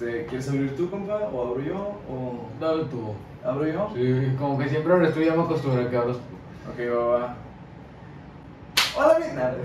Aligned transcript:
este, 0.00 0.24
¿quieres 0.26 0.48
abrir 0.48 0.74
tú, 0.76 0.88
compa? 0.88 1.16
¿O 1.30 1.48
abro 1.48 1.60
yo? 1.60 1.74
¿O 2.08 2.48
Dale 2.58 2.84
tú. 2.84 3.14
abro 3.44 3.66
yo? 3.66 3.90
Sí, 3.94 4.32
como 4.38 4.58
que 4.58 4.70
siempre 4.70 4.94
ahora 4.94 5.08
estoy 5.08 5.26
ya 5.26 5.34
me 5.34 5.42
acostumbré 5.42 5.84
a 5.84 5.90
que 5.90 5.96
abras 5.96 6.16
tú. 6.16 6.22
Ok, 6.70 6.78
va, 6.96 7.04
va. 7.18 7.34
Hola, 8.96 9.18
mi 9.18 9.26
nada. 9.36 9.56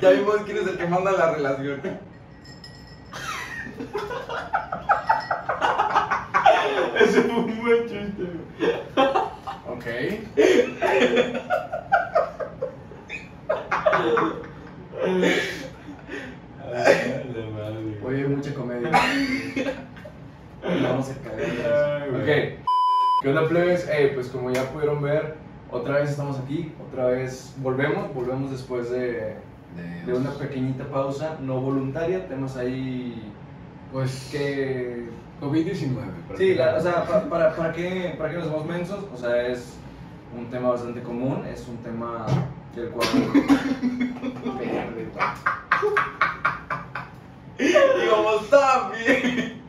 Ya 0.00 0.10
vimos 0.10 0.36
quién 0.44 0.58
es 0.58 0.66
el 0.66 0.76
que 0.76 0.86
manda 0.86 1.12
la 1.12 1.30
relación. 1.32 1.80
Ese 7.00 7.22
fue 7.22 7.36
un 7.36 7.62
buen 7.62 7.88
chiste, 7.88 8.24
Ok. 9.66 9.86
Hoy 18.04 18.14
hay 18.16 18.24
mucha 18.28 18.52
comedia. 18.54 18.90
Vamos 20.82 21.10
a 21.10 21.14
cagar. 21.22 22.02
Ay, 22.02 22.10
Ok. 22.10 22.64
¿Qué 23.22 23.28
onda, 23.28 23.48
plebes? 23.48 23.88
Eh, 23.90 24.10
pues 24.14 24.26
como 24.28 24.50
ya 24.50 24.64
pudieron 24.70 25.00
ver, 25.00 25.36
otra 25.70 26.00
vez 26.00 26.10
estamos 26.10 26.38
aquí. 26.40 26.72
Otra 26.88 27.06
vez 27.06 27.54
volvemos. 27.58 28.12
Volvemos 28.12 28.50
después 28.50 28.90
de, 28.90 29.36
de 30.04 30.12
una 30.12 30.30
pequeñita 30.32 30.84
pausa 30.88 31.36
no 31.40 31.60
voluntaria. 31.60 32.26
Tenemos 32.26 32.56
ahí 32.56 33.32
Pues 33.92 34.28
que 34.32 35.06
COVID-19. 35.40 35.94
para 36.26 36.38
Sí, 36.38 36.48
que- 36.48 36.54
la- 36.56 36.74
o 36.76 36.80
sea, 36.80 37.04
pa- 37.06 37.28
para, 37.28 37.54
para, 37.54 37.72
qué, 37.72 38.14
¿para 38.18 38.30
qué 38.30 38.36
nos 38.38 38.46
hacemos 38.48 38.66
mensos? 38.66 39.04
O 39.14 39.16
sea, 39.16 39.46
es 39.46 39.74
un 40.36 40.50
tema 40.50 40.70
bastante 40.70 41.00
común, 41.02 41.44
es 41.46 41.66
un 41.68 41.76
tema 41.78 42.26
del 42.74 42.88
cual... 42.90 43.06
Verde, 44.58 45.08
güey. 45.14 45.26
Digamos, 48.00 48.42
está 48.42 48.90
bien. 48.90 49.60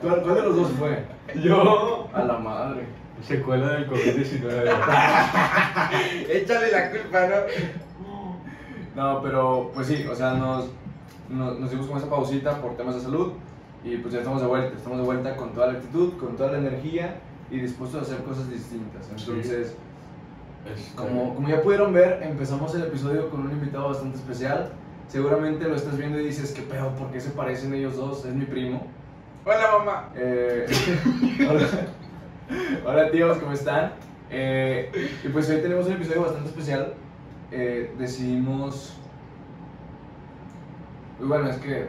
¿Cuál, 0.00 0.22
cuál 0.22 0.34
de 0.36 0.39
los 0.50 0.56
dos 0.56 0.72
fue? 0.78 1.04
Yo. 1.42 2.08
A 2.12 2.24
la 2.24 2.38
madre. 2.38 2.86
Secuela 3.22 3.72
del 3.72 3.88
COVID-19. 3.88 4.72
Échale 6.30 6.72
la 6.72 6.90
culpa, 6.90 7.26
¿no? 7.26 7.36
No, 8.96 9.22
pero 9.22 9.70
pues 9.74 9.86
sí, 9.88 10.06
o 10.10 10.14
sea, 10.14 10.34
nos, 10.34 10.70
nos, 11.28 11.58
nos 11.60 11.70
dimos 11.70 11.86
con 11.86 11.98
esa 11.98 12.08
pausita 12.08 12.60
por 12.60 12.76
temas 12.76 12.94
de 12.94 13.02
salud 13.02 13.32
y 13.84 13.96
pues 13.98 14.14
ya 14.14 14.20
estamos 14.20 14.40
de 14.40 14.48
vuelta, 14.48 14.76
estamos 14.76 14.98
de 14.98 15.04
vuelta 15.04 15.36
con 15.36 15.52
toda 15.52 15.68
la 15.68 15.72
actitud, 15.74 16.14
con 16.18 16.36
toda 16.36 16.52
la 16.52 16.58
energía 16.58 17.20
y 17.50 17.60
dispuestos 17.60 18.00
a 18.00 18.04
hacer 18.04 18.24
cosas 18.24 18.50
distintas. 18.50 19.08
Entonces... 19.10 19.76
Este, 20.66 20.94
Como, 20.94 21.34
como 21.34 21.48
ya 21.48 21.62
pudieron 21.62 21.92
ver, 21.92 22.22
empezamos 22.22 22.74
el 22.74 22.82
episodio 22.82 23.30
con 23.30 23.40
un 23.40 23.50
invitado 23.50 23.88
bastante 23.88 24.18
especial. 24.18 24.72
Seguramente 25.08 25.66
lo 25.66 25.74
estás 25.74 25.96
viendo 25.96 26.20
y 26.20 26.26
dices, 26.26 26.52
¿qué 26.52 26.62
pedo? 26.62 26.94
¿Por 26.96 27.10
qué 27.10 27.20
se 27.20 27.30
parecen 27.30 27.72
ellos 27.74 27.96
dos? 27.96 28.24
Es 28.26 28.34
mi 28.34 28.44
primo. 28.44 28.86
Hola, 29.42 29.78
mamá. 29.78 30.10
Eh, 30.16 30.66
hola. 31.48 31.66
hola 32.84 33.10
tíos, 33.10 33.38
¿cómo 33.38 33.52
están? 33.52 33.94
Eh, 34.28 34.90
y 35.24 35.28
pues 35.28 35.48
hoy 35.48 35.62
tenemos 35.62 35.86
un 35.86 35.92
episodio 35.94 36.22
bastante 36.22 36.50
especial. 36.50 36.92
Eh, 37.50 37.90
decidimos... 37.98 38.96
Y 41.20 41.24
bueno, 41.24 41.48
es 41.48 41.56
que... 41.56 41.88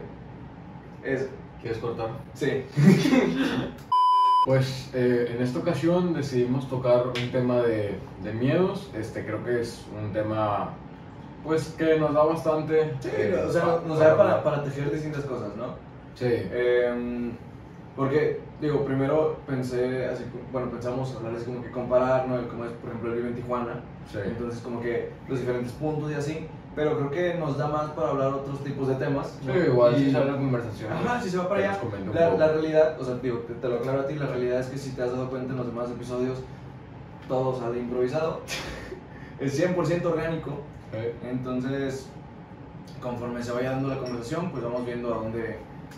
Es, 1.04 1.30
¿Quieres 1.62 1.80
cortar? 1.80 2.10
sí. 2.34 2.64
Pues 4.44 4.90
eh, 4.96 5.36
en 5.36 5.44
esta 5.44 5.60
ocasión 5.60 6.16
decidimos 6.16 6.68
tocar 6.68 7.06
un 7.10 7.32
tema 7.32 7.62
de, 7.62 8.00
de 8.24 8.34
miedos. 8.34 8.90
Este 8.96 9.24
creo 9.24 9.44
que 9.44 9.62
es 9.62 9.86
un 9.96 10.12
tema 10.14 10.74
pues 11.44 11.76
que 11.78 12.00
nos 12.00 12.12
da 12.12 12.24
bastante. 12.24 12.96
Sí, 13.02 13.10
eh, 13.16 13.46
o 13.48 13.52
sea, 13.52 13.82
nos 13.86 14.00
da 14.00 14.18
para, 14.18 14.44
para 14.44 14.64
tejer 14.64 14.92
distintas 14.92 15.26
cosas, 15.26 15.56
¿no? 15.56 15.76
Sí. 16.16 16.28
Em, 16.52 17.32
porque, 17.96 18.40
digo, 18.62 18.86
primero 18.86 19.38
pensé, 19.48 20.06
así, 20.08 20.24
bueno, 20.52 20.70
pensamos 20.70 21.16
hablar 21.16 21.34
así 21.36 21.46
como 21.46 21.62
que 21.64 21.72
comparar, 21.72 22.28
¿no? 22.28 22.48
Como 22.48 22.66
es, 22.66 22.72
por 22.74 22.90
ejemplo, 22.90 23.12
el 23.12 23.18
vive 23.18 23.30
en 23.30 23.36
Tijuana. 23.36 23.82
sí. 24.12 24.20
Entonces, 24.26 24.62
como 24.62 24.82
que 24.82 25.12
los 25.28 25.40
diferentes 25.40 25.72
puntos 25.74 26.12
y 26.12 26.16
así. 26.16 26.48
Pero 26.74 26.98
creo 26.98 27.12
que 27.12 27.34
nos 27.38 27.58
da 27.58 27.68
más 27.68 27.92
para 27.92 28.12
hablar 28.12 28.34
otros 28.34 28.64
tipos 28.64 28.88
de 28.88 28.96
temas. 28.96 29.38
Sí, 29.42 29.48
¿no? 29.48 29.58
igual 29.58 29.94
Y- 29.98 30.06
si 30.06 30.12
sale 30.12 30.32
la 30.32 30.38
conversación. 30.38 30.94
Ajá, 30.94 31.22
si 31.22 31.30
se 31.30 31.38
va 31.38 31.50
para 31.50 31.60
allá. 31.72 31.80
La, 32.14 32.30
la 32.38 32.48
realidad, 32.48 32.98
o 33.00 33.04
sea, 33.04 33.16
digo, 33.16 33.40
te, 33.40 33.54
te 33.56 33.68
lo 33.68 33.76
aclaro 33.76 34.00
a 34.02 34.08
ti, 34.08 34.16
la 34.16 34.28
realidad 34.28 34.62
es 34.62 34.68
que 34.68 34.78
si 34.78 34.92
te 34.92 35.04
has 35.04 35.12
dado 35.12 35.30
cuenta 35.30 35.52
en 35.52 35.58
los 35.58 35.68
demás 35.68 35.90
episodios, 35.92 36.40
todo 37.28 37.60
sale 37.60 37.78
improvisado. 37.80 38.40
es 39.42 39.60
100% 39.62 40.06
orgánico. 40.06 40.52
Sí. 40.94 41.28
Entonces, 41.30 42.08
conforme 43.02 43.44
se 43.44 43.52
vaya 43.52 43.72
dando 43.72 43.90
la 43.90 43.98
conversación, 43.98 44.50
pues 44.52 44.64
vamos 44.64 44.86
viendo 44.86 45.14
a 45.14 45.18
dónde, 45.18 45.58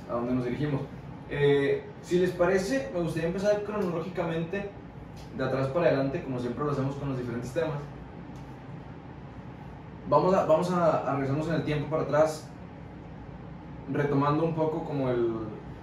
a 0.09 0.13
dónde 0.13 0.33
nos 0.33 0.45
dirigimos. 0.45 0.81
Eh, 1.29 1.83
si 2.01 2.19
les 2.19 2.31
parece, 2.31 2.89
me 2.93 3.01
gustaría 3.01 3.27
empezar 3.27 3.63
cronológicamente, 3.63 4.69
de 5.37 5.43
atrás 5.43 5.67
para 5.67 5.87
adelante, 5.87 6.23
como 6.23 6.39
siempre 6.39 6.63
lo 6.63 6.71
hacemos 6.71 6.95
con 6.95 7.09
los 7.09 7.17
diferentes 7.17 7.51
temas. 7.51 7.77
Vamos 10.09 10.33
a, 10.33 10.45
vamos 10.45 10.71
a, 10.71 11.09
a 11.09 11.13
regresarnos 11.13 11.47
en 11.47 11.53
el 11.55 11.63
tiempo 11.63 11.89
para 11.89 12.03
atrás, 12.03 12.49
retomando 13.91 14.43
un 14.43 14.53
poco 14.53 14.83
como 14.83 15.09
el, 15.09 15.33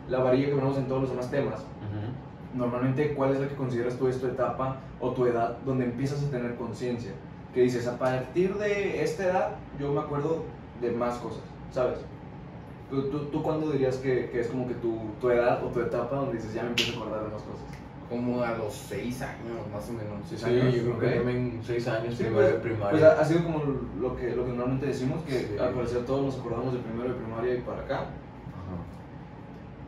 la 0.09 0.19
varilla 0.19 0.49
que 0.49 0.55
vemos 0.55 0.77
en 0.77 0.87
todos 0.87 1.03
los 1.03 1.11
demás 1.11 1.31
temas. 1.31 1.61
Ujú. 1.61 2.59
Normalmente, 2.59 3.15
¿cuál 3.15 3.33
es 3.33 3.41
la 3.41 3.49
que 3.49 3.55
consideras 3.55 3.97
tú 3.97 4.09
es 4.09 4.21
tu 4.21 4.27
etapa 4.27 4.77
o 5.01 5.13
tu 5.13 5.27
edad 5.27 5.57
donde 5.65 5.85
empiezas 5.85 6.23
a 6.23 6.31
tener 6.31 6.57
conciencia? 6.57 7.13
Que 7.55 7.63
dices, 7.63 7.87
a 7.87 7.99
partir 7.99 8.55
de 8.57 9.03
esta 9.03 9.25
edad, 9.25 9.51
yo 9.79 9.93
me 9.93 10.01
acuerdo 10.01 10.45
de 10.81 10.91
más 10.93 11.19
cosas, 11.19 11.43
¿sabes? 11.73 11.99
¿Tú, 12.91 13.03
tú, 13.05 13.19
tú 13.27 13.43
cuándo 13.43 13.71
dirías 13.71 13.97
que, 13.99 14.29
que 14.31 14.41
es 14.41 14.49
como 14.49 14.67
que 14.67 14.75
tu, 14.75 14.99
tu 15.21 15.31
edad 15.31 15.65
o 15.65 15.69
tu 15.69 15.81
etapa 15.81 16.17
donde 16.17 16.35
dices, 16.39 16.53
ya 16.55 16.63
me 16.65 16.71
empiezo 16.71 16.93
a 16.93 16.97
acordar 17.03 17.23
de 17.25 17.29
más 17.31 17.43
cosas? 17.43 17.67
Como 18.09 18.43
a 18.43 18.51
los 18.59 18.75
seis 18.75 19.23
años, 19.23 19.59
más 19.73 19.89
o 19.89 19.93
menos. 19.93 20.19
Seis 20.29 20.41
Sí, 20.43 20.51
años, 20.51 20.75
yo 20.75 20.83
creo 20.83 20.95
ok. 20.97 21.01
que 21.01 21.11
también 21.11 21.61
6 21.63 21.87
años, 21.89 22.15
Sí, 22.17 22.25
primero 22.25 22.41
pues, 22.43 22.53
de 22.55 22.59
primaria. 22.59 22.91
Pues 22.91 23.03
ha, 23.05 23.21
ha 23.21 23.25
sido 23.25 23.45
como 23.45 23.63
lo 24.01 24.17
que, 24.17 24.35
lo 24.35 24.45
que 24.45 24.51
normalmente 24.51 24.87
decimos, 24.87 25.23
que 25.23 25.33
Sí. 25.39 25.57
al 25.61 25.71
parecer 25.71 26.05
todos 26.05 26.25
nos 26.25 26.39
acordamos 26.41 26.73
de 26.73 26.81
primero 26.81 27.11
de 27.11 27.15
primaria 27.15 27.55
y 27.55 27.61
para 27.61 27.83
acá. 27.83 27.97
Ajá. 27.99 28.09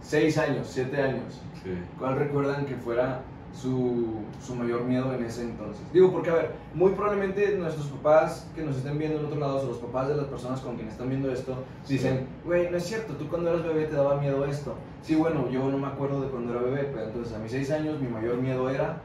Seis 0.00 0.38
años, 0.38 0.69
siete 0.70 1.02
años. 1.02 1.40
Sí. 1.64 1.70
¿Cuál 1.98 2.16
recuerdan 2.16 2.64
que 2.66 2.76
fuera 2.76 3.22
su, 3.54 4.20
su 4.44 4.54
mayor 4.54 4.84
miedo 4.84 5.12
en 5.12 5.24
ese 5.24 5.42
entonces? 5.42 5.82
Digo, 5.92 6.10
porque 6.12 6.30
a 6.30 6.34
ver, 6.34 6.50
muy 6.74 6.92
probablemente 6.92 7.56
nuestros 7.56 7.86
papás 7.86 8.48
que 8.54 8.62
nos 8.62 8.76
estén 8.76 8.98
viendo 8.98 9.18
en 9.18 9.26
otro 9.26 9.38
lado, 9.38 9.60
o 9.60 9.66
los 9.66 9.78
papás 9.78 10.08
de 10.08 10.16
las 10.16 10.26
personas 10.26 10.60
con 10.60 10.76
quienes 10.76 10.94
están 10.94 11.08
viendo 11.08 11.31
esto, 11.31 11.56
dicen, 11.88 12.26
güey, 12.44 12.70
no 12.70 12.76
es 12.76 12.84
cierto, 12.84 13.14
tú 13.14 13.28
cuando 13.28 13.50
eras 13.50 13.64
bebé 13.64 13.87
te 13.87 13.96
daba 13.96 14.20
miedo 14.20 14.44
esto. 14.44 14.75
Sí, 15.02 15.14
bueno, 15.14 15.49
yo 15.50 15.69
no 15.69 15.78
me 15.78 15.87
acuerdo 15.87 16.20
de 16.20 16.28
cuando 16.28 16.52
era 16.52 16.62
bebé, 16.62 16.90
pero 16.93 17.06
entonces 17.06 17.34
a 17.34 17.38
mis 17.38 17.52
seis 17.52 17.70
años 17.70 18.00
mi 18.00 18.08
mayor 18.08 18.37
miedo 18.37 18.69
era... 18.70 19.02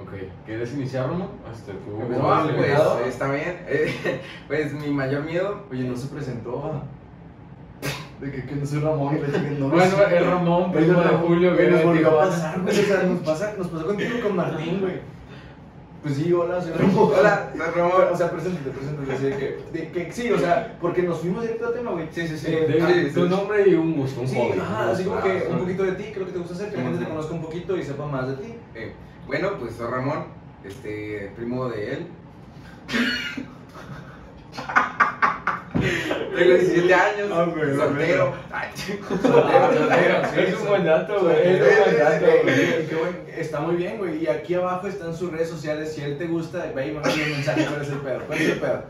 Ok, 0.00 0.12
¿quieres 0.46 0.72
iniciarlo, 0.72 1.18
no? 1.18 1.28
Este, 1.52 1.72
tú. 1.72 2.00
El 2.00 2.54
pues 2.54 3.06
está 3.06 3.30
bien. 3.30 3.58
Pues 4.48 4.72
mi 4.72 4.90
mayor 4.90 5.24
miedo. 5.24 5.64
Oye, 5.70 5.84
no 5.84 5.94
se 5.94 6.08
presentó. 6.08 6.82
Ah. 8.20 8.24
De 8.24 8.32
que, 8.32 8.44
que 8.44 8.54
no 8.54 8.66
soy 8.66 8.80
Ramón 8.80 9.16
y 9.16 9.26
chica 9.26 9.38
no 9.58 9.68
Bueno, 9.68 9.84
es 9.84 10.26
Ramón, 10.26 10.72
primo 10.72 11.00
de 11.00 11.08
Julio, 11.08 11.54
güey, 11.54 11.70
nos 11.70 11.84
volvió 11.84 12.20
a 12.20 12.24
pasar, 12.28 12.60
güey, 12.60 12.78
o 12.78 12.82
sea, 12.82 13.02
nos, 13.04 13.18
pasa, 13.20 13.54
nos 13.56 13.68
pasó 13.68 13.86
contigo 13.86 14.20
con 14.22 14.36
Martín, 14.36 14.80
güey. 14.80 15.20
Pues 16.02 16.14
sí, 16.14 16.32
hola, 16.32 16.60
soy 16.62 16.72
Ramón. 16.72 17.10
Hola, 17.18 17.50
soy 17.56 17.66
Ramón. 17.74 17.92
O 18.12 18.16
sea, 18.16 18.30
preséntate, 18.30 18.70
preséntate, 18.70 19.12
así 19.12 19.24
de 19.24 19.36
que, 19.36 19.58
de 19.72 19.92
que 19.92 20.12
sí, 20.12 20.30
o 20.32 20.38
sea, 20.38 20.76
porque 20.80 21.02
nos 21.02 21.18
fuimos 21.18 21.42
directo 21.42 21.66
al 21.66 21.74
tema, 21.74 21.90
güey. 21.90 22.08
Sí, 22.10 22.26
sí, 22.26 22.38
sí. 22.38 22.46
Eh, 22.50 22.78
Ah, 22.82 23.14
tu 23.14 23.28
nombre 23.28 23.68
y 23.68 23.74
un 23.74 23.92
gusto, 23.94 24.22
un 24.22 24.28
Sí, 24.28 24.34
hobby. 24.36 24.58
ajá, 24.58 24.90
así 24.92 25.04
como 25.04 25.16
Ah, 25.16 25.22
que 25.22 25.46
un 25.50 25.58
poquito 25.58 25.82
de 25.82 25.92
ti, 25.92 26.04
creo 26.14 26.24
que 26.26 26.32
te 26.32 26.38
gusta 26.38 26.54
hacer, 26.54 26.70
que 26.70 26.76
la 26.78 26.82
gente 26.84 27.04
te 27.04 27.10
conozca 27.10 27.34
un 27.34 27.42
poquito 27.42 27.76
y 27.76 27.82
sepa 27.82 28.06
más 28.06 28.28
de 28.28 28.34
ti. 28.36 28.54
Eh, 28.74 28.92
bueno, 29.26 29.50
pues 29.58 29.74
soy 29.74 29.90
Ramón, 29.90 30.24
este, 30.64 31.32
primo 31.36 31.68
de 31.68 31.92
él. 31.92 32.06
Tengo 36.36 36.54
17 36.54 36.94
años, 36.94 37.28
Ah, 37.32 37.44
güey, 37.44 37.76
soltero. 37.76 38.34
Ah, 38.52 38.60
Ay, 38.62 38.68
sí, 38.74 38.98
Es 40.36 40.60
un 40.60 40.68
buen 40.68 40.84
dato, 40.84 41.20
güey. 41.20 41.36
Es 41.46 41.60
un 41.60 41.78
buen 41.78 41.98
dato, 41.98 42.24
güey. 42.42 43.20
Está 43.36 43.60
muy 43.60 43.76
bien, 43.76 43.98
güey. 43.98 44.22
Y 44.24 44.26
aquí 44.26 44.54
abajo 44.54 44.86
están 44.86 45.14
sus 45.14 45.30
redes 45.32 45.48
sociales. 45.48 45.92
Si 45.94 46.02
él 46.02 46.18
te 46.18 46.26
gusta, 46.26 46.70
ve 46.74 46.88
y 46.88 46.92
mándale 46.92 47.24
un 47.24 47.30
mensaje. 47.32 47.66
¿Cuál 47.66 47.82
es 47.82 47.88
el 47.90 47.98
pedo? 47.98 48.20
¿Cuál 48.26 48.38
es 48.40 48.48
el 48.50 48.58
pedo? 48.60 48.82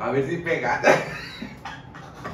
A 0.00 0.10
ver 0.10 0.28
si 0.28 0.36
pega. 0.38 0.82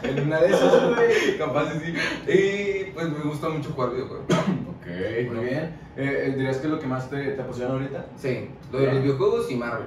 En 0.02 0.20
una 0.26 0.40
de 0.40 0.48
esas, 0.48 0.88
güey. 0.96 1.38
Capaz 1.38 1.74
de 1.74 1.80
sí. 1.80 1.94
Y 2.32 2.84
pues 2.92 3.08
me 3.08 3.20
gusta 3.20 3.48
mucho 3.48 3.70
jugar 3.70 3.90
videojuegos. 3.92 4.26
Ok, 4.82 4.88
Muy 5.32 5.44
bien. 5.44 5.76
Eh, 5.96 6.24
eh, 6.26 6.32
¿Dirías 6.36 6.56
que 6.56 6.66
es 6.66 6.72
lo 6.72 6.80
que 6.80 6.88
más 6.88 7.08
te, 7.08 7.22
te 7.22 7.40
apasiona 7.40 7.74
ahorita? 7.74 8.04
Sí, 8.16 8.50
lo 8.72 8.80
de 8.80 8.86
los 8.86 9.02
videojuegos 9.04 9.48
y 9.48 9.54
Marvel. 9.54 9.86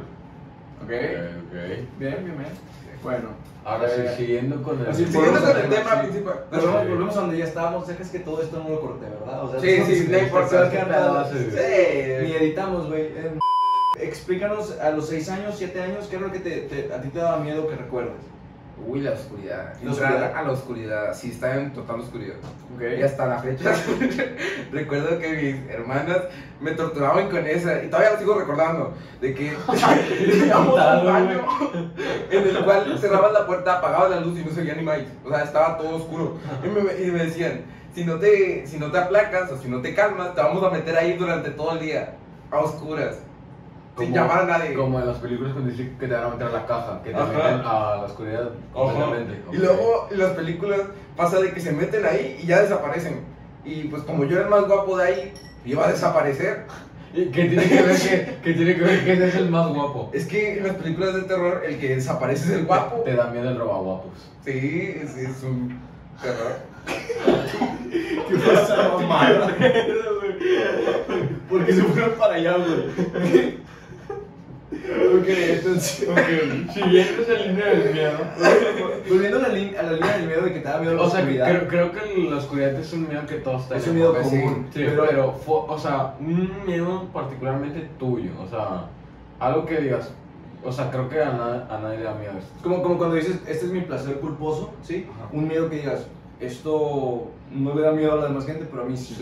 Ok. 0.82 0.84
Ok, 0.84 0.92
ok. 0.92 1.54
Bien, 1.54 1.90
bien, 2.00 2.38
bien. 2.38 2.50
Bueno. 3.06 3.30
Ahora 3.64 3.88
sí, 3.90 4.02
Eh, 4.02 4.14
siguiendo 4.18 4.62
con 4.62 4.80
el. 4.86 4.94
Siguiendo 4.94 5.40
con 5.40 5.50
el 5.58 5.70
tema, 5.70 5.76
tema 5.76 5.92
sí. 5.96 6.00
principal. 6.08 6.46
Pero 6.52 6.62
volvemos, 6.64 6.84
Sí. 6.84 6.90
volvemos 6.90 7.18
a 7.18 7.22
donde 7.22 7.38
ya 7.38 7.46
estábamos. 7.46 7.88
Que 7.88 8.04
es 8.04 8.10
que 8.10 8.20
todo 8.20 8.42
esto 8.42 8.62
no 8.62 8.70
lo 8.70 8.82
corté, 8.82 9.06
¿verdad? 9.10 9.44
O 9.44 9.52
sea, 9.52 9.60
Sí, 9.60 9.82
sí, 9.86 10.08
no 10.10 10.18
importa. 10.20 10.70
Ni 12.22 12.32
editamos, 12.34 12.88
güey. 12.90 13.02
Eh, 13.04 13.40
Explícanos 14.00 14.78
a 14.80 14.90
los 14.92 15.08
6 15.08 15.30
años, 15.30 15.56
7 15.58 15.82
años, 15.82 16.08
¿qué 16.10 16.18
es 16.18 16.22
lo 16.22 16.30
que 16.32 16.40
te, 16.40 16.52
te- 16.64 16.94
a 16.94 17.02
ti 17.02 17.08
te 17.10 17.20
daba 17.20 17.38
miedo 17.40 17.66
que 17.70 17.76
recuerdes? 17.78 18.12
Uy, 18.88 19.00
la 19.02 19.12
oscuridad. 19.12 19.74
La 19.82 19.90
Entrar 19.92 20.12
oscuridad. 20.14 20.36
a 20.38 20.42
la 20.44 20.52
oscuridad. 20.52 21.14
Sí, 21.14 21.32
está 21.32 21.56
en 21.56 21.72
total 21.74 22.02
oscuridad. 22.02 22.36
Y 22.72 22.74
Ok. 22.98 23.04
hasta 23.06 23.26
la 23.26 23.40
fecha, 23.40 23.74
recuerdo 24.72 25.18
que 25.20 25.30
mis 25.64 25.70
hermanas 25.74 26.18
me 26.60 26.72
torturaban 26.72 27.30
con 27.30 27.46
esa, 27.48 27.84
y 27.84 27.88
todavía 27.88 28.12
lo 28.14 28.20
sigo 28.20 28.34
recordando, 28.38 28.94
de 29.22 29.34
que 29.34 29.54
íbamos 30.46 30.80
al 30.80 31.06
baño 31.06 31.46
en 32.32 32.48
el 32.48 32.66
cual 32.66 32.98
cerraban 33.00 33.34
la 33.34 33.46
puerta, 33.48 33.78
apagaban 33.78 34.12
la 34.12 34.20
luz 34.20 34.40
y 34.40 34.44
no 34.44 34.52
se 34.52 34.62
veía 34.62 34.76
ni 34.76 34.84
más. 34.84 35.00
O 35.24 35.30
sea, 35.30 35.44
estaba 35.44 35.78
todo 35.78 35.96
oscuro. 35.96 36.38
Y 36.64 36.68
me, 36.68 37.08
y 37.08 37.12
me 37.12 37.26
decían, 37.26 37.62
si 37.94 38.04
no, 38.04 38.16
te, 38.20 38.68
si 38.68 38.78
no 38.78 38.92
te 38.92 38.98
aplacas 38.98 39.52
o 39.52 39.58
si 39.58 39.70
no 39.70 39.82
te 39.82 39.96
calmas, 39.96 40.36
te 40.36 40.42
vamos 40.42 40.62
a 40.64 40.70
meter 40.70 40.98
ahí 40.98 41.14
durante 41.14 41.50
todo 41.52 41.74
el 41.74 41.80
día, 41.80 42.16
a 42.52 42.60
oscuras, 42.60 43.16
sin 43.98 44.08
Como- 44.12 44.16
llamar 44.16 44.40
a 44.40 44.46
nadie. 44.58 44.74
Como 44.74 45.00
en 45.00 45.08
las 45.08 45.18
películas 45.18 45.54
cuando 45.54 45.72
dicen 45.72 45.96
que 46.00 46.08
te 46.08 46.14
van 46.14 46.24
a 46.26 46.30
meter 46.30 46.48
a 46.48 46.52
la 46.52 46.66
caja, 46.66 47.02
que 47.04 47.12
te 47.12 47.16
Ajá. 47.16 47.26
meten 47.28 47.60
a 47.66 47.96
la 47.96 48.04
oscuridad 48.06 48.50
completamente. 48.74 49.42
Y 49.52 49.58
luego 49.58 50.08
en 50.12 50.18
las 50.20 50.32
películas 50.32 50.82
pasa 51.16 51.40
de 51.40 51.52
que 51.54 51.60
se 51.62 51.72
meten 51.72 52.06
ahí 52.06 52.40
y 52.42 52.46
ya 52.48 52.62
desaparecen. 52.62 53.22
Y 53.64 53.86
pues 53.86 54.04
como 54.04 54.26
yo 54.26 54.36
era 54.38 54.44
el 54.46 54.50
más 54.52 54.68
guapo 54.68 54.98
de 54.98 55.06
ahí, 55.06 55.34
iba 55.66 55.88
a 55.88 55.92
desaparecer. 55.92 56.66
¿Y 57.14 57.28
¿Qué 57.28 57.46
tiene 57.46 57.64
que 57.70 57.82
ver 57.82 57.96
que, 57.98 58.38
que 58.44 58.54
tiene 58.54 58.76
que 58.76 58.82
ver 58.82 59.06
que 59.06 59.14
ese 59.14 59.28
es 59.30 59.36
el 59.36 59.50
más 59.50 59.70
guapo? 59.70 60.10
Es 60.14 60.26
que 60.28 60.58
en 60.58 60.68
las 60.68 60.76
películas 60.76 61.14
de 61.16 61.22
terror 61.22 61.64
el 61.66 61.80
que 61.80 61.96
desaparece 61.96 62.50
es 62.50 62.60
el 62.60 62.66
guapo. 62.66 62.98
Te 63.04 63.16
da 63.16 63.28
miedo 63.28 63.50
el 63.50 63.58
robaguapos. 63.58 64.12
Sí, 64.44 64.98
es, 65.02 65.16
es 65.16 65.42
un 65.44 65.80
terror. 66.22 66.58
¿Qué 68.30 68.36
pasa, 68.38 68.90
mamá? 69.00 69.48
Porque 71.50 71.74
se 71.74 71.84
fueron 71.84 72.12
para 72.20 72.36
allá, 72.36 72.56
güey. 72.58 73.58
Ok, 75.20 75.28
entonces. 75.28 76.08
Siguiendo 76.74 77.22
esa 77.22 77.34
línea 77.46 77.66
del 77.68 77.94
miedo. 77.94 78.18
Volviendo 79.10 79.38
a 79.38 79.42
la, 79.42 79.50
lin- 79.50 79.76
a 79.78 79.84
la 79.84 79.92
línea 79.94 80.18
del 80.18 80.28
miedo 80.28 80.42
de 80.44 80.54
que 80.54 80.60
te 80.60 80.68
da 80.68 80.80
miedo 80.80 80.96
la 80.96 81.02
O 81.02 81.10
sea, 81.10 81.20
oscuridad. 81.20 81.48
creo, 81.50 81.68
creo 81.68 81.92
que 81.92 82.30
la 82.30 82.38
oscuridad 82.38 82.74
es 82.76 82.94
un 82.94 83.08
miedo 83.08 83.26
que 83.26 83.36
todos 83.36 83.68
tenemos. 83.68 83.84
es 83.84 83.90
un 83.90 83.96
miedo 83.96 84.14
pues, 84.14 84.30
sí. 84.30 84.42
común. 84.42 84.68
Sí, 84.74 84.86
pero, 84.86 85.32
fue- 85.34 85.56
o 85.68 85.78
sea, 85.80 86.16
un 86.20 86.52
miedo 86.66 87.08
particularmente 87.14 87.88
tuyo, 88.00 88.32
o 88.44 88.48
sea, 88.50 88.86
algo 89.40 89.66
que 89.66 89.78
digas, 89.82 90.12
o 90.64 90.72
sea, 90.72 90.90
creo 90.90 91.08
que 91.10 91.22
a, 91.22 91.32
na- 91.32 91.68
a 91.70 91.80
nadie 91.80 92.00
le 92.00 92.04
da 92.06 92.14
miedo 92.16 92.34
esto. 92.38 92.52
Como, 92.64 92.82
como 92.82 92.98
cuando 92.98 93.16
dices, 93.16 93.40
este 93.48 93.66
es 93.68 93.72
mi 93.72 93.82
placer 93.82 94.16
culposo, 94.20 94.74
¿sí? 94.82 95.08
Ajá. 95.16 95.30
Un 95.32 95.48
miedo 95.48 95.70
que 95.70 95.78
digas, 95.78 96.08
esto 96.40 97.30
no 97.52 97.76
le 97.76 97.82
da 97.82 97.92
miedo 97.92 98.14
a 98.14 98.16
la 98.18 98.28
demás 98.28 98.46
gente, 98.46 98.66
pero 98.70 98.84
a 98.84 98.86
mí 98.86 98.98
sí. 98.98 99.16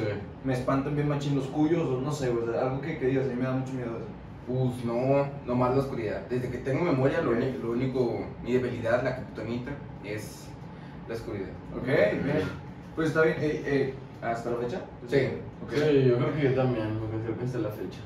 Me 0.44 0.54
espantan 0.54 0.96
bien 0.96 1.08
machín 1.10 1.36
los 1.36 1.46
cuyos, 1.48 1.82
o 1.88 2.00
no 2.02 2.12
sé, 2.12 2.30
güey, 2.30 2.58
algo 2.58 2.82
que, 2.82 2.98
que 2.98 3.08
digas, 3.08 3.26
a 3.26 3.30
mí 3.30 3.36
me 3.36 3.44
da 3.46 3.52
mucho 3.52 3.74
miedo 3.74 3.90
eso. 3.98 4.06
Pues 4.48 4.84
no, 4.84 5.26
no 5.46 5.56
más 5.56 5.74
la 5.74 5.82
oscuridad. 5.82 6.22
Desde 6.30 6.50
que 6.50 6.58
tengo 6.58 6.84
memoria, 6.84 7.22
lo, 7.22 7.32
lo 7.32 7.72
único, 7.72 8.26
mi 8.44 8.54
debilidad, 8.54 9.02
la 9.04 9.16
criptonita, 9.16 9.72
es 10.04 10.48
la 11.08 11.16
oscuridad. 11.16 11.50
Ok, 11.76 11.86
bien. 11.86 12.64
Pues 12.96 13.10
está 13.10 13.22
bien, 13.22 13.38
eh, 13.40 13.64
eh, 13.66 13.94
¿hasta 14.22 14.50
la 14.52 14.58
fecha? 14.58 14.82
Sí. 15.08 15.30
Ok. 15.64 15.72
Sí, 15.74 16.04
yo 16.06 16.18
creo 16.18 16.34
que 16.36 16.42
yo 16.44 16.54
también, 16.56 16.98
porque 17.00 17.18
creo 17.24 17.38
que 17.38 17.46
es 17.46 17.56
la 17.56 17.70
fecha. 17.70 18.00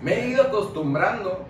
Me 0.00 0.14
he 0.14 0.28
ido 0.28 0.44
acostumbrando, 0.44 1.44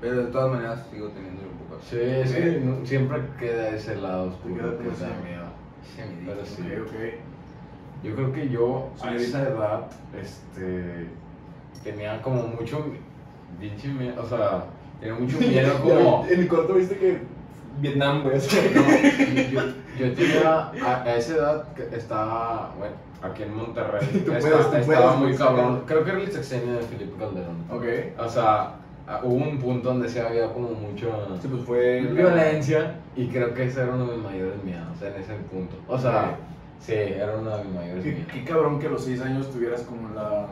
pero 0.00 0.24
de 0.26 0.30
todas 0.32 0.52
maneras 0.52 0.86
sigo 0.90 1.08
teniendo 1.08 1.42
un 1.42 1.58
poco 1.58 1.80
Sí, 1.82 1.98
es 2.00 2.32
que 2.32 2.60
no- 2.60 2.86
siempre 2.86 3.20
queda 3.38 3.68
ese 3.70 3.96
lado 3.96 4.28
oscuro 4.28 4.54
queda 4.54 4.78
que 4.78 4.86
da 4.86 4.92
ese- 4.92 5.22
miedo. 5.24 5.46
de 5.96 6.26
Pero 6.26 6.44
sí. 6.46 6.62
Yo 8.04 8.14
creo 8.14 8.32
que 8.32 8.48
yo 8.48 8.90
a 8.94 8.98
Señorita. 9.00 9.22
esa 9.24 9.42
edad, 9.48 9.86
este, 10.18 11.08
tenía 11.82 12.22
como 12.22 12.42
mucho, 12.44 12.84
pinche 13.60 13.88
miedo, 13.88 14.22
o 14.22 14.26
sea, 14.28 14.64
tenía 15.00 15.14
mucho 15.14 15.38
miedo 15.40 15.78
como... 15.82 16.26
En 16.28 16.40
el 16.40 16.48
corto 16.48 16.74
viste 16.74 16.96
que 16.96 17.18
Vietnam, 17.78 18.22
güey. 18.22 18.36
así. 18.36 18.56
No, 18.74 18.82
yo, 19.52 19.60
yo 19.98 20.12
tenía 20.14 20.70
a, 20.84 21.02
a 21.04 21.16
esa 21.16 21.34
edad 21.36 21.68
que 21.74 21.94
estaba, 21.96 22.72
bueno, 22.78 22.94
aquí 23.22 23.42
en 23.42 23.54
Monterrey, 23.54 24.06
puedes, 24.26 24.44
estaba 24.44 24.82
puedes, 24.84 25.16
muy 25.16 25.26
güey, 25.28 25.36
cabrón. 25.36 25.82
Creo 25.86 26.04
que 26.04 26.10
era 26.10 26.20
el 26.20 26.32
sexenio 26.32 26.74
de 26.74 26.80
Felipe 26.80 27.12
Calderón. 27.18 27.64
Ok. 27.70 27.84
O 28.18 28.28
sea, 28.28 28.76
hubo 29.22 29.34
un 29.34 29.58
punto 29.58 29.90
donde 29.90 30.08
sí 30.08 30.18
había 30.18 30.50
como 30.52 30.70
mucha 30.70 31.06
Sí, 31.40 31.48
pues 31.48 31.62
fue. 31.64 32.00
violencia 32.00 32.94
y 33.14 33.28
creo 33.28 33.52
que 33.54 33.64
ese 33.64 33.82
era 33.82 33.92
uno 33.92 34.06
de 34.06 34.16
mis 34.16 34.24
mayores 34.24 34.64
miedos 34.64 35.02
en 35.02 35.20
ese 35.22 35.34
punto. 35.50 35.76
O 35.86 35.98
sea, 35.98 36.36
sí, 36.80 36.94
era 36.94 37.36
uno 37.36 37.56
de 37.58 37.64
mis 37.64 37.74
mayores 37.74 38.04
Qué, 38.04 38.10
miedos. 38.12 38.32
qué 38.32 38.44
cabrón 38.44 38.78
que 38.80 38.86
a 38.86 38.90
los 38.90 39.04
6 39.04 39.20
años 39.20 39.50
tuvieras 39.50 39.82
como 39.82 40.08
la. 40.14 40.46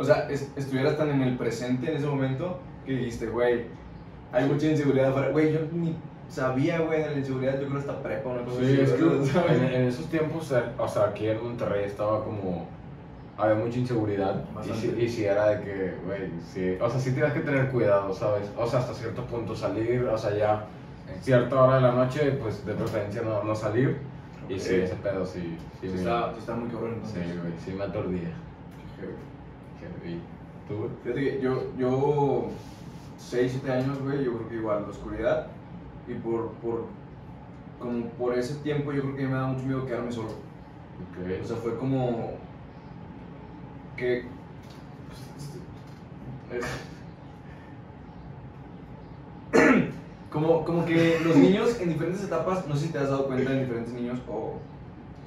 O 0.00 0.04
sea, 0.04 0.28
es- 0.30 0.50
estuvieras 0.56 0.96
tan 0.96 1.10
en 1.10 1.22
el 1.22 1.36
presente 1.36 1.90
en 1.90 1.96
ese 1.98 2.06
momento 2.06 2.58
que 2.86 2.92
dijiste, 2.92 3.26
güey, 3.26 3.64
hay 4.32 4.46
mucha 4.48 4.66
inseguridad 4.66 5.10
afuera. 5.10 5.28
Güey, 5.30 5.52
yo 5.52 5.60
ni 5.72 5.94
sabía, 6.28 6.78
güey, 6.80 7.02
de 7.02 7.10
la 7.10 7.18
inseguridad, 7.18 7.60
yo 7.60 7.66
creo 7.66 7.78
hasta 7.78 8.02
prepa, 8.02 8.28
una 8.30 8.42
cosa 8.44 8.58
Sí, 8.60 8.64
así. 8.72 8.80
es 8.80 8.92
que 8.92 9.02
en, 9.54 9.64
en 9.74 9.82
esos 9.88 10.06
tiempos, 10.06 10.50
eh, 10.52 10.62
o 10.78 10.88
sea, 10.88 11.04
aquí 11.06 11.28
en 11.28 11.42
Monterrey 11.42 11.84
estaba 11.84 12.24
como. 12.24 12.66
Había 13.36 13.54
mucha 13.54 13.78
inseguridad. 13.78 14.44
Y 14.68 14.72
sí, 14.76 14.94
y 15.00 15.08
sí 15.08 15.24
era 15.24 15.48
de 15.48 15.64
que, 15.64 15.94
güey, 16.04 16.30
sí. 16.52 16.76
O 16.80 16.90
sea, 16.90 17.00
sí 17.00 17.12
tienes 17.12 17.32
que 17.32 17.40
tener 17.40 17.70
cuidado, 17.70 18.12
¿sabes? 18.12 18.50
O 18.56 18.66
sea, 18.66 18.80
hasta 18.80 18.92
cierto 18.92 19.24
punto 19.24 19.56
salir, 19.56 20.04
o 20.04 20.18
sea, 20.18 20.36
ya 20.36 20.66
cierta 21.22 21.62
hora 21.62 21.76
de 21.76 21.80
la 21.80 21.92
noche, 21.92 22.32
pues 22.32 22.66
de 22.66 22.74
preferencia 22.74 23.22
no, 23.22 23.42
no 23.42 23.54
salir. 23.54 23.96
Y 24.46 24.58
sí, 24.60 24.74
ese 24.76 24.94
pedo 24.96 25.24
sí. 25.24 25.56
Sí, 25.80 25.88
Sí, 25.88 25.94
me- 25.94 25.98
está, 26.00 26.34
está 26.36 26.54
muy 26.54 26.68
cabrón. 26.68 26.96
sí, 27.02 27.18
güey, 27.18 27.52
sí 27.64 27.72
me 27.72 27.84
aturdía. 27.84 28.28
Heavy. 29.80 30.20
¿Tú, 30.68 30.76
güey? 30.76 30.90
Fíjate 31.02 31.20
que 31.20 31.40
yo, 31.40 31.62
yo 31.78 32.50
6, 33.18 33.52
7 33.60 33.72
años, 33.72 34.00
güey, 34.02 34.24
yo 34.24 34.36
creo 34.36 34.48
que 34.48 34.56
igual, 34.56 34.82
la 34.82 34.88
oscuridad. 34.88 35.46
Y 36.08 36.14
por, 36.14 36.50
por, 36.54 36.86
como 37.78 38.06
por 38.10 38.38
ese 38.38 38.54
tiempo 38.56 38.92
yo 38.92 39.02
creo 39.02 39.16
que 39.16 39.26
me 39.26 39.34
da 39.34 39.46
mucho 39.46 39.64
miedo 39.64 39.86
quedarme 39.86 40.12
solo. 40.12 40.30
Ok. 40.30 41.42
O 41.42 41.46
sea, 41.46 41.56
fue 41.56 41.76
como 41.76 42.32
que... 43.96 44.24
Como, 50.30 50.64
como 50.64 50.86
que 50.86 51.18
los 51.24 51.34
niños 51.34 51.80
en 51.80 51.88
diferentes 51.88 52.22
etapas, 52.22 52.66
no 52.68 52.76
sé 52.76 52.86
si 52.86 52.92
te 52.92 52.98
has 52.98 53.10
dado 53.10 53.26
cuenta 53.26 53.52
en 53.52 53.60
diferentes 53.60 53.92
niños 53.92 54.20
o 54.28 54.58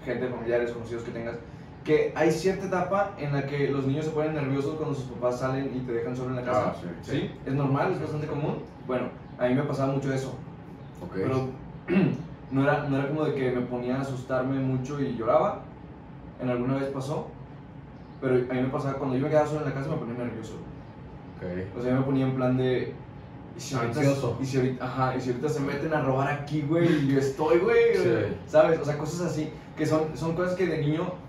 gente, 0.06 0.30
familiares, 0.30 0.72
conocidos 0.72 1.04
que 1.04 1.12
tengas, 1.12 1.36
que 1.84 2.14
hay 2.16 2.32
cierta 2.32 2.68
etapa 2.68 3.12
en 3.18 3.34
la 3.34 3.46
que 3.46 3.68
los 3.70 3.86
niños 3.86 4.06
se 4.06 4.12
ponen 4.12 4.34
nerviosos 4.34 4.76
cuando 4.76 4.96
sus 4.96 5.06
papás 5.06 5.40
salen 5.40 5.72
y 5.76 5.80
te 5.82 5.92
dejan 5.92 6.16
solo 6.16 6.30
en 6.30 6.38
la 6.38 6.44
casa. 6.44 6.74
Ah, 6.76 6.76
sí. 7.04 7.12
¿Sí? 7.12 7.32
Es 7.46 7.54
normal, 7.54 7.92
es 7.94 8.02
bastante 8.02 8.28
común. 8.28 8.60
Bueno, 8.88 9.08
a 9.38 9.48
mí 9.48 9.54
me 9.56 9.64
pasaba 9.64 9.92
mucho 9.94 10.14
eso. 10.14 10.30
Ok. 11.02 11.12
Pero 11.16 11.50
no 12.52 12.64
era, 12.64 12.88
no 12.88 12.98
era 12.98 13.08
como 13.10 13.26
de 13.26 13.34
que 13.36 13.52
me 13.52 13.62
ponía 13.62 13.98
a 13.98 14.02
asustarme 14.02 14.60
mucho 14.60 15.02
y 15.02 15.16
lloraba. 15.18 15.62
En 16.42 16.50
alguna 16.50 16.76
vez 16.76 16.86
pasó. 16.90 17.28
Pero 18.22 18.36
a 18.50 18.54
mí 18.54 18.62
me 18.62 18.70
pasaba, 18.70 18.94
cuando 18.98 19.18
yo 19.18 19.24
me 19.24 19.30
quedaba 19.30 19.48
solo 19.48 19.62
en 19.62 19.66
la 19.70 19.74
casa 19.74 19.90
me 19.90 19.98
ponía 19.98 20.14
nervioso. 20.14 20.54
ok. 21.38 21.78
O 21.78 21.82
sea, 21.82 21.92
yo 21.92 21.98
me 22.00 22.06
ponía 22.06 22.26
en 22.26 22.36
plan 22.36 22.56
de... 22.56 22.94
¿y 23.58 23.60
si 23.60 23.76
ahorita- 23.76 24.00
Ansioso. 24.00 24.38
Y 24.42 24.46
si 24.46 24.58
ahorita, 24.58 24.86
ajá, 24.86 25.18
y 25.18 25.22
si 25.22 25.30
ahorita 25.32 25.50
se 25.50 25.60
meten 25.60 25.94
a 25.94 26.02
robar 26.02 26.30
aquí, 26.32 26.62
güey, 26.62 26.88
y 26.90 27.08
yo 27.14 27.20
estoy, 27.20 27.60
güey. 27.60 27.98
Sí. 27.98 28.10
¿Sabes? 28.48 28.80
O 28.80 28.86
sea, 28.86 28.98
cosas 28.98 29.30
así. 29.32 29.52
Que 29.76 29.86
son, 29.86 30.16
son 30.16 30.34
cosas 30.36 30.56
que 30.56 30.66
de 30.66 30.78
niño... 30.78 31.22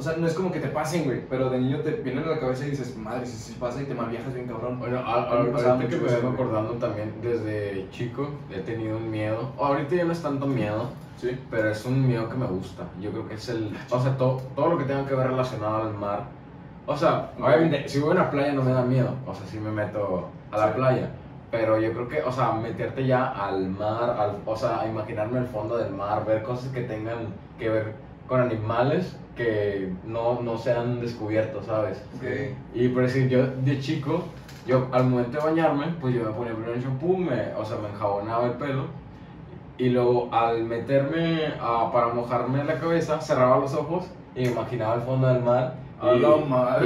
O 0.00 0.02
sea, 0.02 0.16
no 0.16 0.26
es 0.26 0.32
como 0.32 0.50
que 0.50 0.60
te 0.60 0.68
pasen, 0.68 1.04
güey. 1.04 1.20
Pero 1.28 1.50
de 1.50 1.58
niño 1.58 1.80
te 1.80 1.90
vienen 1.90 2.24
a 2.24 2.28
la 2.28 2.40
cabeza 2.40 2.66
y 2.66 2.70
dices, 2.70 2.96
madre, 2.96 3.26
si, 3.26 3.36
si 3.36 3.52
pasa 3.58 3.82
y 3.82 3.84
te 3.84 3.92
malviajas 3.94 4.32
bien 4.32 4.46
cabrón. 4.46 4.78
Bueno, 4.78 4.98
ahorita 4.98 5.78
que 5.78 5.96
me 5.96 6.08
vengo 6.10 6.28
acordando 6.30 6.72
también, 6.74 7.12
desde 7.22 7.86
chico 7.90 8.30
he 8.50 8.60
tenido 8.60 8.96
un 8.96 9.10
miedo. 9.10 9.52
Ahorita 9.58 9.94
ya 9.96 10.04
no 10.04 10.12
es 10.12 10.22
tanto 10.22 10.46
miedo, 10.46 10.88
Sí. 11.18 11.38
pero 11.50 11.68
es 11.70 11.84
un 11.84 12.06
miedo 12.08 12.30
que 12.30 12.34
me 12.36 12.46
gusta. 12.46 12.84
Yo 12.98 13.10
creo 13.10 13.28
que 13.28 13.34
es 13.34 13.46
el. 13.50 13.76
O 13.90 14.00
sea, 14.00 14.16
to- 14.16 14.40
todo 14.56 14.70
lo 14.70 14.78
que 14.78 14.84
tenga 14.84 15.04
que 15.06 15.14
ver 15.14 15.26
relacionado 15.28 15.82
al 15.82 15.92
mar. 15.92 16.22
O 16.86 16.96
sea, 16.96 17.32
obviamente, 17.38 17.86
si 17.86 17.98
voy 18.00 18.08
a 18.08 18.12
una 18.12 18.30
playa 18.30 18.54
no 18.54 18.62
me 18.62 18.72
da 18.72 18.82
miedo. 18.82 19.14
O 19.26 19.34
sea, 19.34 19.46
sí 19.46 19.58
me 19.60 19.70
meto 19.70 20.30
a 20.50 20.56
la 20.56 20.68
Sí. 20.68 20.72
playa. 20.76 21.10
Pero 21.50 21.78
yo 21.78 21.92
creo 21.92 22.08
que, 22.08 22.22
o 22.22 22.32
sea, 22.32 22.52
meterte 22.52 23.06
ya 23.06 23.26
al 23.32 23.68
mar, 23.68 24.16
al, 24.18 24.36
o 24.46 24.56
sea, 24.56 24.80
a 24.80 24.86
imaginarme 24.86 25.40
el 25.40 25.46
fondo 25.46 25.76
del 25.76 25.92
mar, 25.92 26.24
ver 26.24 26.42
cosas 26.42 26.70
que 26.72 26.82
tengan 26.84 27.34
que 27.58 27.68
ver 27.68 27.92
con 28.28 28.40
animales 28.40 29.16
que 29.44 29.92
no, 30.04 30.40
no 30.42 30.58
sean 30.58 31.00
descubiertos, 31.00 31.64
¿sabes? 31.66 32.02
Ok. 32.16 32.24
Y 32.74 32.88
por 32.88 33.04
decir, 33.04 33.28
yo 33.28 33.46
de 33.46 33.80
chico, 33.80 34.24
yo 34.66 34.86
al 34.92 35.04
momento 35.04 35.38
de 35.38 35.44
bañarme, 35.44 35.86
pues 36.00 36.14
yo 36.14 36.24
me 36.24 36.30
ponía 36.32 36.52
primero 36.52 36.74
el 36.74 36.82
shampoo, 36.82 37.16
me, 37.16 37.54
o 37.56 37.64
sea, 37.64 37.78
me 37.78 37.88
enjabonaba 37.88 38.44
el 38.46 38.52
pelo. 38.52 38.84
Y 39.78 39.88
luego 39.88 40.28
al 40.30 40.64
meterme 40.64 41.54
a- 41.60 41.90
para 41.90 42.08
mojarme 42.08 42.62
la 42.64 42.74
cabeza, 42.78 43.18
cerraba 43.20 43.58
los 43.58 43.72
ojos 43.74 44.04
y 44.36 44.42
me 44.42 44.48
imaginaba 44.50 44.96
el 44.96 45.00
fondo 45.02 45.26
del 45.28 45.42
mar. 45.42 45.74
Y, 46.16 46.20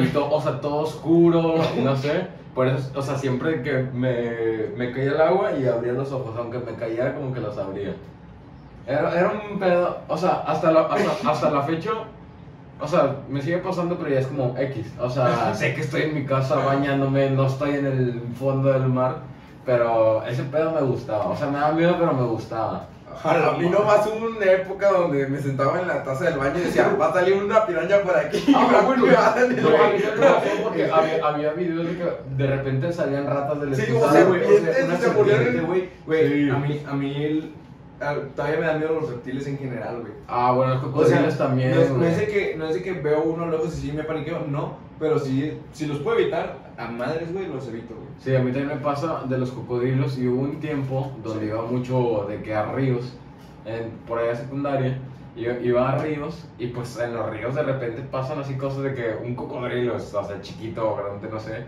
y 0.00 0.06
to- 0.08 0.30
o 0.30 0.40
sea, 0.40 0.60
todo 0.60 0.76
oscuro, 0.82 1.56
no 1.82 1.96
sé. 1.96 2.26
Por 2.54 2.68
eso, 2.68 2.88
o 2.94 3.02
sea, 3.02 3.16
siempre 3.18 3.62
que 3.62 3.72
me, 3.92 4.68
me 4.76 4.92
caía 4.92 5.10
el 5.12 5.20
agua 5.20 5.50
y 5.58 5.66
abría 5.66 5.92
los 5.92 6.12
ojos, 6.12 6.36
aunque 6.38 6.58
me 6.58 6.74
cayera 6.76 7.12
como 7.16 7.34
que 7.34 7.40
los 7.40 7.58
abría. 7.58 7.94
Era, 8.86 9.18
era 9.18 9.32
un 9.50 9.58
pedo, 9.58 9.98
o 10.06 10.16
sea, 10.16 10.44
hasta 10.46 10.70
la, 10.70 10.82
hasta, 10.82 11.30
hasta 11.30 11.50
la 11.50 11.62
fecha 11.62 11.90
o 12.80 12.88
sea, 12.88 13.16
me 13.28 13.40
sigue 13.42 13.58
pasando, 13.58 13.96
pero 13.96 14.10
ya 14.10 14.20
es 14.20 14.26
como 14.26 14.54
X. 14.58 14.86
O 15.00 15.08
sea, 15.10 15.54
sé 15.54 15.74
que 15.74 15.80
estoy 15.82 16.02
en 16.02 16.14
mi 16.14 16.24
casa 16.24 16.56
bañándome, 16.56 17.30
no 17.30 17.46
estoy 17.46 17.76
en 17.76 17.86
el 17.86 18.22
fondo 18.38 18.72
del 18.72 18.88
mar, 18.88 19.18
pero 19.64 20.24
ese 20.26 20.42
pedo 20.44 20.72
me 20.72 20.82
gustaba. 20.82 21.26
O 21.26 21.36
sea, 21.36 21.48
me 21.48 21.58
daba 21.58 21.72
miedo, 21.72 21.96
pero 21.98 22.12
me 22.12 22.22
gustaba. 22.26 22.86
A 23.22 23.52
mí 23.56 23.68
nomás 23.70 24.04
hubo 24.08 24.26
una 24.26 24.44
época 24.52 24.90
donde 24.90 25.28
me 25.28 25.38
sentaba 25.38 25.80
en 25.80 25.86
la 25.86 26.02
taza 26.02 26.24
del 26.24 26.36
baño 26.36 26.58
y 26.58 26.62
decía, 26.62 26.96
va 27.00 27.06
a 27.10 27.12
salir 27.12 27.34
una 27.34 27.64
piraña 27.64 27.98
por 28.02 28.16
aquí. 28.16 28.42
Ah, 28.54 28.80
y 28.82 28.86
bueno, 28.86 29.06
me 29.06 29.12
va 29.12 29.26
a 29.28 29.34
salir 29.34 29.62
No, 29.62 29.70
por 29.70 29.80
a 29.80 29.86
mí 29.88 29.94
aquí. 29.94 30.02
también 30.02 30.20
me 30.20 30.26
pasó 30.34 30.62
porque 30.64 30.90
había, 30.90 31.24
había 31.26 31.52
videos 31.52 31.86
de 31.86 31.96
que 31.96 32.12
de 32.36 32.46
repente 32.48 32.92
salían 32.92 33.26
ratas 33.26 33.60
del 33.60 33.76
Sí, 33.76 33.92
güey, 33.92 34.02
o 34.02 34.10
sea, 34.10 34.26
una 34.84 34.96
se 34.98 35.10
murieron. 35.10 35.66
güey. 35.66 35.88
Güey, 36.06 36.28
Sí. 36.44 36.50
a 36.50 36.56
mí, 36.58 36.82
a 36.90 36.92
mí 36.94 37.24
el- 37.24 37.54
todavía 38.34 38.60
me 38.60 38.66
dan 38.66 38.78
miedo 38.78 38.94
los 39.00 39.10
reptiles 39.10 39.46
en 39.46 39.58
general, 39.58 40.00
güey. 40.00 40.12
Ah, 40.28 40.52
bueno, 40.52 40.74
los 40.74 40.82
O 40.82 40.86
sea, 40.86 40.92
cocodrilos 40.92 41.38
también, 41.38 41.70
no 41.74 41.80
es, 41.80 41.90
no 41.90 42.04
es 42.04 42.16
de 42.18 42.26
que, 42.28 42.56
no 42.56 42.66
es 42.66 42.74
de 42.74 42.82
que 42.82 42.92
veo 42.92 43.22
uno 43.22 43.48
lejos 43.50 43.76
y 43.78 43.80
sí 43.88 43.92
me 43.92 44.04
paniqueo, 44.04 44.40
no. 44.48 44.76
Pero 44.98 45.18
sí, 45.18 45.58
si 45.72 45.86
los 45.86 45.98
puedo 45.98 46.18
evitar, 46.18 46.72
a 46.76 46.86
madres, 46.88 47.32
güey, 47.32 47.46
los 47.48 47.66
evito, 47.68 47.94
güey. 47.94 48.06
Sí, 48.20 48.34
a 48.34 48.38
mí 48.38 48.52
también 48.52 48.68
me 48.68 48.76
pasa 48.76 49.24
de 49.28 49.38
los 49.38 49.50
cocodrilos 49.50 50.18
y 50.18 50.28
hubo 50.28 50.42
un 50.42 50.60
tiempo 50.60 51.12
donde 51.22 51.40
Sí. 51.46 51.46
iba 51.50 51.62
mucho 51.62 52.26
de 52.28 52.40
que 52.42 52.54
a 52.54 52.72
ríos, 52.72 53.16
en, 53.64 53.90
por 54.06 54.18
allá 54.18 54.34
secundaria, 54.36 54.98
iba, 55.36 55.52
iba 55.60 55.90
a 55.92 55.98
ríos 55.98 56.44
y 56.58 56.68
pues 56.68 56.98
en 56.98 57.14
los 57.14 57.28
ríos 57.30 57.54
de 57.54 57.62
repente 57.62 58.02
pasan 58.10 58.38
así 58.38 58.54
cosas 58.54 58.82
de 58.84 58.94
que 58.94 59.14
un 59.24 59.34
cocodrilo, 59.34 59.96
o 59.96 59.98
sea, 59.98 60.40
chiquito 60.40 60.88
o 60.92 60.96
grande, 60.96 61.28
no 61.30 61.38
sé. 61.40 61.64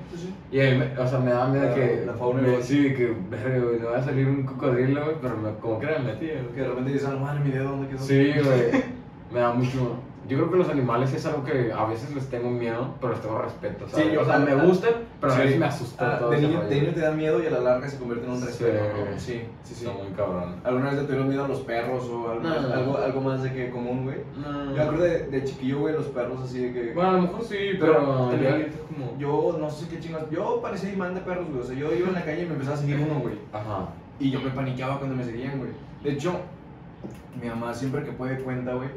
Y 0.52 0.61
ahí 0.61 0.78
me- 0.78 0.99
o 0.99 1.06
sea, 1.06 1.18
me 1.18 1.30
daba 1.30 1.49
miedo 1.49 1.66
La- 1.68 1.75
que... 1.75 2.02
la 2.06 2.12
fauna 2.14 2.42
me-. 2.42 2.62
Sí, 2.62 2.88
de 2.90 2.94
que, 2.94 3.16
verga, 3.30 3.58
güey, 3.64 3.80
no 3.80 3.90
va 3.90 3.99
a 3.99 4.02
salir 4.04 4.26
un 4.26 4.44
cocodrilo, 4.44 5.04
güey, 5.04 5.16
pero 5.20 5.37
me, 5.37 5.50
como 5.54 5.78
que 5.80 5.87
me 5.87 5.99
metí. 5.99 6.26
Que 6.54 6.61
de 6.61 6.68
repente 6.68 6.92
dices, 6.92 7.08
madre, 7.20 7.40
mi 7.40 7.50
dedo, 7.50 7.70
¿dónde 7.70 7.88
quedó? 7.88 7.99
Sí, 7.99 8.32
güey. 8.42 8.85
Me 9.32 9.40
da 9.40 9.52
mucho. 9.52 9.96
Yo 10.28 10.37
creo 10.38 10.50
que 10.50 10.56
los 10.56 10.68
animales 10.68 11.12
es 11.12 11.25
algo 11.26 11.45
que 11.45 11.73
a 11.73 11.85
veces 11.85 12.14
les 12.14 12.26
tengo 12.28 12.50
miedo, 12.50 12.95
pero 13.00 13.12
les 13.12 13.23
tengo 13.23 13.38
respeto. 13.38 13.88
¿sabes? 13.88 14.06
Sí, 14.06 14.12
yo- 14.12 14.23
o 14.23 14.25
sea, 14.25 14.38
me 14.40 14.54
gustan, 14.56 14.92
pero 15.21 15.33
a 15.33 15.37
Sí. 15.37 15.42
veces 15.42 15.59
me 15.61 15.66
asustó 15.66 16.04
Ah, 16.04 16.18
todo 16.18 16.30
de, 16.30 16.40
niño, 16.40 16.62
de 16.62 16.80
niño 16.80 16.92
te 16.95 17.00
da 17.00 17.11
miedo 17.12 17.42
y 17.42 17.47
a 17.47 17.50
la 17.50 17.61
larga 17.61 17.88
se 17.88 17.99
convierte 17.99 18.26
en 18.26 18.33
un 18.33 18.40
Sí. 18.40 18.47
respeto. 18.47 18.73
¿no? 18.83 19.18
Sí, 19.18 19.42
sí, 19.62 19.75
sí. 19.75 19.87
Está 19.87 19.99
muy 20.02 20.12
cabrón. 20.12 20.56
¿Alguna 20.64 20.87
vez 20.90 20.99
te 20.99 21.04
tuvieron 21.04 21.28
miedo 21.28 21.45
a 21.45 21.49
los 21.49 21.61
perros 21.61 22.04
o 22.09 22.30
algo, 22.30 22.42
No. 22.42 22.54
algo, 22.54 22.99
algo 22.99 23.21
más 23.21 23.42
de 23.42 23.52
que 23.52 23.71
común, 23.71 24.04
güey? 24.04 24.16
No. 24.37 24.75
Yo 24.75 24.83
acuerdo 24.83 25.04
de, 25.04 25.26
de 25.28 25.45
chiquillo, 25.45 25.78
güey, 25.80 25.95
los 25.95 26.06
perros 26.06 26.40
así 26.42 26.59
de 26.61 26.73
que... 26.73 26.92
Bueno, 26.92 27.11
a 27.11 27.12
lo 27.14 27.23
mejor 27.23 27.42
sí, 27.45 27.56
Pero 27.78 27.92
pero, 27.92 28.04
como. 28.04 29.16
Yo 29.18 29.56
no 29.61 29.71
sé 29.71 29.88
qué 29.88 30.00
chingados. 30.00 30.28
Yo 30.30 30.61
parecía 30.61 30.92
imán 30.92 31.14
de 31.14 31.21
perros, 31.21 31.47
güey. 31.49 31.61
O 31.61 31.64
sea, 31.64 31.76
yo 31.76 31.92
iba 31.95 32.09
en 32.09 32.14
la 32.14 32.25
calle 32.25 32.42
y 32.42 32.47
me 32.47 32.52
empezaba 32.52 32.76
a 32.76 32.80
seguir 32.80 32.97
uno, 32.99 33.21
güey. 33.21 33.35
Ajá. 33.52 33.88
Y 34.18 34.30
yo 34.30 34.40
me 34.40 34.50
paniqueaba 34.50 34.99
cuando 34.99 35.14
me 35.16 35.25
seguían, 35.25 35.59
güey. 35.59 35.71
De 36.02 36.12
hecho, 36.12 36.35
mi 37.40 37.49
mamá 37.49 37.73
siempre 37.75 38.02
que 38.02 38.12
puede 38.12 38.38
cuenta, 38.38 38.75
güey, 38.75 38.88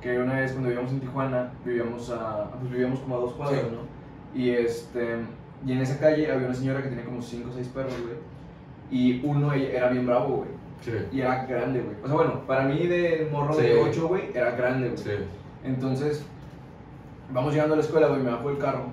que 0.00 0.18
una 0.18 0.34
vez 0.40 0.52
cuando 0.52 0.68
vivíamos 0.68 0.92
en 0.92 1.00
Tijuana, 1.00 1.52
vivíamos 1.64 2.10
a. 2.10 2.50
Pues 2.58 2.70
vivíamos 2.72 3.00
como 3.00 3.16
a 3.16 3.20
dos 3.20 3.32
cuadras, 3.34 3.60
Sí. 3.60 3.66
¿no? 3.72 4.40
Y 4.40 4.50
este. 4.50 5.16
Y 5.66 5.72
en 5.72 5.78
esa 5.80 5.98
calle 5.98 6.30
había 6.32 6.46
una 6.46 6.54
señora 6.56 6.82
que 6.82 6.88
tenía 6.88 7.04
como 7.04 7.20
cinco 7.20 7.50
o 7.50 7.52
seis 7.52 7.68
perros, 7.68 7.94
güey. 8.02 8.14
Y 8.90 9.20
uno 9.24 9.52
ella- 9.52 9.70
era 9.76 9.88
bien 9.90 10.06
bravo, 10.06 10.36
güey. 10.38 10.48
Sí. 10.80 10.92
Y 11.12 11.20
era 11.20 11.44
grande, 11.44 11.80
güey. 11.82 11.96
O 12.02 12.06
sea, 12.06 12.16
bueno, 12.16 12.46
para 12.46 12.64
mí 12.64 12.86
de 12.86 13.28
morro 13.30 13.52
Sí. 13.52 13.62
de 13.62 13.74
8, 13.78 14.08
güey, 14.08 14.30
era 14.34 14.52
grande, 14.52 14.86
güey. 14.88 14.98
Sí. 14.98 15.10
Entonces, 15.62 16.24
vamos 17.32 17.52
llegando 17.52 17.74
a 17.74 17.76
la 17.76 17.82
escuela, 17.82 18.08
güey, 18.08 18.22
me 18.22 18.30
bajo 18.30 18.48
el 18.50 18.58
carro. 18.58 18.84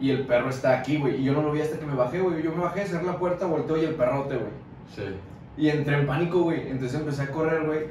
Y 0.00 0.10
el 0.10 0.26
perro 0.26 0.50
está 0.50 0.78
aquí, 0.80 0.96
güey. 0.98 1.20
Y 1.20 1.24
yo 1.24 1.32
no 1.32 1.42
lo 1.42 1.52
vi 1.52 1.60
hasta 1.60 1.78
que 1.78 1.86
me 1.86 1.94
bajé, 1.94 2.20
güey. 2.20 2.42
Yo 2.42 2.52
me 2.52 2.62
bajé, 2.62 2.84
cerré 2.86 3.04
la 3.04 3.16
puerta, 3.18 3.46
volteo 3.46 3.76
y 3.76 3.84
el 3.84 3.94
perrote, 3.94 4.36
güey. 4.36 4.50
Sí. 4.94 5.04
Y 5.56 5.68
entré 5.68 5.98
en 5.98 6.06
pánico, 6.06 6.42
güey. 6.42 6.68
Entonces 6.68 6.98
empecé 6.98 7.22
a 7.22 7.30
correr, 7.30 7.64
güey. 7.66 7.86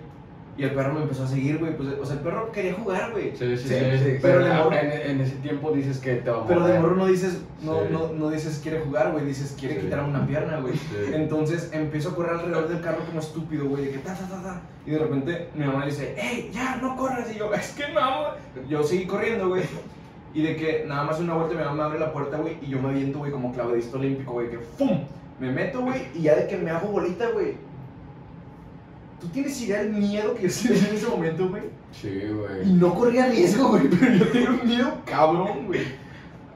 Y 0.57 0.63
el 0.63 0.71
perro 0.71 0.93
me 0.95 1.03
empezó 1.03 1.23
a 1.23 1.27
seguir, 1.27 1.59
güey. 1.59 1.77
Pues, 1.77 1.89
o 2.01 2.05
sea, 2.05 2.15
el 2.15 2.21
perro 2.21 2.51
quería 2.51 2.73
jugar, 2.73 3.11
güey. 3.11 3.29
Sí, 3.37 3.55
sí, 3.55 3.57
sí. 3.57 3.67
Sí, 3.67 3.75
sí, 3.75 4.17
pero 4.21 4.39
Pero 4.39 4.45
de 4.45 4.49
morro- 4.53 4.73
en, 4.73 5.11
en 5.11 5.21
ese 5.21 5.35
tiempo 5.35 5.71
dices 5.71 5.99
que 5.99 6.15
te 6.15 6.29
va 6.31 6.43
a 6.43 6.47
Pero 6.47 6.65
de 6.65 6.79
morro 6.79 6.95
no 6.95 7.05
dices, 7.05 7.41
no, 7.61 7.81
Sí. 7.81 7.87
no, 7.91 8.07
no 8.13 8.29
dices 8.31 8.59
quiere 8.63 8.79
jugar, 8.79 9.11
güey. 9.11 9.25
Dices 9.25 9.55
quiere 9.59 9.75
Sí. 9.75 9.81
quitarme 9.81 10.09
una 10.09 10.25
pierna, 10.25 10.57
güey. 10.59 10.73
Sí. 10.73 10.95
Entonces 11.13 11.69
empiezo 11.73 12.09
a 12.09 12.15
correr 12.15 12.31
alrededor 12.37 12.67
del 12.69 12.81
carro 12.81 13.05
como 13.05 13.19
estúpido, 13.19 13.65
güey. 13.65 13.85
De 13.85 13.91
que 13.91 13.97
ta, 13.99 14.15
ta, 14.15 14.27
ta, 14.27 14.41
ta. 14.41 14.61
Y 14.85 14.91
de 14.91 14.97
repente 14.99 15.49
mi 15.53 15.63
mamá 15.65 15.85
dice, 15.85 16.15
hey, 16.17 16.49
ya, 16.51 16.77
no 16.81 16.95
corras. 16.95 17.31
Y 17.31 17.37
yo, 17.37 17.53
es 17.53 17.69
que 17.73 17.83
no. 17.93 18.29
Yo 18.67 18.81
seguí 18.83 19.05
corriendo, 19.05 19.49
güey. 19.49 19.61
Y 20.33 20.41
de 20.41 20.55
que 20.55 20.85
nada 20.87 21.03
más 21.03 21.19
una 21.19 21.35
vuelta 21.35 21.53
mi 21.55 21.59
mamá 21.63 21.73
me 21.75 21.83
abre 21.83 21.99
la 21.99 22.11
puerta, 22.11 22.37
güey. 22.37 22.57
Y 22.63 22.67
yo 22.67 22.81
me 22.81 22.89
aviento, 22.89 23.19
güey, 23.19 23.31
como 23.31 23.53
clavadista 23.53 23.97
olímpico, 23.97 24.33
güey. 24.33 24.49
Que 24.49 24.57
¡fum! 24.57 25.03
Me 25.39 25.51
meto, 25.51 25.81
güey. 25.81 26.07
Y 26.15 26.23
ya 26.23 26.35
de 26.35 26.47
que 26.47 26.57
me 26.57 26.71
hago 26.71 26.87
bolita, 26.87 27.29
güey. 27.29 27.55
¿Tú 29.19 29.27
tienes 29.29 29.59
idea 29.61 29.81
del 29.83 29.93
miedo 29.93 30.35
que 30.35 30.43
yo 30.43 30.49
sentí 30.49 30.85
en 30.89 30.95
ese 30.95 31.07
momento, 31.07 31.49
güey? 31.49 31.63
Sí, 31.91 32.07
Y 32.07 32.27
güey. 32.31 32.65
no 32.73 32.93
corría 32.93 33.27
riesgo, 33.27 33.69
güey. 33.69 33.89
Pero 33.99 34.13
yo 34.15 34.27
tenía 34.27 34.49
un 34.51 34.67
miedo 34.67 34.93
cabrón, 35.05 35.65
güey. 35.67 35.81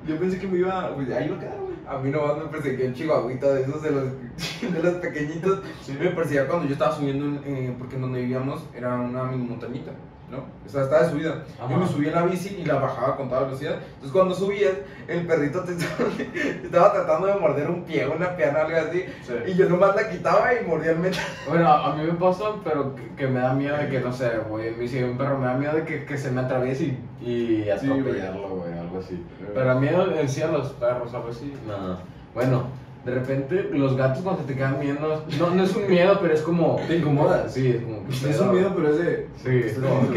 Yo 0.07 0.17
pensé 0.19 0.37
que 0.39 0.47
me 0.47 0.59
iba, 0.59 0.89
güey, 0.91 1.11
ahí 1.13 1.25
iba 1.25 1.37
a 1.37 1.39
quedar, 1.39 1.57
güey. 1.59 1.71
A 1.87 1.97
mí 1.97 2.09
nomás 2.11 2.37
me 2.37 2.45
perseguía 2.45 2.85
un 2.87 2.93
chihuahuita 2.93 3.53
de 3.53 3.61
esos 3.63 3.81
de 3.81 3.91
los, 3.91 4.03
de 4.73 4.83
los 4.83 4.93
pequeñitos. 4.95 5.61
Sí. 5.83 5.95
Me 5.99 6.09
perseguía 6.11 6.47
cuando 6.47 6.67
yo 6.67 6.73
estaba 6.73 6.95
subiendo, 6.95 7.25
en- 7.25 7.41
eh, 7.45 7.75
porque 7.77 7.95
en 7.95 8.01
donde 8.01 8.21
vivíamos 8.21 8.63
era 8.75 8.95
una 8.95 9.23
mini 9.23 9.47
montañita, 9.47 9.91
¿no? 10.31 10.37
O 10.65 10.69
sea, 10.69 10.83
estaba 10.83 11.03
de 11.03 11.09
subida. 11.11 11.43
Ajá. 11.59 11.69
Yo 11.71 11.77
me 11.77 11.87
subía 11.87 12.07
en 12.09 12.15
la 12.15 12.23
bici 12.25 12.55
y 12.59 12.65
la 12.65 12.75
bajaba 12.75 13.17
con 13.17 13.27
toda 13.29 13.43
velocidad. 13.43 13.75
Entonces 13.75 14.11
cuando 14.11 14.33
subías, 14.33 14.71
el 15.07 15.27
perrito 15.27 15.63
te 15.63 15.71
estaba, 15.77 16.09
te 16.17 16.65
estaba 16.65 16.93
tratando 16.93 17.27
de 17.27 17.35
morder 17.35 17.69
un 17.69 17.83
pie, 17.83 18.07
una 18.07 18.35
pierna, 18.37 18.61
algo 18.61 18.77
así. 18.89 19.05
Y 19.47 19.53
yo 19.55 19.67
nomás 19.69 19.95
la 19.95 20.09
quitaba 20.09 20.53
y 20.53 20.65
mordía 20.65 20.91
el 20.91 20.99
metal. 20.99 21.23
Bueno, 21.47 21.67
a 21.71 21.95
mí 21.95 22.03
me 22.05 22.13
pasa, 22.13 22.45
pero 22.63 22.95
que, 22.95 23.13
que 23.15 23.27
me 23.27 23.41
da 23.41 23.53
miedo 23.53 23.77
de 23.77 23.89
que, 23.89 23.99
no 23.99 24.13
sé, 24.13 24.29
güey, 24.49 24.71
me 24.75 24.87
sigue 24.87 25.05
un 25.05 25.17
perro, 25.17 25.37
me 25.37 25.47
da 25.47 25.53
miedo 25.55 25.73
de 25.75 25.83
que, 25.83 26.05
que 26.05 26.17
se 26.17 26.31
me 26.31 26.41
atraviese 26.41 26.97
y, 27.21 27.25
y 27.25 27.63
Sí, 27.79 27.87
güey. 27.87 27.99
atropellarlo, 27.99 28.47
güey, 28.49 28.73
algo 28.79 28.99
así. 28.99 29.23
Pero 29.53 29.71
a 29.71 29.75
miedo 29.75 30.11
en 30.17 30.29
sí 30.29 30.41
a 30.41 30.47
los 30.47 30.69
perros, 30.73 31.13
algo 31.13 31.29
así, 31.29 31.53
no. 31.67 31.97
Bueno, 32.33 32.63
de 33.05 33.11
repente 33.11 33.63
los 33.73 33.95
gatos 33.95 34.21
cuando 34.23 34.43
te 34.43 34.55
quedan 34.55 34.79
viendo, 34.79 35.25
no, 35.39 35.49
no 35.55 35.63
es 35.63 35.75
un 35.75 35.87
miedo, 35.87 36.19
pero 36.21 36.33
es 36.33 36.41
como... 36.41 36.75
Te 36.87 36.97
incomoda. 36.97 37.49
Sí, 37.49 37.69
es 37.69 37.81
como... 37.81 38.07
¿qué 38.07 38.29
Es 38.29 38.39
un 38.39 38.51
miedo, 38.51 38.73
pero 38.75 38.89
es 38.91 38.97
de. 38.99 39.27
Sí, 39.43 39.67
es 39.67 39.77
No, 39.79 39.89
como... 39.89 40.11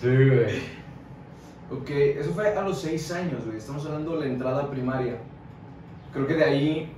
Sí, 0.00 0.08
güey. 0.08 0.76
Ok, 1.70 1.90
eso 1.90 2.30
fue 2.32 2.48
a 2.48 2.62
los 2.62 2.80
6 2.80 3.12
años, 3.12 3.44
güey. 3.44 3.58
Estamos 3.58 3.84
hablando 3.86 4.18
de 4.18 4.26
la 4.26 4.32
entrada 4.32 4.70
primaria. 4.70 5.16
Creo 6.12 6.26
que 6.26 6.34
de 6.34 6.44
ahí, 6.44 6.92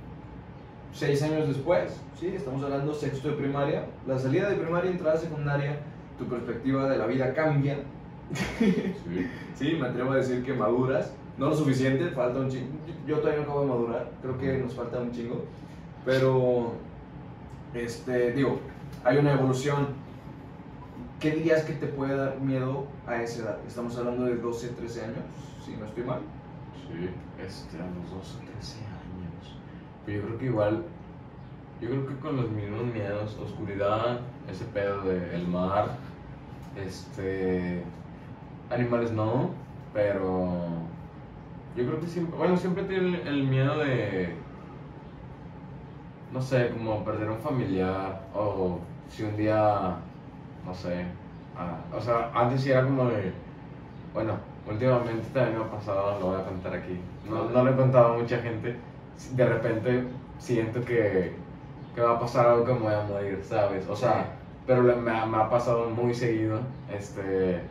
6 0.93 1.23
años 1.23 1.47
después, 1.47 1.99
sí, 2.19 2.33
estamos 2.35 2.63
hablando 2.63 2.93
sexto 2.93 3.29
de 3.29 3.35
primaria. 3.35 3.85
La 4.07 4.17
salida 4.17 4.49
de 4.49 4.55
primaria, 4.55 4.91
entrada 4.91 5.17
secundaria, 5.17 5.79
tu 6.17 6.25
perspectiva 6.25 6.89
de 6.89 6.97
la 6.97 7.05
vida 7.05 7.33
cambia. 7.33 7.77
Sí. 8.59 9.27
Sí, 9.55 9.77
me 9.79 9.87
atrevo 9.87 10.11
a 10.11 10.17
decir 10.17 10.43
que 10.43 10.53
maduras. 10.53 11.13
No 11.39 11.45
lo 11.45 11.55
suficiente, 11.55 12.09
falta 12.09 12.39
un 12.39 12.49
chingo. 12.49 12.67
Yo 13.07 13.19
todavía 13.19 13.37
no 13.37 13.43
acabo 13.43 13.61
de 13.61 13.67
madurar, 13.67 14.11
creo 14.21 14.37
que 14.37 14.57
nos 14.57 14.75
falta 14.75 14.99
un 14.99 15.11
chingo. 15.13 15.45
Pero, 16.03 16.73
este, 17.73 18.33
digo, 18.33 18.59
hay 19.05 19.17
una 19.17 19.31
evolución. 19.31 19.87
¿Qué 21.21 21.31
dirías 21.31 21.63
que 21.63 21.73
te 21.73 21.87
puede 21.87 22.17
dar 22.17 22.39
miedo 22.41 22.87
a 23.07 23.21
esa 23.21 23.43
edad? 23.43 23.57
Estamos 23.65 23.97
hablando 23.97 24.25
de 24.25 24.35
12, 24.35 24.67
13 24.67 25.05
años, 25.05 25.17
si 25.65 25.77
no 25.77 25.85
estoy 25.85 26.03
mal. 26.03 26.19
Sí, 26.73 27.09
este, 27.41 27.77
a 27.77 27.85
los 27.85 28.11
12 28.11 28.37
o 28.37 28.51
13 28.59 28.79
años. 28.79 29.59
Pero 30.05 30.19
yo 30.19 30.27
creo 30.27 30.39
que 30.39 30.45
igual, 30.45 30.83
yo 31.81 31.89
creo 31.89 32.05
que 32.05 32.15
con 32.15 32.35
los 32.35 32.51
mismos 32.51 32.83
miedos, 32.93 33.37
oscuridad, 33.41 34.19
ese 34.51 34.65
pedo 34.65 35.03
del 35.03 35.47
mar, 35.47 35.95
este, 36.75 37.83
animales 38.69 39.11
no, 39.13 39.51
pero 39.93 40.88
yo 41.75 41.85
creo 41.85 41.99
que 41.99 42.07
siempre, 42.07 42.37
bueno, 42.37 42.57
siempre 42.57 42.83
tiene 42.83 43.21
el, 43.21 43.27
el 43.27 43.43
miedo 43.47 43.79
de, 43.79 44.35
no 46.31 46.41
sé, 46.41 46.69
como 46.69 47.03
perder 47.03 47.29
un 47.29 47.39
familiar 47.39 48.27
o 48.33 48.79
si 49.09 49.23
un 49.23 49.35
día, 49.37 49.97
no 50.65 50.73
sé, 50.73 51.05
o 51.95 52.01
sea, 52.01 52.31
antes 52.33 52.61
sí 52.61 52.71
era 52.71 52.83
como 52.83 53.05
de, 53.05 53.33
bueno, 54.13 54.37
últimamente 54.67 55.27
también 55.33 55.59
me 55.59 55.65
ha 55.65 55.71
pasado, 55.71 56.19
lo 56.19 56.27
voy 56.27 56.41
a 56.41 56.45
contar 56.45 56.73
aquí. 56.73 56.99
No, 57.29 57.49
no 57.49 57.63
lo 57.63 57.71
he 57.71 57.75
contado 57.75 58.13
a 58.13 58.17
mucha 58.17 58.37
gente. 58.39 58.75
De 59.35 59.45
repente 59.45 60.03
siento 60.37 60.81
que, 60.85 61.33
que 61.95 62.01
va 62.01 62.13
a 62.13 62.19
pasar 62.19 62.47
algo 62.47 62.65
que 62.65 62.73
me 62.73 62.79
voy 62.79 62.93
a 62.93 63.03
morir, 63.03 63.41
¿sabes? 63.43 63.87
O 63.89 63.95
sea, 63.95 64.33
pero 64.65 64.83
me 64.83 65.11
ha 65.11 65.49
pasado 65.49 65.89
muy 65.89 66.13
seguido. 66.13 66.59
Este, 66.91 67.61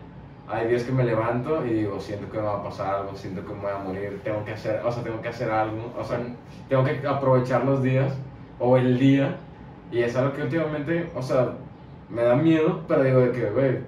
hay 0.51 0.69
días 0.69 0.83
que 0.83 0.93
me 0.93 1.05
levanto 1.05 1.65
y 1.67 1.71
digo, 1.71 2.01
siento 2.01 2.31
que 2.31 2.39
me 2.39 2.45
va 2.45 2.61
a 2.61 2.63
pasar 2.63 2.95
algo, 2.95 3.15
siento 3.15 3.45
que 3.45 3.53
me 3.53 3.61
voy 3.61 3.71
a 3.73 3.79
morir, 3.79 4.21
tengo 4.25 4.45
que 4.45 4.53
hacer, 4.53 4.81
o 4.85 4.91
sea, 4.91 5.03
tengo 5.03 5.21
que 5.21 5.29
hacer 5.29 5.51
algo, 5.51 5.93
o 5.99 6.05
sea, 6.05 6.21
tengo 6.69 6.85
que 6.85 7.07
aprovechar 7.07 7.65
los 7.65 7.83
días 7.83 8.15
o 8.59 8.77
el 8.77 8.99
día. 8.99 9.37
Y 9.91 10.03
es 10.03 10.17
algo 10.17 10.33
que 10.33 10.43
últimamente, 10.43 11.11
o 11.15 11.23
sea, 11.23 11.53
me 12.09 12.23
da 12.23 12.35
miedo, 12.35 12.81
pero 12.89 13.05
digo 13.05 13.21
de 13.21 13.33
que, 13.33 13.51
güey, 13.51 13.79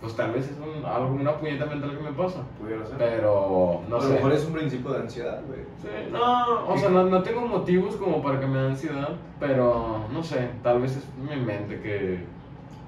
pues 0.00 0.14
tal 0.14 0.32
vez 0.32 0.44
es 0.44 0.56
un, 0.58 0.84
algo, 0.84 1.14
una 1.14 1.36
puñeta 1.36 1.66
mental 1.66 1.96
que 1.96 2.02
me 2.02 2.12
pasa. 2.12 2.40
Pudiera 2.60 2.84
ser. 2.84 2.96
Pero 2.98 3.82
no 3.88 3.96
a 3.96 4.00
lo 4.00 4.06
sé. 4.06 4.14
mejor 4.14 4.32
es 4.32 4.44
un 4.44 4.52
principio 4.52 4.92
de 4.92 4.98
ansiedad, 5.00 5.40
güey. 5.46 5.60
Sí, 5.80 6.10
no, 6.12 6.66
o 6.68 6.76
sea, 6.76 6.90
no, 6.90 7.04
no 7.04 7.22
tengo 7.22 7.40
motivos 7.40 7.96
como 7.96 8.22
para 8.22 8.38
que 8.38 8.46
me 8.46 8.58
dé 8.58 8.66
ansiedad, 8.68 9.10
pero 9.40 10.04
no 10.12 10.22
sé, 10.22 10.50
tal 10.62 10.80
vez 10.80 10.96
es 10.96 11.08
mi 11.18 11.36
mente 11.36 11.80
que... 11.80 12.20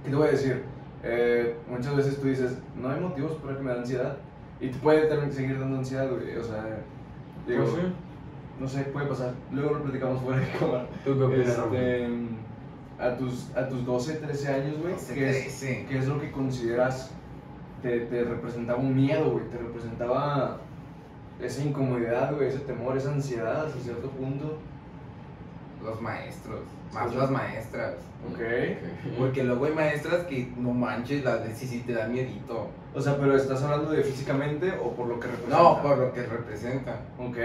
¿Qué 0.04 0.11
te 0.11 0.16
voy 0.16 0.28
a 0.28 0.33
decir? 0.33 0.62
Eh, 1.08 1.56
muchas 1.68 1.96
veces 1.96 2.20
tú 2.20 2.26
dices, 2.28 2.58
no 2.76 2.88
hay 2.90 3.00
motivos 3.00 3.32
para 3.42 3.56
que 3.56 3.62
me 3.62 3.70
da 3.70 3.78
ansiedad. 3.78 4.16
Y 4.60 4.68
te 4.68 4.78
puede 4.78 5.06
también 5.06 5.32
seguir 5.32 5.58
dando 5.60 5.78
ansiedad, 5.78 6.08
güey. 6.10 6.36
O 6.36 6.42
sea, 6.42 6.78
digo, 7.46 7.64
Pues 7.64 7.75
sí. 7.76 7.92
no 8.60 8.68
sé, 8.68 8.82
puede 8.84 9.06
pasar. 9.06 9.34
Luego 9.52 9.75
lo 9.75 9.82
platicamos 9.82 10.22
fuera 10.22 10.40
de 10.40 10.50
cámara. 10.58 10.86
¿Tú 11.04 11.16
qué 11.16 11.25
opinas? 11.25 11.48
Este, 11.48 12.08
a, 12.98 13.16
tus, 13.16 13.54
a 13.56 13.68
tus 13.68 13.84
12, 13.84 14.14
13 14.14 14.48
años, 14.48 14.78
güey, 14.80 14.94
¿qué 15.14 15.30
es, 15.30 15.60
qué 15.60 15.98
es 15.98 16.08
lo 16.08 16.18
que 16.20 16.30
consideras 16.32 17.10
te, 17.82 18.00
te 18.00 18.25
representaba 18.25 18.78
un 18.78 18.96
miedo, 18.96 19.32
güey? 19.32 19.44
Te 19.50 19.58
representaba 19.58 20.60
esa 21.40 21.62
incomodidad, 21.62 22.34
güey, 22.34 22.48
ese 22.48 22.60
temor, 22.60 22.96
esa 22.96 23.12
ansiedad 23.12 23.66
hasta 23.66 23.78
cierto 23.80 24.08
punto. 24.10 24.56
Los 25.87 26.02
maestros, 26.02 26.61
más 26.93 27.11
Sí. 27.12 27.16
las 27.16 27.31
maestras. 27.31 27.95
Ok. 28.31 28.40
Porque 29.19 29.45
luego 29.45 29.66
hay 29.66 29.73
maestras 29.73 30.25
que 30.26 30.52
no 30.59 30.73
manches, 30.73 31.25
las 31.25 31.45
de 31.45 31.55
sí 31.55 31.66
sí 31.66 31.85
te 31.87 31.93
da 31.93 32.09
miedito. 32.09 32.69
O 32.93 33.00
sea, 33.00 33.16
pero 33.16 33.37
¿estás 33.37 33.62
hablando 33.62 33.93
de 33.93 34.02
físicamente 34.02 34.73
o 34.83 34.90
por 34.97 35.07
lo 35.07 35.21
que 35.21 35.28
representa? 35.28 35.57
No, 35.57 35.81
por 35.83 35.99
lo 35.99 36.12
que 36.12 36.23
representan. 36.25 36.97
Ok. 37.21 37.37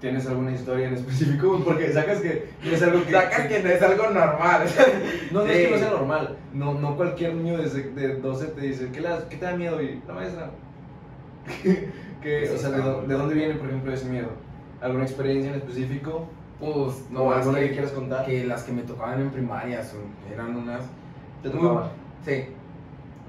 ¿Tienes 0.00 0.24
alguna 0.28 0.52
historia 0.52 0.86
en 0.86 0.94
específico? 0.94 1.60
Porque 1.64 1.92
sacas 1.92 2.20
que 2.20 2.48
es 2.64 2.80
algo 2.82 3.04
que... 3.04 3.10
Sacas 3.10 3.46
que 3.48 3.60
no 3.64 3.68
es 3.70 3.82
algo 3.82 4.04
normal. 4.10 4.62
No, 5.32 5.40
no 5.40 5.46
es 5.46 5.56
que 5.56 5.66
Sí. 5.66 5.72
no 5.72 5.78
sea 5.78 5.90
normal. 5.90 6.36
No, 6.54 6.74
no 6.74 6.96
cualquier 6.96 7.34
niño 7.34 7.58
desde 7.58 7.90
de 7.90 8.14
12 8.16 8.46
te 8.46 8.60
dice, 8.60 8.90
¿qué, 8.92 9.00
la- 9.00 9.28
qué 9.28 9.36
te 9.36 9.44
da 9.44 9.56
miedo? 9.56 9.82
Y 9.82 10.00
la 10.06 10.14
maestra. 10.14 10.50
que, 12.22 12.50
o 12.54 12.56
sea, 12.58 12.70
¿de, 12.70 13.06
de 13.08 13.14
dónde 13.14 13.34
viene, 13.34 13.54
por 13.54 13.66
ejemplo, 13.68 13.92
ese 13.92 14.06
miedo? 14.08 14.28
¿Alguna 14.80 15.02
experiencia 15.04 15.50
en 15.50 15.56
específico? 15.58 16.28
Pues 16.60 16.70
¿O 16.70 16.96
no, 17.10 17.30
es 17.32 17.38
alguna 17.38 17.60
que 17.60 17.66
que, 17.68 17.72
quieras 17.72 17.92
contar? 17.92 18.26
que 18.26 18.44
las 18.44 18.62
que 18.64 18.72
me 18.72 18.82
tocaban 18.82 19.20
en 19.20 19.30
primaria 19.30 19.84
son, 19.84 20.00
eran 20.32 20.56
unas. 20.56 20.82
¿Te 21.42 21.50
muy- 21.50 21.58
tocaba? 21.60 21.92
Sí. 22.24 22.46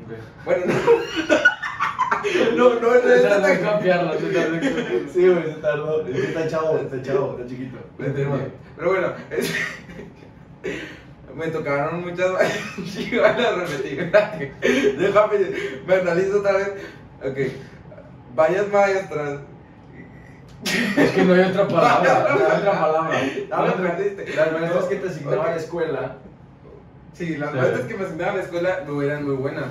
Ok. 0.04 0.12
Bueno, 0.46 0.66
no. 0.68 0.74
no, 2.58 2.74
no, 2.76 2.80
no, 2.82 2.94
es 2.96 3.22
tardó 3.24 3.48
en 3.48 3.62
cambiarlo, 3.62 4.12
te 4.14 4.26
tardó 4.34 4.56
en 4.56 4.60
cambiarlo. 4.62 5.00
Sí, 5.14 5.28
güey, 5.28 5.44
se 5.46 5.60
tardó. 5.62 6.08
Está 6.08 6.48
chavo, 6.48 6.78
está 6.80 7.02
chavo, 7.04 7.32
está 7.38 7.48
chiquito. 7.48 7.78
Pero 7.98 8.90
bueno, 8.90 9.08
es- 9.30 9.54
me 11.36 11.48
tocaron 11.48 12.02
muchas 12.02 12.32
a 12.32 12.40
repetir, 13.56 14.00
espérate. 14.00 14.54
Déjame, 14.98 15.38
me 15.88 15.94
analizo 15.96 16.40
otra 16.40 16.54
vez. 16.54 16.72
Ok, 17.24 17.38
varias 18.36 18.68
maestras. 18.70 19.40
Es 20.64 21.12
que 21.12 21.24
no 21.24 21.34
hay 21.34 21.42
otra 21.42 21.68
palabra, 21.68 22.28
no 22.30 22.46
hay 22.46 22.60
otra 22.60 22.72
palabra. 22.80 23.20
Perdiste. 23.78 24.36
Las 24.36 24.52
maestras 24.52 24.86
que 24.86 24.96
te 24.98 25.08
asignaban 25.08 25.40
Ok. 25.40 25.46
a 25.46 25.50
la 25.52 25.56
escuela. 25.58 26.16
Sí, 27.14 27.38
las 27.38 27.52
Sí. 27.52 27.58
maestras 27.58 27.82
que 27.86 27.94
me 27.98 28.04
asignaban 28.06 28.34
a 28.34 28.38
la 28.38 28.44
escuela 28.44 28.70
no 28.86 29.02
eran 29.02 29.26
muy 29.26 29.36
buenas. 29.36 29.66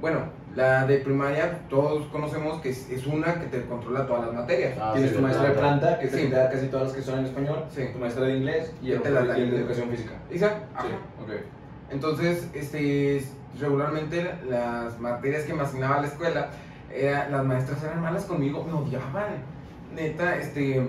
Bueno, 0.00 0.18
la 0.54 0.86
de 0.86 0.98
primaria, 0.98 1.60
todos 1.68 2.06
conocemos 2.08 2.60
que 2.60 2.70
es, 2.70 2.88
es 2.90 3.06
una 3.06 3.40
que 3.40 3.46
te 3.46 3.64
controla 3.66 4.06
todas 4.06 4.26
las 4.26 4.34
materias. 4.34 4.76
Ah, 4.80 4.90
Tienes 4.92 5.10
sí, 5.10 5.16
tu 5.16 5.22
maestra 5.22 5.48
de 5.48 5.54
planta. 5.54 5.98
que 5.98 6.08
te 6.08 6.16
Sí. 6.18 6.28
da 6.28 6.50
casi 6.50 6.66
todas 6.68 6.88
las 6.88 6.96
que 6.96 7.02
son 7.02 7.18
en 7.20 7.24
español. 7.24 7.64
Tu 7.74 7.98
maestra 7.98 8.24
de 8.26 8.36
inglés 8.36 8.72
y 8.82 8.92
el 8.92 9.00
te 9.02 9.10
las 9.10 9.24
y 9.38 9.40
el 9.42 9.50
de 9.50 9.56
educación 9.58 9.88
física. 9.90 10.12
¿Isa? 10.30 10.58
Ajá. 10.74 10.86
Sí, 10.86 10.94
ok. 11.22 11.30
Entonces, 11.90 12.48
este, 12.54 13.24
regularmente 13.58 14.30
las 14.48 14.98
materias 15.00 15.44
que 15.44 15.54
me 15.54 15.62
asignaba 15.62 15.96
a 15.96 16.00
la 16.02 16.06
escuela, 16.06 16.48
era- 16.92 17.28
las 17.28 17.44
maestras 17.44 17.82
eran 17.82 18.00
malas 18.00 18.24
conmigo, 18.24 18.62
me 18.64 18.72
odiaban. 18.72 19.54
Neta, 19.92 20.36
este, 20.36 20.86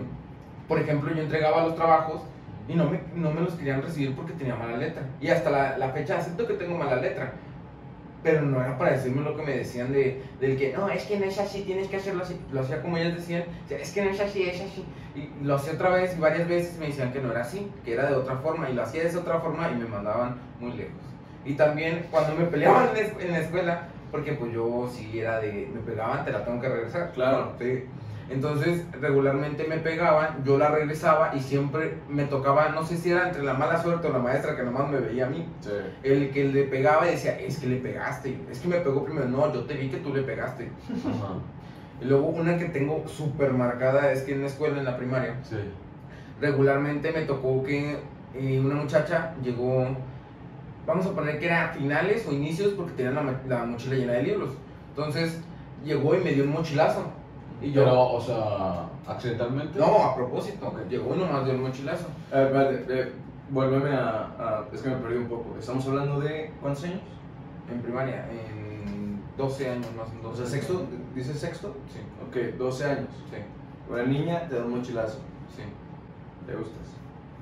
por 0.67 0.79
ejemplo, 0.79 1.13
yo 1.13 1.21
entregaba 1.21 1.63
los 1.63 1.75
trabajos 1.75 2.21
y 2.67 2.73
no 2.73 2.89
me, 2.89 2.99
no 3.15 3.31
me 3.31 3.41
los 3.41 3.53
querían 3.53 3.81
recibir 3.81 4.15
porque 4.15 4.33
tenía 4.33 4.55
mala 4.55 4.77
letra. 4.77 5.03
Y 5.21 5.27
hasta 5.27 5.49
la, 5.49 5.77
la 5.77 5.89
fecha 5.89 6.17
acepto 6.17 6.47
que 6.47 6.55
tengo 6.55 6.77
mala 6.77 6.95
letra. 6.97 7.33
Pero 8.23 8.41
no 8.41 8.59
era 8.59 8.75
para 8.75 8.93
decirme 8.93 9.21
lo 9.21 9.37
que 9.37 9.43
me 9.43 9.55
decían 9.55 9.93
de, 9.93 10.23
del 10.39 10.57
que, 10.57 10.73
no, 10.73 10.89
es 10.89 11.03
que 11.03 11.19
no 11.19 11.25
es 11.25 11.37
así, 11.37 11.61
tienes 11.61 11.87
que 11.87 11.97
hacerlo 11.97 12.23
así. 12.23 12.39
Lo 12.51 12.61
hacía 12.61 12.81
como 12.81 12.97
ellas 12.97 13.17
decían, 13.17 13.43
es 13.69 13.91
que 13.91 14.03
no 14.03 14.09
es 14.09 14.19
así, 14.19 14.49
es 14.49 14.61
así. 14.61 14.83
Y 15.15 15.45
lo 15.45 15.55
hacía 15.55 15.73
otra 15.73 15.89
vez 15.89 16.17
y 16.17 16.19
varias 16.19 16.47
veces 16.47 16.79
me 16.79 16.87
decían 16.87 17.13
que 17.13 17.21
no 17.21 17.29
era 17.29 17.41
así, 17.41 17.69
que 17.83 17.93
era 17.93 18.09
de 18.09 18.15
otra 18.15 18.37
forma. 18.37 18.67
Y 18.67 18.73
lo 18.73 18.81
hacía 18.81 19.03
de 19.03 19.09
esa 19.09 19.19
otra 19.19 19.39
forma 19.41 19.69
y 19.69 19.75
me 19.75 19.85
mandaban 19.85 20.37
muy 20.59 20.73
lejos. 20.73 21.05
Y 21.45 21.53
también 21.53 22.07
cuando 22.09 22.35
me 22.35 22.45
peleaban 22.45 22.89
en 23.19 23.31
la, 23.31 23.39
escuela, 23.39 23.89
porque 24.11 24.33
pues 24.33 24.51
yo 24.51 24.89
sí 24.91 25.19
era 25.19 25.39
de, 25.39 25.69
me 25.71 25.79
pegaban, 25.81 26.25
te 26.25 26.31
la 26.31 26.43
tengo 26.43 26.59
que 26.59 26.69
regresar. 26.69 27.11
Claro. 27.11 27.53
Sí. 27.59 27.83
Entonces 28.27 28.83
regularmente 28.99 29.65
me 29.67 29.77
pegaban, 29.77 30.43
yo 30.43 30.57
la 30.57 30.69
regresaba 30.69 31.35
y 31.35 31.39
siempre 31.39 31.97
me 32.09 32.23
tocaba, 32.25 32.69
no 32.69 32.83
sé 32.83 32.97
si 32.97 33.11
era 33.11 33.27
entre 33.27 33.43
la 33.43 33.53
mala 33.53 33.79
suerte 33.81 34.07
o 34.07 34.11
la 34.11 34.17
maestra 34.19 34.55
que 34.55 34.63
nomás 34.63 34.89
me 34.89 34.99
veía 34.99 35.27
a 35.27 35.29
mí. 35.29 35.45
Sí. 35.61 35.69
El 36.01 36.31
que 36.31 36.45
le 36.45 36.63
pegaba 36.63 37.07
y 37.07 37.11
decía, 37.11 37.39
es 37.39 37.59
que 37.59 37.67
le 37.67 37.77
pegaste, 37.77 38.35
es 38.51 38.59
que 38.59 38.67
me 38.67 38.77
pegó 38.77 39.05
primero, 39.05 39.27
no, 39.27 39.53
yo 39.53 39.65
te 39.65 39.75
vi 39.75 39.89
que 39.89 39.97
tú 39.97 40.11
le 40.13 40.23
pegaste. 40.23 40.71
Ajá. 40.89 41.33
Y 42.01 42.05
luego 42.05 42.27
una 42.29 42.57
que 42.57 42.65
tengo 42.65 43.07
súper 43.07 43.53
marcada 43.53 44.11
es 44.11 44.23
que 44.23 44.33
en 44.33 44.41
la 44.41 44.47
escuela, 44.47 44.79
en 44.79 44.85
la 44.85 44.97
primaria, 44.97 45.35
Sí. 45.43 45.57
regularmente 46.41 47.11
me 47.11 47.21
tocó 47.21 47.63
que 47.63 47.97
eh, 48.33 48.59
una 48.59 48.75
muchacha 48.75 49.33
llegó, 49.43 49.87
vamos 50.85 51.05
a 51.05 51.11
poner 51.11 51.39
que 51.39 51.45
era 51.45 51.69
finales 51.69 52.25
o 52.27 52.33
inicios 52.33 52.73
porque 52.73 52.93
tenía 52.93 53.11
la, 53.11 53.39
la 53.47 53.63
mochila 53.65 53.95
llena 53.95 54.13
de 54.13 54.23
libros. 54.23 54.49
Entonces 54.89 55.39
llegó 55.85 56.15
y 56.15 56.19
me 56.23 56.31
dio 56.31 56.43
un 56.43 56.51
mochilazo. 56.51 57.05
Y 57.61 57.71
yo, 57.71 57.83
Pero, 57.83 58.09
o 58.11 58.21
sea, 58.21 58.89
accidentalmente. 59.07 59.79
no, 59.79 60.03
a 60.03 60.15
propósito, 60.15 60.67
Ok. 60.67 60.87
llegó 60.89 61.15
y 61.15 61.19
nomás 61.19 61.45
dio 61.45 61.53
el 61.53 61.59
mochilazo. 61.61 62.05
Ver, 62.31 62.43
espérate, 62.47 63.01
eh, 63.01 63.11
vuélveme 63.49 63.91
a, 63.95 64.31
a- 64.39 64.65
Es 64.73 64.81
que 64.81 64.89
me 64.89 64.95
perdí 64.97 65.17
un 65.17 65.27
poco. 65.27 65.55
Estamos 65.59 65.85
hablando 65.87 66.19
de. 66.19 66.51
¿Cuántos 66.61 66.83
años? 66.83 66.99
En 67.71 67.81
primaria, 67.81 68.27
en 68.29 69.21
12 69.37 69.69
años 69.69 69.87
más 69.97 70.07
o 70.23 70.35
sea, 70.35 70.45
sexto. 70.45 70.85
¿Dices 71.15 71.39
sexto? 71.39 71.75
Sí, 71.91 71.99
Ok, 72.27 72.57
12 72.57 72.85
años. 72.85 73.07
sí, 73.31 73.37
Una 73.91 74.03
niña 74.03 74.47
te 74.47 74.55
da 74.59 74.65
un 74.65 74.77
mochilazo. 74.77 75.19
sí. 75.55 75.63
¿Te 76.45 76.53
gustas? 76.55 76.77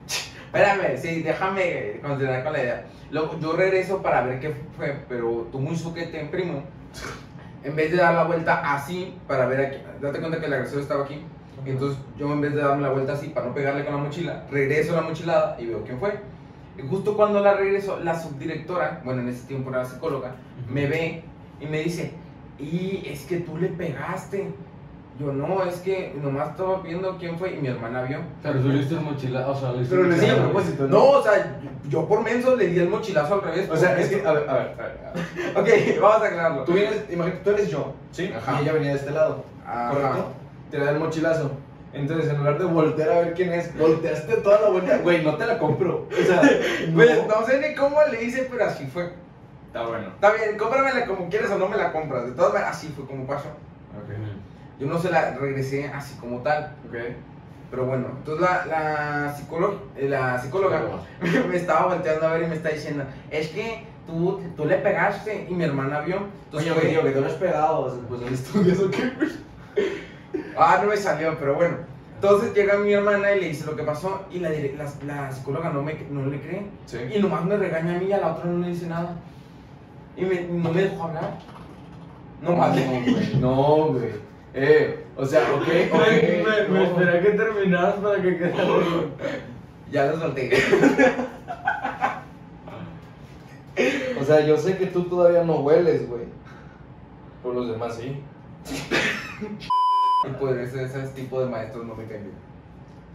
Espérame, 0.45 0.97
sí, 0.97 1.23
déjame 1.23 1.99
considerar 2.01 2.43
con 2.43 2.53
la 2.53 2.61
idea. 2.63 2.85
Luego, 3.11 3.37
yo 3.39 3.53
regreso 3.53 4.01
para 4.01 4.21
ver 4.21 4.39
qué 4.39 4.55
fue, 4.77 5.03
pero 5.09 5.47
tú 5.51 5.59
muy 5.59 5.75
suquete, 5.75 6.23
primo. 6.31 6.63
En 7.63 7.75
vez 7.75 7.91
de 7.91 7.97
dar 7.97 8.13
la 8.13 8.25
vuelta 8.25 8.73
así 8.73 9.15
para 9.27 9.45
ver 9.45 9.61
aquí, 9.61 9.77
date 10.01 10.19
cuenta 10.19 10.39
que 10.39 10.47
el 10.47 10.53
agresor 10.53 10.81
estaba 10.81 11.03
aquí. 11.05 11.21
Entonces 11.65 11.97
yo 12.17 12.31
en 12.31 12.41
vez 12.41 12.53
de 12.53 12.61
darme 12.61 12.81
la 12.81 12.89
vuelta 12.89 13.13
así 13.13 13.29
para 13.29 13.47
no 13.47 13.53
pegarle 13.53 13.85
con 13.85 13.95
la 13.95 14.01
mochila, 14.01 14.45
regreso 14.51 14.95
la 14.95 15.01
mochilada 15.01 15.55
y 15.59 15.67
veo 15.67 15.83
quién 15.83 15.99
fue. 15.99 16.19
Y 16.77 16.81
justo 16.87 17.15
cuando 17.15 17.39
la 17.39 17.53
regreso, 17.53 17.99
la 17.99 18.19
subdirectora, 18.19 19.01
bueno, 19.05 19.21
en 19.21 19.29
ese 19.29 19.47
tiempo 19.47 19.69
era 19.69 19.79
la 19.79 19.85
psicóloga, 19.85 20.35
me 20.69 20.87
ve 20.87 21.23
y 21.61 21.65
me 21.67 21.83
dice, 21.83 22.11
y 22.59 23.03
es 23.07 23.25
que 23.25 23.37
tú 23.37 23.57
le 23.57 23.69
pegaste. 23.69 24.51
Yo 25.19 25.31
no, 25.31 25.63
es 25.63 25.75
que 25.81 26.15
nomás 26.21 26.49
estaba 26.49 26.79
viendo 26.81 27.17
quién 27.19 27.37
fue 27.37 27.53
y 27.53 27.57
mi 27.57 27.67
hermana 27.67 28.01
vio. 28.01 28.17
Pero 28.41 28.59
tú 28.59 28.69
le 28.69 28.79
diste 28.79 28.95
el 28.95 29.01
mochila, 29.01 29.47
o 29.47 29.55
sea, 29.55 29.71
le 29.73 29.79
diste 29.81 29.95
Pero 29.95 30.05
el 30.07 30.11
le 30.11 30.17
Sí, 30.17 30.25
a 30.25 30.27
mochilazo. 30.29 30.51
propósito, 30.51 30.87
No, 30.87 31.09
o 31.09 31.23
sea, 31.23 31.59
yo, 31.87 32.07
por 32.07 32.23
menso 32.23 32.55
le 32.55 32.67
di 32.67 32.79
el 32.79 32.89
mochilazo 32.89 33.35
al 33.35 33.41
revés. 33.43 33.69
O 33.69 33.77
sea, 33.77 33.97
es 33.99 34.09
que. 34.09 34.25
A 34.25 34.33
ver, 34.33 34.49
a 34.49 34.53
ver, 34.53 34.75
a 34.79 34.81
ver. 34.83 35.13
Ok, 35.55 36.01
vamos 36.01 36.21
a 36.23 36.25
aclararlo. 36.25 36.63
Tú 36.63 36.73
vienes. 36.73 37.03
Imagínate, 37.11 37.41
tú 37.43 37.49
eres 37.51 37.69
yo. 37.69 37.93
¿Sí? 38.11 38.33
Ajá. 38.35 38.57
Y 38.59 38.63
ella 38.63 38.73
venía 38.73 38.89
de 38.89 38.95
este 38.97 39.11
lado. 39.11 39.43
Ajá. 39.65 39.89
¿Correcto? 39.91 40.25
Te 40.71 40.79
da 40.79 40.91
el 40.91 40.99
mochilazo. 40.99 41.51
Entonces, 41.93 42.31
en 42.31 42.37
lugar 42.39 42.57
de 42.57 42.65
voltear 42.65 43.09
a 43.11 43.19
ver 43.19 43.33
quién 43.35 43.53
es, 43.53 43.77
volteaste 43.77 44.37
toda 44.37 44.61
la 44.61 44.69
vuelta. 44.69 44.97
Güey, 44.97 45.23
no 45.23 45.35
te 45.37 45.45
la 45.45 45.59
compro. 45.59 46.07
O 46.11 46.25
sea, 46.25 46.41
Pues 46.95 47.27
no. 47.27 47.39
no 47.39 47.45
sé 47.45 47.59
ni 47.69 47.75
cómo 47.75 47.99
le 48.11 48.23
hice, 48.23 48.47
pero 48.49 48.65
así 48.65 48.87
fue. 48.87 49.11
Está 49.67 49.85
bueno. 49.85 50.07
Está 50.07 50.31
bien, 50.33 50.57
cómpramela 50.57 51.05
como 51.05 51.29
quieras 51.29 51.51
o 51.51 51.59
no 51.59 51.67
me 51.69 51.77
la 51.77 51.91
compras. 51.91 52.25
De 52.25 52.31
todas 52.31 52.51
maneras, 52.51 52.75
así 52.77 52.87
fue 52.95 53.05
como 53.05 53.27
pasó. 53.27 53.49
Ok. 53.49 54.09
Yo 54.79 54.87
no 54.87 54.99
se 54.99 55.09
la 55.11 55.31
regresé 55.35 55.87
así 55.87 56.15
como 56.19 56.39
tal. 56.39 56.75
Ok. 56.89 56.95
Pero 57.71 57.85
bueno, 57.87 58.05
entonces 58.17 58.41
la, 58.47 58.65
la, 58.67 59.35
psicóloga, 59.35 59.77
eh, 59.95 60.07
la 60.07 60.39
psicóloga 60.39 60.81
me 61.49 61.55
estaba 61.55 61.87
volteando 61.95 62.27
a 62.27 62.33
ver 62.33 62.43
y 62.43 62.47
me 62.47 62.55
está 62.55 62.69
diciendo, 62.69 63.03
es 63.31 63.49
que 63.49 63.83
tú, 64.05 64.41
tú 64.55 64.65
le 64.65 64.75
pegaste 64.77 65.47
y 65.49 65.53
mi 65.55 65.63
hermana 65.63 66.01
vio. 66.01 66.17
Entonces 66.45 66.71
Oye, 66.71 66.79
güey, 66.79 66.91
tío, 66.93 67.03
que 67.03 67.09
tú 67.11 67.21
lo 67.21 67.27
has 67.27 67.33
pegado. 67.33 67.99
Pues 68.07 68.21
en 68.21 68.33
estudios 68.33 68.79
o 68.79 68.91
qué. 68.91 69.11
Ah, 70.57 70.79
no 70.83 70.89
me 70.89 70.97
salió, 70.97 71.37
pero 71.39 71.55
bueno. 71.55 71.77
Entonces 72.15 72.53
llega 72.53 72.77
mi 72.77 72.93
hermana 72.93 73.33
y 73.33 73.41
le 73.41 73.47
dice 73.49 73.65
lo 73.65 73.75
que 73.75 73.83
pasó 73.83 74.23
y 74.31 74.39
la, 74.39 74.49
la, 74.49 74.85
la 75.05 75.31
psicóloga 75.31 75.69
no, 75.71 75.81
me, 75.81 75.95
no 76.09 76.25
le 76.27 76.39
cree. 76.41 76.67
Sí. 76.85 76.97
Y 77.13 77.19
nomás 77.19 77.43
me 77.43 77.57
regaña 77.57 77.95
a 77.95 77.99
mí 77.99 78.05
y 78.05 78.13
a 78.13 78.17
la 78.19 78.33
otra 78.33 78.45
no 78.45 78.59
le 78.59 78.67
dice 78.71 78.87
nada. 78.87 79.15
Y 80.15 80.23
me- 80.25 80.41
no 80.43 80.71
me 80.71 80.81
dejó 80.83 81.03
hablar. 81.05 81.31
Nomás 82.41 82.75
le- 82.75 82.85
güey. 83.11 83.35
No, 83.37 83.87
güey. 83.87 84.11
Eh, 84.55 85.03
o 85.17 85.25
sea, 85.25 85.41
ok, 85.55 85.61
ok. 85.61 85.99
Me, 85.99 86.43
me, 86.43 86.69
me 86.69 86.79
no. 86.79 86.83
esperé 86.83 87.17
a 87.17 87.21
que 87.21 87.29
terminaras 87.31 87.95
para 87.95 88.21
que 88.21 88.37
quedara. 88.37 88.65
Ya 89.91 90.05
lo 90.07 90.19
solté. 90.19 90.51
O 94.19 94.23
sea, 94.25 94.41
yo 94.45 94.57
sé 94.57 94.77
que 94.77 94.85
tú 94.87 95.03
todavía 95.03 95.43
no 95.43 95.55
hueles, 95.61 96.07
güey. 96.07 96.23
Por 97.41 97.55
los 97.55 97.67
demás 97.69 97.95
sí. 97.95 98.21
Y 100.25 100.29
pues 100.39 100.55
ese, 100.57 100.83
ese 100.85 101.07
tipo 101.09 101.39
de 101.41 101.49
maestros 101.49 101.85
no 101.85 101.95
me 101.95 102.05
caen 102.05 102.23
bien. 102.23 102.35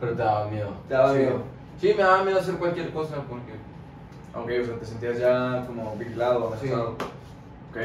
Pero 0.01 0.13
te 0.13 0.23
daba 0.23 0.49
miedo. 0.49 0.71
Te 0.89 0.95
daba 0.95 1.13
Sí. 1.13 1.19
miedo. 1.21 1.43
Sí, 1.81 1.95
me 1.97 2.03
daba 2.03 2.25
miedo 2.25 2.39
hacer 2.41 2.57
cualquier 2.57 2.91
cosa 2.91 3.17
porque... 3.29 3.53
Ok, 4.35 4.63
o 4.63 4.67
sea, 4.67 4.79
te 4.79 4.85
sentías 4.85 5.19
ya 5.19 5.65
como 5.67 5.97
vigilado, 5.97 6.51
Sí. 6.61 6.67
amenazado. 6.69 6.91
Ok. 7.71 7.77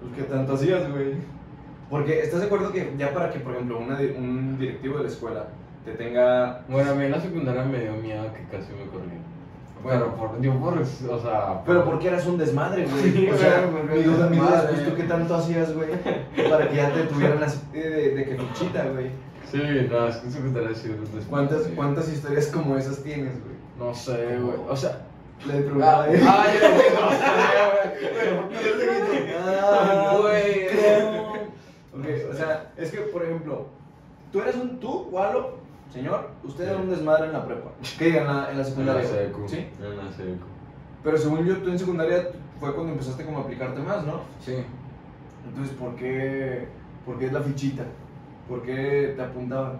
Pues, 0.00 0.12
¿qué 0.16 0.22
tanto 0.24 0.52
hacías, 0.54 0.90
güey? 0.92 1.14
Porque, 1.90 2.20
¿estás 2.20 2.40
de 2.40 2.46
acuerdo 2.46 2.72
que 2.72 2.94
ya 2.96 3.12
para 3.12 3.30
que, 3.30 3.40
por 3.40 3.54
ejemplo, 3.54 3.78
una 3.78 3.98
un 4.16 4.56
directivo 4.58 4.98
de 4.98 5.02
la 5.04 5.08
escuela 5.08 5.48
te 5.84 5.92
tenga... 5.92 6.62
Bueno, 6.68 6.92
a 6.92 6.94
mí 6.94 7.04
en 7.06 7.10
la 7.10 7.20
secundaria 7.20 7.64
me 7.64 7.80
dio 7.80 7.92
miedo 7.94 8.32
que 8.32 8.44
casi 8.56 8.72
me 8.72 8.86
corrían. 8.86 9.24
Bueno. 9.82 10.06
Bueno, 10.06 10.14
por, 10.14 10.40
yo 10.40 10.54
por, 10.60 10.78
o 10.78 11.20
sea... 11.20 11.62
Pero 11.66 11.84
porque 11.84 12.08
eras 12.08 12.26
un 12.26 12.38
desmadre, 12.38 12.86
güey. 12.86 13.10
Sí, 13.10 13.28
o 13.28 13.36
sea, 13.36 13.66
güey, 13.66 13.82
porque 13.82 13.96
mi 13.96 14.02
duda, 14.04 14.26
mi 14.28 14.36
duda 14.36 14.62
es, 14.62 14.70
pues, 14.70 14.88
¿tú 14.88 14.94
qué 14.94 15.02
tanto 15.04 15.34
hacías, 15.34 15.74
güey? 15.74 15.88
Para 16.48 16.68
que 16.68 16.76
ya 16.76 16.92
te 16.92 17.04
tuvieran 17.04 17.42
así 17.42 17.58
de, 17.72 17.90
de, 17.90 18.14
de 18.14 18.24
que 18.24 18.36
fichita, 18.36 18.84
güey. 18.84 19.10
Sí, 19.50 19.58
no, 19.90 20.06
es 20.06 20.16
que 20.18 20.26
en 20.26 20.32
secundaria 20.32 20.74
sí 20.74 20.90
un 20.90 21.00
desmadre, 21.00 21.26
¿Cuántas, 21.28 21.64
sí. 21.64 21.72
¿Cuántas 21.74 22.08
historias 22.08 22.46
como 22.48 22.76
esas 22.76 23.02
tienes, 23.02 23.32
güey? 23.42 23.54
No 23.78 23.94
sé, 23.94 24.38
güey. 24.38 24.58
O 24.68 24.76
sea... 24.76 25.06
Le 25.46 25.54
preguntaba 25.54 26.04
Ah, 26.04 26.08
ah, 26.26 26.46
yo 26.52 26.68
no 26.68 26.76
sé, 26.76 26.84
güey. 28.36 29.30
Ah, 29.42 30.16
güey. 30.20 31.19
No. 31.92 32.00
Ok, 32.00 32.06
o 32.30 32.34
sea, 32.34 32.72
es 32.76 32.90
que, 32.90 32.98
por 32.98 33.24
ejemplo, 33.24 33.66
tú 34.32 34.40
eres 34.40 34.56
un, 34.56 34.78
tú, 34.80 35.08
Walo, 35.10 35.58
señor, 35.92 36.30
usted 36.44 36.68
era 36.68 36.78
un 36.78 36.90
desmadre 36.90 37.26
en 37.26 37.32
la 37.32 37.44
prepa. 37.44 37.70
¿Qué 37.98 38.06
diga, 38.06 38.20
en 38.20 38.26
la, 38.26 38.32
en 38.32 38.44
la 38.44 38.50
En 38.50 38.58
la 38.58 38.64
secundaria? 38.64 39.08
secu. 39.08 39.48
¿Sí? 39.48 39.68
En 39.82 39.96
la 39.96 40.12
secu. 40.12 40.44
Pero 41.02 41.18
según 41.18 41.44
yo, 41.44 41.56
tú 41.58 41.70
en 41.70 41.78
secundaria 41.78 42.28
fue 42.58 42.74
cuando 42.74 42.92
empezaste 42.92 43.24
como 43.24 43.38
a 43.38 43.40
aplicarte 43.42 43.80
más, 43.80 44.04
¿no? 44.04 44.20
Sí. 44.44 44.56
Entonces, 45.48 45.74
¿por 45.76 45.96
qué, 45.96 46.68
por 47.06 47.18
qué 47.18 47.26
es 47.26 47.32
la 47.32 47.40
fichita? 47.40 47.84
¿Por 48.48 48.62
qué 48.62 49.14
te 49.16 49.22
apuntaban? 49.22 49.78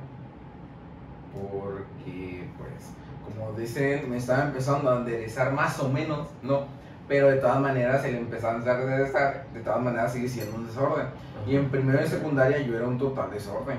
Porque, 1.33 2.49
pues, 2.59 2.91
como 3.25 3.53
dicen, 3.53 4.11
me 4.11 4.17
estaba 4.17 4.45
empezando 4.45 4.91
a 4.91 4.99
enderezar 4.99 5.53
más 5.53 5.79
o 5.81 5.89
menos, 5.89 6.29
¿no? 6.43 6.65
Pero 7.11 7.27
de 7.29 7.39
todas 7.39 7.59
maneras, 7.59 8.05
el 8.05 8.15
empezar 8.15 8.55
a 8.55 8.59
enderezar, 8.59 9.47
de 9.53 9.61
todas 9.63 9.81
maneras 9.83 10.13
sigue 10.13 10.29
siendo 10.29 10.55
un 10.57 10.65
desorden. 10.69 11.07
Y 11.45 11.57
en 11.57 11.69
primero 11.69 12.01
y 12.01 12.07
secundaria 12.07 12.59
yo 12.63 12.77
era 12.77 12.87
un 12.87 12.99
total 12.99 13.33
desorden. 13.33 13.79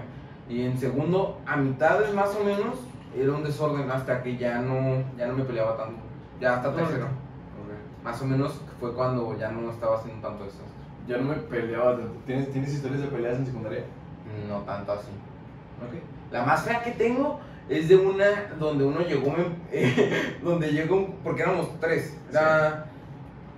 Y 0.49 0.65
en 0.65 0.77
segundo, 0.77 1.39
a 1.45 1.55
mitades 1.55 2.13
más 2.13 2.35
o 2.35 2.43
menos, 2.43 2.81
era 3.17 3.31
un 3.31 3.41
desorden 3.41 3.89
hasta 3.89 4.21
que 4.21 4.35
ya 4.35 4.59
no, 4.59 5.01
ya 5.17 5.27
no 5.27 5.35
me 5.37 5.45
peleaba 5.45 5.77
tanto. 5.77 6.01
Ya 6.41 6.55
hasta 6.57 6.75
tercero. 6.75 7.07
Más 8.03 8.21
o 8.21 8.25
menos 8.25 8.59
fue 8.81 8.93
cuando 8.93 9.37
ya 9.37 9.49
no 9.49 9.71
estaba 9.71 9.97
haciendo 9.97 10.27
tanto 10.27 10.43
eso. 10.43 10.59
Ya 11.07 11.15
no 11.15 11.29
me 11.29 11.35
peleaba 11.35 11.95
tanto. 11.95 12.11
¿Tienes, 12.25 12.51
¿Tienes 12.51 12.73
historias 12.73 12.99
de 13.01 13.07
peleas 13.07 13.37
en 13.37 13.45
secundaria? 13.45 13.85
No 14.49 14.57
tanto 14.63 14.91
así. 14.91 15.07
Ok. 15.87 16.01
La 16.33 16.43
más 16.43 16.63
fea 16.63 16.83
que 16.83 16.91
tengo 16.91 17.39
es 17.69 17.87
de 17.87 17.95
una 17.95 18.25
donde 18.59 18.83
uno 18.83 18.99
llegó, 19.01 19.31
me- 19.31 19.55
donde 20.43 20.73
llegó, 20.73 21.07
porque 21.23 21.43
éramos 21.43 21.79
tres. 21.79 22.17
Era, 22.29 22.87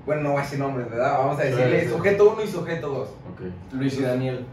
bueno, 0.06 0.22
no 0.24 0.32
voy 0.32 0.40
a 0.40 0.44
decir 0.44 0.60
nombres, 0.60 0.90
¿verdad? 0.90 1.18
Vamos 1.20 1.40
a 1.40 1.44
Sí, 1.44 1.50
decirle 1.50 1.82
sí. 1.86 1.90
sujeto 1.90 2.32
uno 2.34 2.44
y 2.44 2.48
sujeto 2.48 2.90
dos. 2.90 3.10
Ok. 3.32 3.42
Luis 3.74 3.98
y 4.00 4.02
Daniel. 4.04 4.46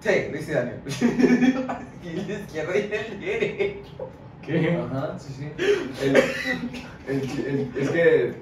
Sí, 0.00 0.10
Luis 0.32 0.48
y 0.48 0.52
Daniel. 0.52 0.80
y 2.02 2.08
el 2.08 2.30
izquierdo 2.30 2.74
y 2.74 2.78
el 2.78 3.20
derecho. 3.20 4.08
¿Qué? 4.42 4.78
Ajá, 4.90 5.18
sí, 5.18 5.32
sí. 5.36 5.52
El, 6.02 6.16
el, 6.16 7.46
el- 7.46 7.70
es 7.76 7.90
que 7.90 8.32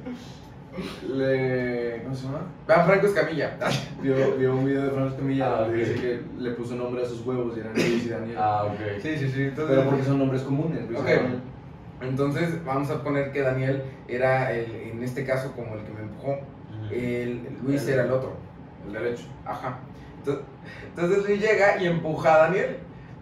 le. 1.09 2.03
¿Cómo 2.05 2.15
se 2.15 2.25
llama? 2.27 2.43
Vean 2.67 2.87
Franco 2.87 3.07
Escamilla. 3.07 3.57
Vio, 4.03 4.37
vio 4.37 4.55
un 4.57 4.65
video 4.65 4.85
de 4.85 4.91
Franz 4.91 5.15
Camilla 5.15 5.47
Ah, 5.57 5.61
donde 5.63 5.83
ok. 5.83 5.89
dice 5.89 6.01
que 6.01 6.21
le 6.39 6.51
puso 6.53 6.77
nombre 6.77 7.03
a 7.03 7.07
sus 7.07 7.27
huevos 7.27 7.57
y 7.57 7.61
eran 7.61 7.73
Luis 7.75 8.05
y 8.07 8.09
Daniel. 8.09 8.37
Ah, 8.39 8.65
ok. 8.65 8.79
Sí, 9.03 9.17
sí, 9.19 9.29
sí. 9.29 9.43
Entonces, 9.43 9.77
Pero 9.77 9.91
porque 9.91 10.05
son 10.05 10.19
nombres 10.21 10.43
comunes, 10.43 10.87
Luis 10.87 10.99
y 10.99 11.03
Ok. 11.03 11.09
Daniel. 11.09 11.41
entonces 12.01 12.65
vamos 12.65 12.91
a 12.91 13.03
poner 13.03 13.33
que 13.33 13.41
Daniel 13.43 13.83
era, 14.07 14.53
el, 14.53 14.71
en 14.73 15.03
este 15.03 15.25
caso, 15.25 15.51
como 15.53 15.75
el 15.75 15.83
que 15.83 15.91
El, 16.91 17.49
Luis 17.65 17.87
era 17.89 18.05
el 18.05 18.13
otro. 18.13 18.33
El 18.87 18.93
derecho. 18.93 19.25
Ajá. 19.45 19.79
Entonces, 20.19 20.45
entonces 20.89 21.25
Luis 21.27 21.41
llega 21.41 21.83
y 21.83 21.87
empuja 21.87 22.35
a 22.35 22.39
Daniel. 22.39 22.79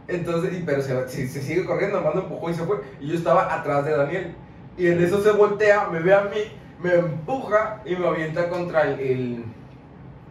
Entonces, 0.08 0.54
y- 0.54 0.62
pero 0.62 0.82
se, 0.82 1.08
se- 1.08 1.28
se 1.28 1.42
sigue 1.42 1.64
corriendo, 1.64 2.00
mando 2.00 2.22
empujó 2.22 2.50
y 2.50 2.54
se 2.54 2.62
fue. 2.64 2.80
Y 3.00 3.08
yo 3.08 3.14
estaba 3.14 3.52
atrás 3.52 3.84
de 3.84 3.96
Daniel. 3.96 4.34
Y 4.78 4.86
en 4.88 5.02
eso 5.02 5.20
se 5.22 5.30
voltea, 5.32 5.88
me 5.88 6.00
ve 6.00 6.14
a 6.14 6.22
mí, 6.22 6.38
me 6.82 6.94
empuja 6.94 7.80
y 7.84 7.96
me 7.96 8.06
avienta 8.06 8.48
contra 8.48 8.82
el. 8.82 9.00
el- 9.00 9.44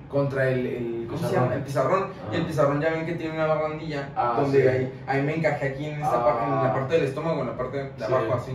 contra 0.10 0.48
el, 0.50 0.66
el- 0.66 1.08
¿Cómo 1.08 1.18
se 1.18 1.26
Pizarrón. 1.28 1.44
llama? 1.44 1.56
El 1.56 1.64
pizarrón. 1.64 2.08
Y 2.32 2.36
el 2.36 2.42
Ah. 2.44 2.48
pizarrón 2.48 2.80
ya 2.82 2.90
ven 2.92 3.06
que 3.06 3.14
tiene 3.16 3.34
una 3.36 3.48
barandilla. 3.48 4.10
Ah, 4.16 4.38
donde 4.40 4.62
sí. 4.62 4.68
ahí, 4.68 4.94
ahí 5.08 5.22
me 5.24 5.36
encajé 5.36 5.68
aquí 5.70 5.86
en, 5.88 5.96
esta 6.02 6.22
Ah. 6.22 6.26
parte, 6.26 6.44
en 6.46 6.52
la 6.64 6.74
parte 6.74 6.94
del 6.96 7.04
estómago, 7.06 7.42
en 7.42 7.48
la 7.48 7.58
parte 7.58 7.78
de 7.78 7.90
Sí. 7.98 8.04
abajo 8.04 8.34
así. 8.36 8.52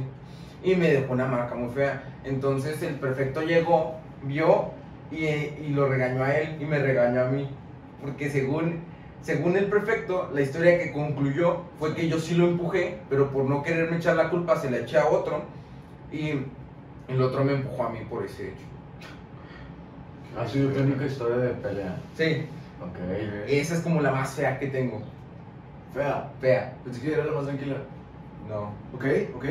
Y 0.62 0.74
me 0.76 0.90
dejó 0.90 1.12
una 1.12 1.26
marca 1.26 1.54
muy 1.54 1.70
fea. 1.74 2.02
Entonces 2.24 2.82
el 2.82 2.94
prefecto 2.96 3.42
llegó, 3.42 3.94
vio 4.22 4.70
y, 5.10 5.24
y 5.24 5.72
lo 5.74 5.88
regañó 5.88 6.22
a 6.22 6.34
él 6.36 6.56
y 6.60 6.64
me 6.64 6.78
regañó 6.78 7.22
a 7.22 7.28
mí. 7.28 7.48
Porque 8.02 8.30
según, 8.30 8.80
según 9.22 9.56
el 9.56 9.66
prefecto, 9.66 10.30
la 10.34 10.42
historia 10.42 10.78
que 10.78 10.92
concluyó 10.92 11.62
fue 11.78 11.94
que 11.94 12.08
yo 12.08 12.18
sí 12.18 12.34
lo 12.34 12.46
empujé, 12.48 12.98
pero 13.08 13.30
por 13.30 13.44
no 13.44 13.62
quererme 13.62 13.96
echar 13.96 14.16
la 14.16 14.28
culpa 14.30 14.56
se 14.56 14.70
la 14.70 14.78
eché 14.78 14.98
a 14.98 15.06
otro. 15.08 15.42
Y 16.12 16.30
el 17.08 17.22
otro 17.22 17.44
me 17.44 17.52
empujó 17.52 17.84
a 17.84 17.90
mí 17.90 18.00
por 18.08 18.24
ese 18.24 18.48
hecho. 18.48 18.64
Ha 20.38 20.46
sido 20.46 20.70
tu 20.72 20.80
única 20.80 21.06
historia 21.06 21.36
de 21.38 21.48
pelea. 21.54 21.96
Sí, 22.16 22.46
Ok. 22.80 22.96
esa 23.48 23.74
es 23.74 23.80
como 23.80 24.00
la 24.00 24.12
más 24.12 24.34
fea 24.34 24.58
que 24.58 24.68
tengo. 24.68 25.02
Fea. 25.92 26.30
Fea. 26.40 26.72
Pensé 26.84 27.00
que 27.00 27.12
era 27.12 27.24
la 27.24 27.32
más 27.32 27.44
tranquila. 27.44 27.76
No. 28.48 28.72
Ok, 28.94 29.04
ok. 29.36 29.44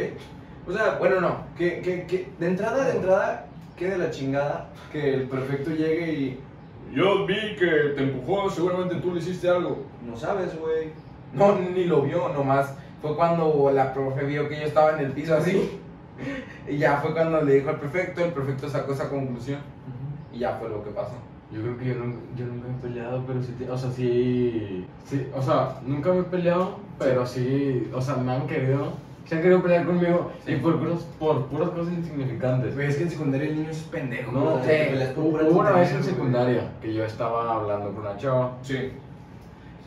O 0.69 0.73
sea, 0.73 0.95
Bueno, 0.99 1.19
no. 1.21 1.36
que, 1.58 1.82
que, 1.82 2.03
que 2.05 2.29
de 2.39 2.47
entrada, 2.47 2.86
de 2.86 2.97
entrada, 2.97 3.45
quede 3.75 3.97
la 3.97 4.12
chingada 4.12 4.67
que 4.91 5.13
el 5.15 5.23
prefecto 5.23 5.71
llegue 5.71 6.13
y. 6.13 6.39
Yo 6.93 7.25
vi 7.25 7.55
que 7.58 7.93
te 7.95 8.03
empujó, 8.03 8.49
seguramente 8.49 8.95
tú 8.95 9.13
le 9.13 9.19
hiciste 9.19 9.47
algo. 9.49 9.84
No 10.05 10.15
sabes, 10.17 10.60
güey. 10.60 10.89
No, 11.34 11.55
ni 11.60 11.86
lo 11.86 12.01
vio, 12.03 12.29
nomás. 12.29 12.73
Fue 13.01 13.15
cuando 13.15 13.71
la 13.73 13.93
profe 13.93 14.25
vio 14.25 14.49
que 14.49 14.55
yo 14.60 14.63
estaba 14.65 14.93
en 14.99 15.05
el 15.05 15.12
piso 15.12 15.36
así. 15.36 15.79
Y 16.67 16.77
ya 16.77 16.97
fue 16.97 17.13
cuando 17.13 17.41
le 17.41 17.53
dijo 17.55 17.69
al 17.69 17.79
prefecto, 17.79 18.23
el 18.25 18.32
prefecto 18.34 18.67
sacó 18.69 18.93
esa 18.93 19.10
conclusión. 19.10 19.60
Y 20.34 20.39
ya 20.39 20.53
fue 20.60 20.69
lo 20.69 20.84
que 20.84 20.89
pasó. 20.91 21.13
Yo 21.51 21.62
creo 21.62 21.77
que 21.77 21.86
yo 21.86 21.95
nunca, 21.95 22.17
yo 22.36 22.45
nunca 22.45 22.67
he 22.67 22.82
peleado, 22.88 23.23
pero 23.25 23.41
sí, 23.41 23.55
te- 23.58 23.69
o 23.69 23.77
sea, 23.77 23.89
sí, 23.91 24.86
sí, 25.05 25.27
o 25.36 25.41
sea, 25.41 25.79
nunca 25.86 26.12
me 26.12 26.19
he 26.19 26.23
peleado, 26.23 26.77
pero 26.99 27.25
sí, 27.25 27.89
o 27.93 27.99
sea, 28.01 28.15
me 28.17 28.32
han 28.34 28.45
querido, 28.45 28.93
se 29.30 29.36
han 29.36 29.42
querido 29.44 29.62
pelear 29.62 29.86
conmigo 29.86 30.32
Sí. 30.44 30.54
y 30.54 30.56
por, 30.56 30.80
puros- 30.80 31.06
por 31.20 31.46
puras 31.46 31.70
cosas 31.70 31.94
insignificantes. 31.94 32.74
Güey, 32.74 32.88
es 32.88 32.96
que 32.98 33.04
en 33.04 33.10
secundaria 33.12 33.48
el 33.48 33.56
niño 33.58 33.70
es 33.70 33.78
pendejo. 33.84 34.32
No, 34.32 34.42
Hubo 34.56 35.60
una 35.60 35.72
vez 35.72 35.92
en 35.92 35.98
güey. 36.00 36.10
secundaria 36.10 36.72
que 36.82 36.94
yo 36.94 37.04
estaba 37.06 37.54
hablando 37.54 37.92
con 37.92 38.00
una 38.08 38.18
chava 38.18 38.58
Sí. 38.63 38.92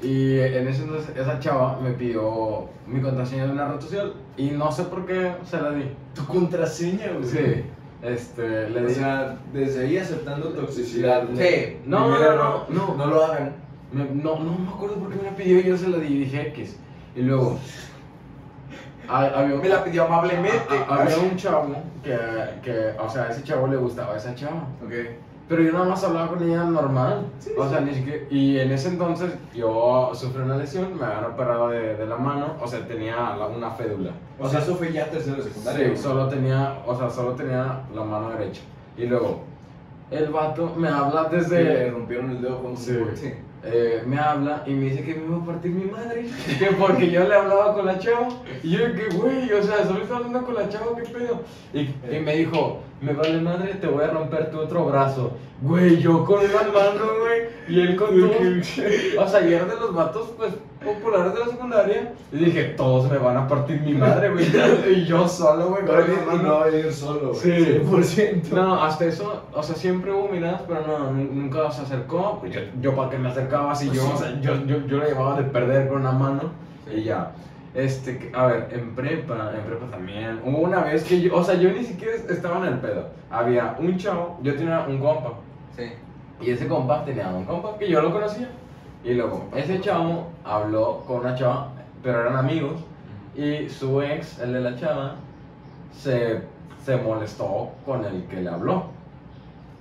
y 0.01 0.39
en 0.39 0.69
ese 0.69 0.83
entonces 0.85 1.17
esa 1.17 1.39
chava 1.41 1.79
me 1.83 1.91
pidió 1.91 2.69
mi 2.87 3.01
contraseña 3.01 3.47
de 3.47 3.53
una 3.53 3.69
red 3.73 3.81
social 3.81 4.13
y 4.37 4.51
no 4.51 4.71
sé 4.71 4.85
por 4.85 5.07
qué 5.07 5.33
se 5.45 5.61
la 5.61 5.71
di. 5.73 5.85
Tu 6.15 6.25
contraseña, 6.27 7.13
güey. 7.13 7.25
Sí, 7.25 7.63
este, 8.03 8.71
le 8.71 8.81
O 8.81 8.87
di. 8.87 8.95
sea, 8.95 9.39
desde 9.53 9.85
ahí 9.87 9.97
aceptando 9.99 10.49
toxicidad. 10.51 11.29
¿no? 11.29 11.37
Sí. 11.37 11.79
No, 11.87 12.09
no, 12.11 12.19
no, 12.37 12.65
no. 12.69 12.95
No 12.97 13.07
lo 13.07 13.25
hagan. 13.25 13.53
Me- 13.93 14.05
no, 14.05 14.39
no 14.39 14.59
me 14.59 14.69
acuerdo 14.69 14.97
por 14.97 15.11
qué 15.11 15.17
me 15.17 15.25
la 15.25 15.37
pidió 15.37 15.59
y 15.61 15.65
yo 15.65 15.77
se 15.77 15.89
la 15.89 15.99
di 15.99 16.07
y 16.15 16.19
dije 16.21 16.49
X. 16.49 16.77
Y 17.15 17.23
luego, 17.23 17.53
ha- 17.53 17.59
había, 19.09 19.57
Me 19.57 19.69
la 19.69 19.85
pidió 19.85 20.05
amablemente. 20.05 20.85
había 20.89 21.19
un 21.19 21.37
chavo 21.37 21.75
que, 22.03 22.17
que, 22.63 22.93
o 22.99 23.09
sea, 23.09 23.25
a 23.25 23.31
ese 23.31 23.43
chavo 23.43 23.67
le 23.67 23.77
gustaba 23.77 24.15
a 24.15 24.17
esa 24.17 24.35
chava. 24.35 24.67
Ok. 24.85 24.93
Pero 25.49 25.63
yo 25.65 25.73
nada 25.73 25.85
más 25.85 26.03
hablaba 26.05 26.29
con 26.29 26.43
ella 26.43 26.65
normal. 26.65 27.27
o 27.59 27.69
sea, 27.69 27.81
ni 27.81 27.93
siquiera. 27.95 28.25
Y 28.31 28.59
en 28.59 28.71
ese 28.73 28.89
entonces 28.89 29.33
yo 29.55 30.11
sufrí 30.15 30.41
una 30.43 30.57
lesión, 30.57 30.97
me 30.99 31.05
habían 31.05 31.25
operado 31.25 31.69
de, 31.69 31.97
de 31.97 32.07
la 32.07 32.17
mano, 32.17 32.55
o 32.61 32.67
sea, 32.67 32.87
tenía 32.87 33.17
la- 33.37 33.49
una 33.49 33.71
fédula. 33.73 34.13
O 34.39 34.49
sea, 34.49 34.61
eso 34.61 34.77
fue 34.77 34.93
ya 34.93 35.11
tercero 35.11 35.37
de 35.37 35.43
secundaria. 35.43 35.91
Sí, 35.95 36.03
solo 36.03 36.29
tenía, 36.29 36.79
o 36.87 36.97
sea, 36.97 37.11
solo 37.11 37.33
tenía 37.33 37.81
la 37.95 38.03
mano 38.03 38.31
derecha. 38.31 38.63
Y 38.97 39.07
luego, 39.07 39.43
el 40.11 40.29
vato 40.31 40.73
me 40.77 40.89
habla 40.89 41.29
Que 41.29 41.37
le 41.37 41.43
desde. 41.43 41.91
rompieron 41.91 42.31
el 42.31 42.41
dedo 42.41 42.63
con 42.63 42.77
Sí. 42.77 42.99
Sí. 43.15 43.35
Eh, 43.65 44.03
me 44.07 44.19
habla 44.19 44.63
y 44.67 44.73
me 44.73 44.87
dice 44.87 45.03
que 45.05 45.15
me 45.15 45.27
iba 45.27 45.37
a 45.43 45.47
partir 45.47 45.71
mi 45.71 45.85
madre. 45.91 46.27
Que 46.59 46.67
porque 46.79 47.11
yo 47.11 47.25
le 47.27 47.35
hablaba 47.35 47.75
con 47.75 47.87
la 47.87 47.99
chava. 47.99 48.29
Y 48.63 48.71
yo, 48.71 48.79
que 48.95 49.09
güey, 49.17 49.53
o 49.53 49.63
sea, 49.63 49.85
solo 49.87 50.01
estaba 50.03 50.19
hablando 50.19 50.43
con 50.45 50.55
la 50.55 50.69
chava, 50.69 50.97
¿qué 50.97 51.09
pedo? 51.11 51.41
Y, 51.73 51.81
y 52.17 52.21
me 52.21 52.37
dijo, 52.37 52.81
me 53.01 53.13
vale 53.13 53.41
madre, 53.41 53.75
te 53.75 53.87
voy 53.87 54.05
a 54.05 54.09
romper 54.09 54.51
tu 54.51 54.59
otro 54.61 54.87
brazo. 54.87 55.33
Güey, 55.61 55.99
yo 56.01 56.25
con 56.25 56.41
una 56.41 56.63
mano, 56.73 57.05
güey, 57.21 57.43
y 57.69 57.81
él 57.81 57.95
con 57.97 58.09
todo. 58.09 59.23
O 59.23 59.29
sea, 59.29 59.47
y 59.49 59.55
era 59.55 59.65
de 59.67 59.77
los 59.77 59.95
vatos, 59.95 60.33
pues, 60.37 60.53
populares 60.85 61.35
de 61.35 61.39
la 61.39 61.47
secundaria. 61.47 62.13
Y 62.33 62.37
dije, 62.37 62.65
todos 62.77 63.09
me 63.09 63.17
van 63.19 63.37
a 63.37 63.47
partir 63.47 63.81
mi 63.81 63.93
madre, 63.95 64.31
güey. 64.31 64.45
Y 64.93 65.05
yo 65.05 65.29
solo, 65.29 65.69
güey, 65.69 65.85
No, 65.85 66.37
no, 66.37 66.43
no 66.43 66.63
a 66.65 66.69
ir 66.69 66.93
solo, 66.93 67.29
güey. 67.29 67.41
Sí. 67.41 67.79
100%. 67.81 68.51
No, 68.51 68.83
hasta 68.83 69.05
eso, 69.05 69.45
o 69.53 69.63
sea, 69.63 69.77
siempre 69.77 70.11
hubo 70.11 70.29
miradas, 70.29 70.63
pero 70.67 70.85
no, 70.85 71.13
nu- 71.13 71.31
nunca 71.33 71.71
se 71.71 71.83
acercó. 71.83 72.43
Yo, 72.51 72.61
yo 72.81 72.97
para 72.97 73.11
que 73.11 73.19
me 73.19 73.29
acercaba 73.53 73.73
así, 73.73 73.91
yo, 73.91 74.11
o 74.11 74.17
sea, 74.17 74.41
yo, 74.41 74.65
yo, 74.67 74.87
yo 74.87 74.99
la 74.99 75.07
llevaba 75.07 75.37
de 75.37 75.45
perder 75.45 75.89
con 75.89 76.01
una 76.01 76.13
mano 76.13 76.53
y 76.95 77.03
ya. 77.03 77.33
Este, 77.75 78.31
a 78.35 78.47
ver, 78.47 78.69
en 78.73 78.95
prepa, 78.95 79.53
en 79.55 79.65
prepa 79.65 79.87
también. 79.91 80.41
Hubo 80.45 80.59
una 80.59 80.81
vez 80.85 81.05
que 81.05 81.21
yo, 81.21 81.35
o 81.37 81.45
sea, 81.45 81.55
yo 81.55 81.71
ni 81.71 81.85
siquiera 81.85 82.15
estaba 82.15 82.67
en 82.67 82.75
el 82.75 82.79
pedo. 82.81 83.09
Había 83.31 83.77
un 83.79 83.97
chavo, 83.97 84.39
yo 84.43 84.55
tenía 84.55 84.87
un 84.89 84.99
compa, 84.99 85.35
Sí. 85.77 85.85
Y 86.41 86.51
ese 86.51 86.67
compa 86.67 87.05
tenía 87.05 87.29
un 87.29 87.45
compa 87.45 87.79
que 87.79 87.89
yo 87.89 88.03
lo 88.03 88.13
conocía. 88.13 88.49
Y 89.05 89.15
luego, 89.15 89.49
ese 89.55 89.81
chavo 89.81 90.29
habló 90.45 91.03
con 91.07 91.21
una 91.21 91.35
chava, 91.35 91.69
pero 92.03 92.21
eran 92.21 92.37
amigos. 92.37 92.81
Y 93.35 93.69
su 93.71 94.03
ex, 94.03 94.39
el 94.39 94.53
de 94.53 94.61
la 94.61 94.77
chava, 94.77 95.17
se, 95.93 96.43
se 96.85 96.97
molestó 96.97 97.71
con 97.87 98.05
el 98.05 98.25
que 98.25 98.43
le 98.43 98.51
habló. 98.51 98.87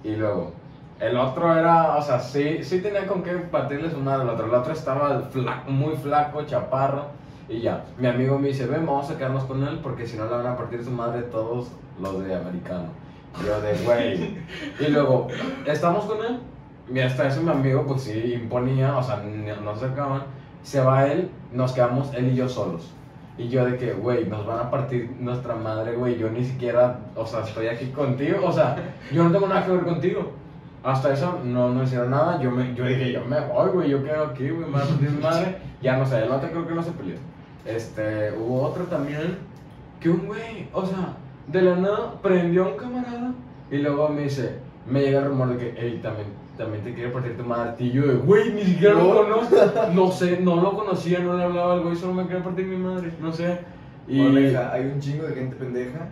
Y 0.04 0.16
luego, 0.16 0.54
el 1.02 1.18
otro 1.18 1.58
era, 1.58 1.96
o 1.96 2.02
sea, 2.02 2.20
sí, 2.20 2.64
sí 2.64 2.80
tenía 2.80 3.08
con 3.08 3.24
qué 3.24 3.32
partirle 3.32 3.90
su 3.90 3.98
madre 3.98 4.22
al 4.22 4.30
otro. 4.30 4.46
El 4.46 4.54
otro 4.54 4.72
estaba 4.72 5.30
muy 5.68 5.96
flaco, 5.96 6.44
chaparro. 6.44 7.08
Y 7.50 7.60
ya, 7.62 7.84
mi 7.98 8.08
amigo 8.08 8.38
me 8.38 8.50
dice, 8.50 8.68
ven, 8.68 8.86
vamos 8.86 9.10
a 9.10 9.18
quedarnos 9.18 9.46
con 9.46 9.64
él 9.68 9.80
porque 9.82 10.06
si 10.06 10.16
no 10.16 10.26
le 10.26 10.32
van 10.32 10.46
a 10.46 10.56
partir 10.56 10.84
su 10.84 10.92
madre 10.92 11.24
todos 11.24 11.72
los 12.00 12.24
de 12.24 12.36
americano. 12.36 12.86
Yo 13.44 13.60
de, 13.62 13.74
güey. 13.84 14.38
Y 14.80 14.92
luego, 14.92 15.28
estamos 15.66 16.06
con 16.06 16.24
él. 16.24 16.40
Y 16.94 17.00
hasta 17.00 17.28
eso 17.28 17.42
mi 17.42 17.50
amigo, 17.50 17.84
pues 17.88 18.04
sí, 18.04 18.34
imponía, 18.40 18.96
o 18.96 19.02
sea, 19.02 19.24
no 19.64 19.76
se 19.76 19.86
acaban. 19.86 20.22
Se 20.62 20.82
va 20.82 21.08
él, 21.08 21.32
nos 21.52 21.72
quedamos 21.72 22.14
él 22.14 22.32
y 22.32 22.36
yo 22.36 22.48
solos. 22.48 22.94
Y 23.40 23.50
yo 23.50 23.66
de 23.66 23.76
que, 23.76 23.94
güey, 23.94 24.28
nos 24.28 24.46
van 24.46 24.60
a 24.60 24.70
partir 24.70 25.16
nuestra 25.20 25.56
madre, 25.56 25.94
güey. 25.96 26.20
Yo 26.20 26.30
ni 26.30 26.46
siquiera, 26.46 27.00
o 27.16 27.26
sea, 27.26 27.40
estoy 27.40 27.68
aquí 27.68 27.88
contigo. 27.88 28.46
O 28.46 28.52
sea, 28.52 28.76
yo 29.12 29.24
no 29.24 29.32
tengo 29.32 29.48
nada 29.48 29.66
que 29.66 29.72
ver 29.72 29.84
contigo. 29.84 30.41
Hasta 30.84 31.14
eso 31.14 31.40
no, 31.44 31.70
no 31.70 31.84
hicieron 31.84 32.12
nada. 32.12 32.42
Yo, 32.42 32.50
me, 32.50 32.74
yo 32.74 32.86
dije, 32.86 33.12
yo 33.12 33.24
me 33.26 33.40
voy, 33.40 33.70
güey. 33.72 33.90
Yo 33.90 34.04
quedo 34.04 34.26
aquí, 34.26 34.50
güey. 34.50 34.70
Me 34.70 35.10
mi 35.10 35.18
madre. 35.22 35.58
Ya 35.82 35.98
no 35.98 36.06
sé, 36.06 36.24
el 36.24 36.30
otro 36.30 36.48
creo 36.52 36.68
que 36.68 36.76
no 36.76 36.84
se 36.84 36.92
peleó. 36.92 37.16
Este, 37.66 38.34
hubo 38.38 38.62
otro 38.62 38.84
también 38.84 39.40
que 40.00 40.12
un 40.12 40.28
güey, 40.28 40.68
o 40.74 40.86
sea, 40.86 41.18
de 41.48 41.60
la 41.64 41.76
nada 41.76 42.22
prendió 42.22 42.66
a 42.66 42.68
un 42.68 42.78
camarada. 42.78 43.34
Y 43.72 43.80
luego 43.80 44.10
me 44.10 44.22
dice, 44.22 44.60
me 44.88 45.02
llega 45.02 45.22
el 45.22 45.30
rumor 45.30 45.50
de 45.50 45.58
que, 45.58 45.74
hey, 45.76 46.00
también, 46.04 46.28
también 46.56 46.84
te 46.84 46.94
quiere 46.94 47.10
partir 47.10 47.36
tu 47.36 47.44
madre. 47.44 47.74
Y 47.80 47.90
yo 47.90 48.06
de, 48.06 48.14
güey, 48.14 48.54
ni 48.54 48.62
siquiera 48.62 48.94
lo 48.94 49.24
conozco. 49.24 49.56
No 49.92 50.12
sé, 50.12 50.40
no 50.40 50.62
lo 50.62 50.78
conocía, 50.78 51.18
no 51.18 51.36
le 51.36 51.46
hablaba 51.46 51.74
al 51.74 51.82
güey, 51.82 51.96
solo 51.96 52.14
me 52.14 52.28
quería 52.28 52.44
partir 52.44 52.68
mi 52.68 52.78
madre. 52.78 53.12
No 53.20 53.32
sé. 53.32 53.58
Y. 54.08 54.20
Oreja, 54.20 54.72
hay 54.72 54.86
un 54.86 55.00
chingo 55.00 55.24
de 55.24 55.34
gente 55.34 55.56
pendeja 55.56 56.10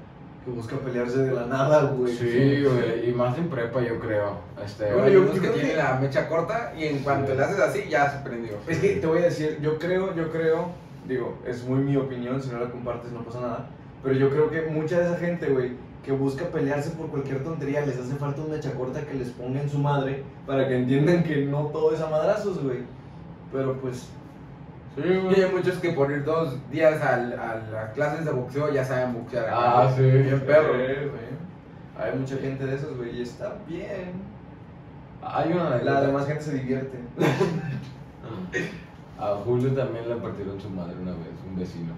que 0.49 0.55
busca 0.55 0.75
pelearse 0.77 1.19
de 1.19 1.31
la 1.31 1.45
nada, 1.45 1.83
güey. 1.91 2.13
Sí, 2.15 2.63
güey, 2.63 3.09
y 3.09 3.13
más 3.13 3.37
en 3.37 3.49
prepa, 3.49 3.81
yo 3.81 3.99
creo. 3.99 4.37
Este, 4.63 4.85
Bueno, 4.91 5.03
Hay 5.03 5.13
yo- 5.13 5.21
unos 5.21 5.35
yo 5.35 5.41
que 5.41 5.47
tienen 5.49 5.71
que- 5.71 5.77
la 5.77 5.95
mecha 5.99 6.27
corta 6.27 6.73
y 6.77 6.85
en 6.85 6.99
cuanto 6.99 7.31
Sí. 7.31 7.37
le 7.37 7.43
haces 7.43 7.59
así, 7.59 7.83
ya 7.89 8.09
se 8.09 8.17
prendió. 8.27 8.53
Es 8.67 8.79
que 8.79 8.95
te 8.95 9.07
voy 9.07 9.19
a 9.19 9.23
decir, 9.23 9.59
yo 9.61 9.77
creo, 9.77 10.15
yo 10.15 10.31
creo, 10.31 10.71
digo, 11.07 11.37
es 11.45 11.63
muy 11.65 11.79
mi 11.79 11.95
opinión, 11.97 12.41
si 12.41 12.49
no 12.49 12.59
la 12.59 12.69
compartes 12.69 13.11
no 13.11 13.23
pasa 13.23 13.41
nada, 13.41 13.69
pero 14.03 14.15
yo 14.15 14.29
creo 14.29 14.49
que 14.49 14.61
mucha 14.63 14.99
de 14.99 15.05
esa 15.07 15.17
gente, 15.17 15.49
güey, 15.49 15.71
que 16.03 16.11
busca 16.13 16.45
pelearse 16.45 16.91
por 16.91 17.07
cualquier 17.09 17.43
tontería, 17.43 17.85
les 17.85 17.97
hace 17.99 18.15
falta 18.15 18.41
una 18.41 18.55
mecha 18.55 18.71
corta 18.73 19.01
que 19.05 19.13
les 19.15 19.29
ponga 19.29 19.61
en 19.61 19.69
su 19.69 19.77
madre 19.77 20.23
para 20.47 20.67
que 20.67 20.77
entiendan 20.77 21.23
que 21.23 21.45
no 21.45 21.65
todo 21.67 21.93
es 21.93 22.01
a 22.01 22.09
madrazos, 22.09 22.63
güey. 22.63 22.79
Pero 23.51 23.73
pues, 23.81 24.07
Sí, 24.95 25.01
Y 25.37 25.41
hay 25.41 25.51
muchos 25.51 25.77
que 25.77 25.91
por 25.93 26.11
ir 26.11 26.23
dos 26.25 26.57
días 26.71 27.01
al- 27.01 27.33
a 27.39 27.61
las 27.71 27.93
clases 27.93 28.25
de 28.25 28.31
boxeo 28.31 28.71
ya 28.73 28.83
saben 28.83 29.13
boxear. 29.13 29.47
Ah, 29.51 29.91
sí. 29.95 30.01
Bien 30.03 30.39
perro. 30.41 30.73
hay 31.97 32.17
mucha 32.19 32.35
gente 32.37 32.65
de 32.65 32.75
esas, 32.75 32.95
güey, 32.97 33.17
y 33.17 33.21
está 33.21 33.55
bien. 33.67 34.13
Hay 35.21 35.51
una 35.51 35.77
La 35.83 36.01
demás 36.01 36.25
gente 36.27 36.41
se 36.43 36.53
divierte. 36.55 36.97
A 39.19 39.35
Julio 39.43 39.71
también 39.73 40.07
le 40.07 40.15
partieron 40.15 40.59
su 40.61 40.69
madre 40.69 40.93
una 41.01 41.11
vez, 41.11 41.27
un 41.45 41.59
vecino. 41.59 41.91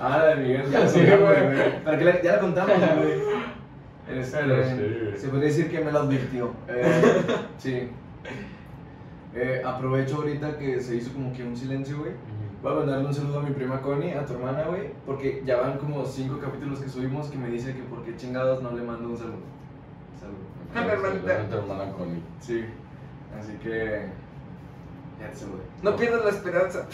Ah, 0.00 0.16
la 0.18 0.26
de 0.28 0.36
Miguel, 0.36 0.70
ya 0.70 0.88
Sí, 0.94 1.00
güey. 1.04 1.18
güey. 1.18 1.84
¿Para 1.84 1.98
qué 1.98 2.04
la- 2.04 2.22
ya 2.22 2.32
la 2.32 2.40
contamos, 2.40 2.76
güey. 2.98 4.18
Este, 4.18 5.12
sí, 5.14 5.18
se 5.20 5.28
podría 5.28 5.48
decir 5.48 5.70
que 5.70 5.80
me 5.84 5.92
lo 5.92 6.00
advirtió. 6.00 6.52
Eh, 6.68 7.12
sí. 7.58 7.88
Eh, 9.34 9.62
aprovecho 9.64 10.16
ahorita 10.16 10.58
que 10.58 10.80
se 10.80 10.96
hizo 10.96 11.12
como 11.12 11.32
que 11.32 11.42
un 11.42 11.56
silencio, 11.56 11.98
güey. 11.98 12.12
Voy 12.62 12.72
a 12.72 12.76
mandarle 12.76 13.08
un 13.08 13.14
saludo 13.14 13.40
a 13.40 13.42
mi 13.42 13.50
prima 13.50 13.82
Connie, 13.82 14.12
a 14.12 14.24
tu 14.24 14.34
hermana, 14.34 14.62
güey. 14.64 14.92
Porque 15.04 15.42
ya 15.44 15.56
van 15.56 15.78
como 15.78 16.06
cinco 16.06 16.38
capítulos 16.38 16.78
que 16.78 16.88
subimos 16.88 17.26
que 17.28 17.36
me 17.36 17.48
dice 17.48 17.74
que 17.74 17.82
por 17.82 18.04
qué 18.04 18.16
chingados 18.16 18.62
no 18.62 18.70
le 18.70 18.82
mando 18.82 19.08
un 19.08 19.18
saludo. 19.18 19.42
Saludo. 20.20 20.38
A 20.74 20.82
mi 20.82 20.90
hermanita. 20.90 21.48
Tu 21.48 21.56
hermana 21.56 21.90
Connie. 21.92 22.22
Sí. 22.40 22.64
Así 23.38 23.54
que. 23.54 24.06
Ya 25.20 25.30
te 25.30 25.36
saludé. 25.36 25.62
No 25.82 25.96
pierdas 25.96 26.24
la 26.24 26.30
esperanza. 26.30 26.86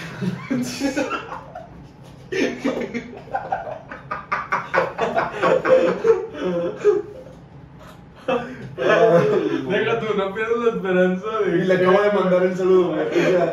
Deja 8.80 10.00
tú, 10.00 10.06
no 10.16 10.34
pierdas 10.34 10.58
la 10.58 10.70
esperanza 10.70 11.26
de 11.44 11.58
Y 11.58 11.64
le 11.66 11.74
acabo 11.74 12.02
de 12.02 12.12
mandar 12.12 12.42
el 12.44 12.56
saludo, 12.56 12.94
güey. 12.94 13.06
O 13.08 13.12
sea, 13.12 13.52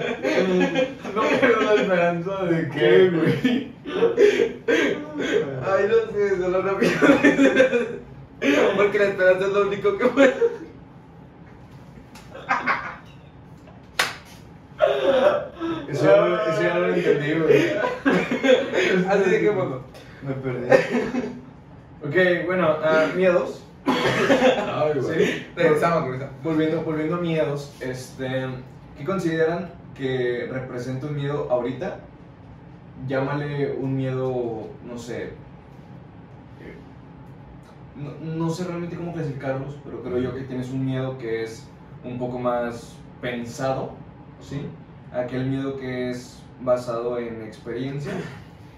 No 1.15 1.21
pierdas 1.21 1.63
la 1.65 1.73
esperanza 1.81 2.43
de 2.45 2.69
¿Qué, 2.69 3.09
güey? 3.09 3.71
Ay, 5.65 5.85
no 5.89 6.11
sé, 6.13 6.37
solo 6.41 6.63
no 6.63 6.77
pierdas. 6.77 7.11
Porque 8.77 8.99
la 8.99 9.05
esperanza 9.05 9.45
es 9.47 9.53
lo 9.53 9.61
único 9.67 9.97
que 9.97 10.05
puede. 10.07 10.33
Eso, 15.89 16.03
ya 16.05 16.17
no- 16.21 16.41
eso 16.43 16.61
ya 16.61 16.73
no 16.73 16.79
lo 16.81 16.93
entendí, 16.93 17.33
güey. 17.33 17.71
Así 19.09 19.29
de 19.29 19.39
que 19.39 19.49
bueno. 19.49 19.81
Me 20.21 20.33
perdí. 20.33 20.67
ok, 22.03 22.45
bueno, 22.45 22.77
ah, 22.83 23.07
miedos. 23.15 23.63
Ay, 23.87 24.99
güey. 24.99 25.25
Sí. 25.25 25.47
Regresamos, 25.55 26.03
regresamos. 26.03 26.43
Volviendo, 26.43 26.81
volviendo 26.83 27.15
a 27.15 27.19
miedos, 27.19 27.75
este, 27.79 28.45
¿qué 28.97 29.05
consideran 29.05 29.71
que 29.95 30.47
representa 30.51 31.07
un 31.07 31.15
miedo 31.15 31.47
ahorita? 31.49 31.99
Llámale 33.07 33.71
un 33.73 33.95
miedo, 33.95 34.67
no 34.85 34.97
sé. 34.97 35.23
eh, 35.23 35.31
No, 37.95 38.11
no 38.19 38.49
sé 38.49 38.65
realmente 38.65 38.95
cómo 38.95 39.13
clasificarlos, 39.13 39.75
pero 39.83 40.01
creo 40.03 40.19
yo 40.19 40.35
que 40.35 40.41
tienes 40.41 40.69
un 40.71 40.85
miedo 40.85 41.17
que 41.17 41.43
es 41.43 41.67
un 42.03 42.17
poco 42.17 42.39
más 42.39 42.95
pensado, 43.21 43.91
¿sí? 44.41 44.61
Aquel 45.13 45.45
miedo 45.47 45.77
que 45.77 46.09
es 46.11 46.41
basado 46.61 47.17
en 47.19 47.41
experiencia. 47.43 48.13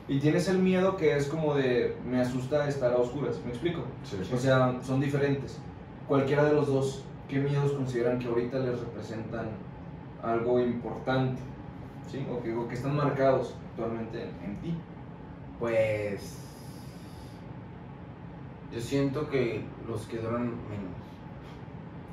Y 0.09 0.17
tienes 0.17 0.47
el 0.47 0.57
miedo 0.57 0.97
que 0.97 1.15
es 1.15 1.27
como 1.27 1.53
de 1.53 1.95
me 2.03 2.19
asusta 2.19 2.67
estar 2.67 2.91
a 2.91 2.97
oscuras, 2.97 3.39
¿me 3.45 3.51
explico? 3.51 3.83
Sí, 4.03 4.17
sí. 4.23 4.33
O 4.33 4.37
sea, 4.39 4.79
son 4.81 4.99
diferentes. 4.99 5.59
Cualquiera 6.07 6.45
de 6.45 6.53
los 6.53 6.65
dos, 6.65 7.05
¿qué 7.27 7.37
miedos 7.37 7.73
consideran 7.73 8.17
que 8.17 8.25
ahorita 8.25 8.57
les 8.57 8.79
representan 8.79 9.49
algo 10.23 10.59
importante? 10.59 11.39
¿Sí? 12.11 12.25
O 12.31 12.41
que, 12.41 12.55
o 12.55 12.67
que 12.67 12.73
están 12.73 12.95
marcados 12.95 13.55
actualmente 13.69 14.23
en, 14.23 14.49
en 14.49 14.61
ti. 14.61 14.75
Pues. 15.59 16.39
Yo 18.73 18.81
siento 18.81 19.29
que 19.29 19.63
los 19.87 20.07
que 20.07 20.17
duran 20.17 20.45
menos. 20.45 20.97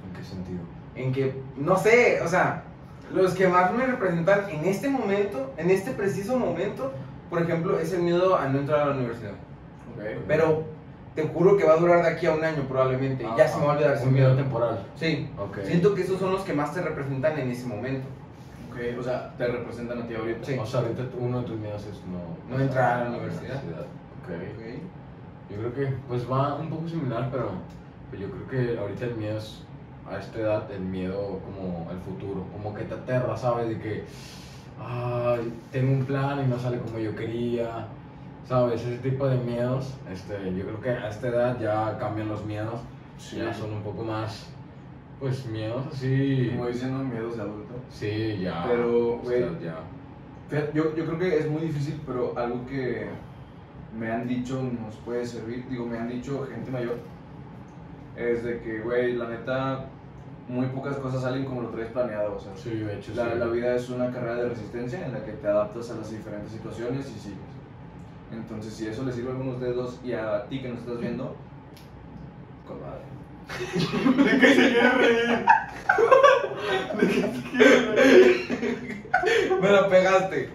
¿En 0.06 0.12
qué 0.14 0.22
sentido? 0.22 0.60
En 0.94 1.12
que, 1.12 1.42
no 1.56 1.78
sé, 1.78 2.20
o 2.20 2.28
sea, 2.28 2.62
los 3.10 3.32
que 3.32 3.48
más 3.48 3.72
me 3.72 3.86
representan 3.86 4.50
en 4.50 4.66
este 4.66 4.90
momento, 4.90 5.54
en 5.56 5.70
este 5.70 5.92
preciso 5.92 6.38
momento, 6.38 6.92
por 7.30 7.42
ejemplo, 7.42 7.78
es 7.78 7.92
el 7.92 8.02
miedo 8.02 8.36
a 8.36 8.48
no 8.48 8.58
entrar 8.60 8.80
a 8.80 8.86
la 8.86 8.94
universidad. 8.94 9.32
Pero 10.28 10.64
te 11.14 11.26
juro 11.28 11.56
que 11.56 11.64
va 11.64 11.74
a 11.74 11.76
durar 11.76 12.02
de 12.02 12.10
aquí 12.10 12.26
a 12.26 12.32
un 12.32 12.44
año 12.44 12.62
probablemente. 12.68 13.26
ya 13.36 13.48
se 13.48 13.58
me 13.58 13.66
va 13.66 13.72
a 13.72 13.76
olvidar 13.76 13.94
ese 13.94 14.04
Ah, 14.04 14.06
Un 14.08 14.12
miedo 14.14 14.36
temporal. 14.36 14.78
Sí. 14.96 15.28
Siento 15.64 15.94
que 15.94 16.02
esos 16.02 16.18
son 16.20 16.32
los 16.32 16.42
que 16.42 16.52
más 16.52 16.74
te 16.74 16.82
representan 16.82 17.38
en 17.38 17.50
ese 17.50 17.66
momento. 17.66 18.06
Ok, 18.70 18.98
o 19.00 19.02
sea, 19.02 19.32
te 19.38 19.46
representan 19.46 20.02
a 20.02 20.06
ti 20.06 20.14
ahorita. 20.14 20.44
Sí. 20.46 20.58
O 20.60 20.66
sea, 20.66 20.80
ahorita 20.80 21.04
uno 21.18 21.40
de 21.40 21.46
tus 21.46 21.56
miedos 21.58 21.86
es 21.86 22.00
no, 22.06 22.54
No 22.56 22.62
entrar 22.62 23.00
a 23.00 23.04
la 23.04 23.16
universidad. 23.16 23.56
Ok. 23.56 24.30
Yo 25.48 25.56
creo 25.58 25.74
que 25.74 25.96
pues 26.08 26.30
va 26.30 26.56
un 26.56 26.68
poco 26.68 26.88
similar, 26.88 27.28
pero 27.30 27.50
pues, 28.10 28.20
yo 28.20 28.28
creo 28.30 28.48
que 28.48 28.78
ahorita 28.78 29.04
el 29.06 29.14
miedo 29.16 29.38
es 29.38 29.62
a 30.10 30.18
esta 30.18 30.38
edad 30.38 30.70
el 30.72 30.80
miedo 30.82 31.40
como 31.44 31.88
al 31.90 31.98
futuro, 32.00 32.44
como 32.52 32.74
que 32.74 32.84
te 32.84 32.94
aterra, 32.94 33.36
¿sabes? 33.36 33.68
De 33.68 33.78
que 33.78 34.04
ay, 34.80 35.52
tengo 35.72 35.92
un 35.92 36.04
plan 36.04 36.44
y 36.44 36.48
no 36.48 36.58
sale 36.58 36.78
como 36.78 36.98
yo 36.98 37.14
quería, 37.14 37.86
¿sabes? 38.46 38.82
Ese 38.84 38.98
tipo 38.98 39.26
de 39.26 39.36
miedos, 39.38 39.94
este, 40.12 40.34
yo 40.54 40.64
creo 40.64 40.80
que 40.80 40.90
a 40.90 41.08
esta 41.08 41.28
edad 41.28 41.58
ya 41.60 41.98
cambian 41.98 42.28
los 42.28 42.44
miedos, 42.44 42.80
Sí. 43.18 43.36
ya 43.38 43.52
son 43.54 43.72
un 43.72 43.82
poco 43.82 44.02
más, 44.04 44.46
pues 45.18 45.46
miedos 45.46 45.86
así, 45.90 46.52
Como 46.54 46.68
diciendo 46.68 47.02
miedos 47.04 47.36
de 47.36 47.42
adulto. 47.42 47.74
sí, 47.88 48.38
ya, 48.42 48.64
Pero, 48.68 49.14
o 49.14 49.18
güey, 49.18 49.38
sea, 49.38 49.50
ya. 49.60 49.78
Yo, 50.74 50.94
yo 50.94 51.04
creo 51.06 51.18
que 51.18 51.38
es 51.38 51.50
muy 51.50 51.62
difícil, 51.62 52.00
pero 52.06 52.34
algo 52.38 52.64
que 52.66 53.06
me 53.98 54.12
han 54.12 54.28
dicho 54.28 54.62
nos 54.62 54.94
puede 54.96 55.24
servir, 55.26 55.64
digo, 55.70 55.86
me 55.86 55.98
han 55.98 56.08
dicho 56.08 56.46
gente 56.52 56.70
mayor, 56.70 56.98
es 58.16 58.44
de 58.44 58.60
que, 58.60 58.80
güey, 58.80 59.14
la 59.14 59.28
neta, 59.28 59.86
muy 60.48 60.66
pocas 60.66 60.96
cosas 60.96 61.22
salen 61.22 61.44
como 61.44 61.62
lo 61.62 61.68
traes 61.70 61.90
planeado, 61.90 62.36
o 62.36 62.40
sea, 62.40 62.52
Sí, 62.56 62.70
de 62.70 62.94
hecho, 62.96 63.12
la, 63.14 63.32
sí. 63.32 63.38
la 63.38 63.46
vida 63.46 63.74
es 63.74 63.88
una 63.88 64.10
carrera 64.12 64.36
de 64.36 64.48
resistencia 64.50 65.04
en 65.04 65.12
la 65.12 65.24
que 65.24 65.32
te 65.32 65.48
adaptas 65.48 65.90
a 65.90 65.94
las 65.96 66.10
diferentes 66.10 66.52
situaciones 66.52 67.06
y 67.08 67.18
sigues. 67.18 67.38
Entonces, 68.32 68.72
si 68.74 68.86
eso 68.86 69.04
le 69.04 69.12
sirve 69.12 69.28
a 69.28 69.32
algunos 69.32 69.60
dedos 69.60 69.98
y 70.04 70.12
a 70.12 70.44
ti 70.48 70.60
que 70.62 70.68
nos 70.68 70.78
estás 70.80 70.98
viendo, 71.00 71.34
con 72.66 72.80
madre. 72.80 73.02
¿De 74.32 74.38
qué 74.38 74.48
se 74.54 74.72
quiere 74.72 74.90
reír? 74.90 75.46
Me 79.60 79.70
la 79.70 79.88
pegaste. 79.88 80.50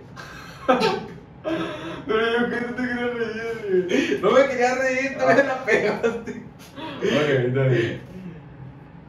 Pero 2.06 2.22
yo 2.32 2.50
que 2.50 2.62
no 2.62 2.76
te 2.76 2.84
quería 2.84 3.08
reír, 3.08 3.88
güey. 3.90 4.22
No 4.22 4.32
me 4.32 4.48
quería 4.48 4.76
reír, 4.76 5.18
tú 5.18 5.26
me 5.26 5.44
la 5.44 5.66
pegaste. 5.66 6.32
Ok, 7.02 7.30
está 7.48 7.64
bien. 7.64 8.02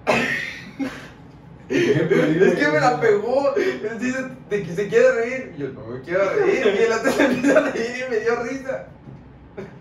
Es 1.73 2.55
que 2.55 2.69
me 2.69 2.81
la 2.81 3.01
pegó. 3.01 3.55
Él 3.57 3.99
dice 3.99 4.25
de 4.51 4.63
que 4.63 4.75
se 4.75 4.89
quiere 4.89 5.13
reír. 5.13 5.53
Y 5.57 5.61
yo 5.61 5.69
no 5.71 5.87
me 5.87 6.01
quiero 6.01 6.25
reír. 6.35 6.63
Y 6.67 6.83
el 6.85 6.93
otro 6.93 7.11
se 7.13 7.25
empieza 7.33 7.59
a 7.59 7.71
reír 7.71 8.05
y 8.07 8.11
me 8.11 8.17
dio 8.21 8.43
risa. 8.43 8.87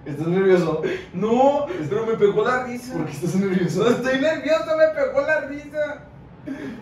¿Estás 0.06 0.28
nervioso? 0.28 0.82
No, 1.14 1.66
pero 1.90 2.06
me 2.06 2.14
pegó 2.16 2.44
la 2.44 2.66
risa. 2.66 2.94
¿Por 2.94 3.06
qué 3.06 3.12
estás 3.12 3.36
No 3.36 3.48
nervioso? 3.48 3.90
estoy 3.90 4.20
nervioso, 4.20 4.78
me 4.78 4.88
pegó 5.02 5.22
la 5.22 5.42
risa. 5.42 6.04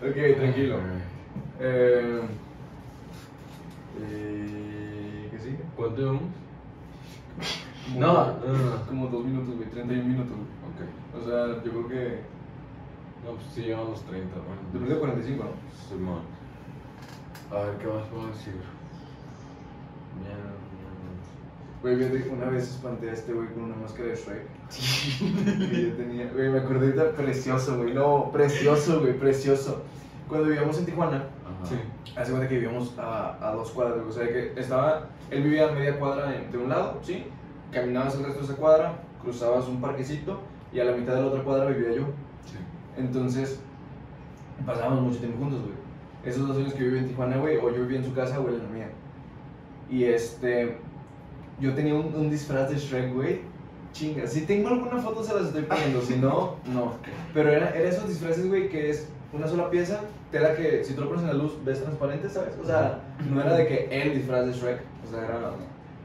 Ok, 0.02 0.36
tranquilo. 0.38 0.76
Eh, 1.60 2.20
eh, 4.02 5.28
¿Qué 5.30 5.38
sigue? 5.38 5.58
¿Cuánto 5.76 5.98
llevamos? 6.00 6.22
No, 7.96 8.12
no, 8.38 8.52
no. 8.52 8.86
Como 8.86 9.06
dos 9.08 9.24
minutos, 9.24 9.54
güey, 9.56 9.68
31 9.70 10.04
minutos, 10.08 10.32
güey. 10.36 10.88
Ok. 10.88 11.22
O 11.22 11.28
sea, 11.28 11.62
yo 11.64 11.70
creo 11.70 11.88
que. 11.88 12.39
No, 13.24 13.32
pues 13.32 13.46
sí, 13.54 13.62
llevamos 13.62 13.90
los 13.90 14.02
30. 14.04 14.34
Bueno, 14.34 14.62
Después 14.72 14.90
de 14.90 14.98
45, 14.98 15.44
¿no? 15.44 15.50
Simón. 15.88 16.20
A 17.50 17.54
ver, 17.64 17.76
¿qué 17.78 17.86
más 17.86 18.06
puedo 18.08 18.26
decir? 18.28 18.54
Mierda. 20.18 20.50
Güey, 21.82 21.96
fíjate 21.96 22.22
que 22.24 22.28
una 22.28 22.46
vez 22.46 22.64
espanté 22.64 23.08
a 23.10 23.12
este 23.14 23.32
güey 23.32 23.48
con 23.54 23.64
una 23.64 23.76
máscara 23.76 24.08
de 24.08 24.14
Shrek. 24.16 24.46
y 25.72 25.88
yo 25.88 25.96
tenía. 25.96 26.30
Güey, 26.32 26.50
me 26.50 26.58
acordé 26.58 26.92
de 26.92 27.04
precioso, 27.04 27.78
güey. 27.78 27.94
No, 27.94 28.30
precioso, 28.32 29.00
güey, 29.00 29.18
precioso. 29.18 29.82
Cuando 30.28 30.48
vivíamos 30.48 30.78
en 30.78 30.86
Tijuana, 30.86 31.24
Ajá. 31.44 32.20
hace 32.20 32.30
cuenta 32.30 32.48
que 32.48 32.56
vivíamos 32.58 32.96
a, 32.98 33.36
a 33.48 33.52
dos 33.52 33.70
cuadras, 33.70 33.96
güey. 33.98 34.08
O 34.08 34.12
sea, 34.12 34.28
que 34.28 34.52
estaba. 34.60 35.08
Él 35.30 35.42
vivía 35.42 35.68
a 35.68 35.72
media 35.72 35.98
cuadra 35.98 36.30
de 36.30 36.58
un 36.58 36.68
lado, 36.68 36.98
¿sí? 37.02 37.24
Caminabas 37.72 38.14
el 38.16 38.24
resto 38.24 38.40
de 38.40 38.44
esa 38.44 38.56
cuadra, 38.56 38.92
cruzabas 39.22 39.66
un 39.66 39.80
parquecito 39.80 40.40
y 40.72 40.80
a 40.80 40.84
la 40.84 40.92
mitad 40.92 41.14
de 41.14 41.22
la 41.22 41.26
otra 41.28 41.42
cuadra 41.42 41.66
vivía 41.70 41.92
yo. 41.96 42.04
Entonces, 42.96 43.60
pasábamos 44.66 45.02
mucho 45.02 45.18
tiempo 45.18 45.38
juntos, 45.38 45.60
güey. 45.62 45.74
Esos 46.24 46.46
dos 46.46 46.56
años 46.58 46.74
que 46.74 46.80
yo 46.80 46.86
viví 46.86 46.98
en 46.98 47.08
Tijuana, 47.08 47.36
güey, 47.38 47.56
o 47.56 47.70
yo 47.70 47.82
vivía 47.82 47.98
en 47.98 48.04
su 48.04 48.14
casa 48.14 48.40
o 48.40 48.48
él 48.48 48.56
en 48.56 48.62
la 48.62 48.68
mía. 48.68 48.88
Y 49.90 50.04
este, 50.04 50.76
yo 51.60 51.74
tenía 51.74 51.94
un, 51.94 52.14
un 52.14 52.30
disfraz 52.30 52.70
de 52.70 52.76
Shrek, 52.76 53.14
güey. 53.14 53.40
Chinga, 53.92 54.26
si 54.26 54.42
tengo 54.42 54.68
alguna 54.68 54.98
foto 54.98 55.24
se 55.24 55.34
las 55.34 55.46
estoy 55.46 55.62
poniendo, 55.62 56.00
si 56.00 56.16
no, 56.16 56.56
no. 56.72 56.92
Pero 57.34 57.50
era, 57.50 57.70
era 57.70 57.88
esos 57.88 58.08
disfraces, 58.08 58.46
güey, 58.48 58.68
que 58.68 58.90
es 58.90 59.08
una 59.32 59.48
sola 59.48 59.70
pieza, 59.70 60.00
tela 60.30 60.54
que 60.54 60.84
si 60.84 60.94
tú 60.94 61.02
lo 61.02 61.08
pones 61.08 61.22
en 61.22 61.28
la 61.28 61.34
luz 61.34 61.58
ves 61.64 61.82
transparente, 61.82 62.28
¿sabes? 62.28 62.54
O 62.62 62.64
sea, 62.64 63.00
no 63.28 63.40
era 63.40 63.54
de 63.54 63.66
que 63.66 63.88
el 63.90 64.14
disfraz 64.14 64.46
de 64.46 64.52
Shrek, 64.52 64.80
o 65.06 65.10
sea, 65.10 65.24
era... 65.24 65.52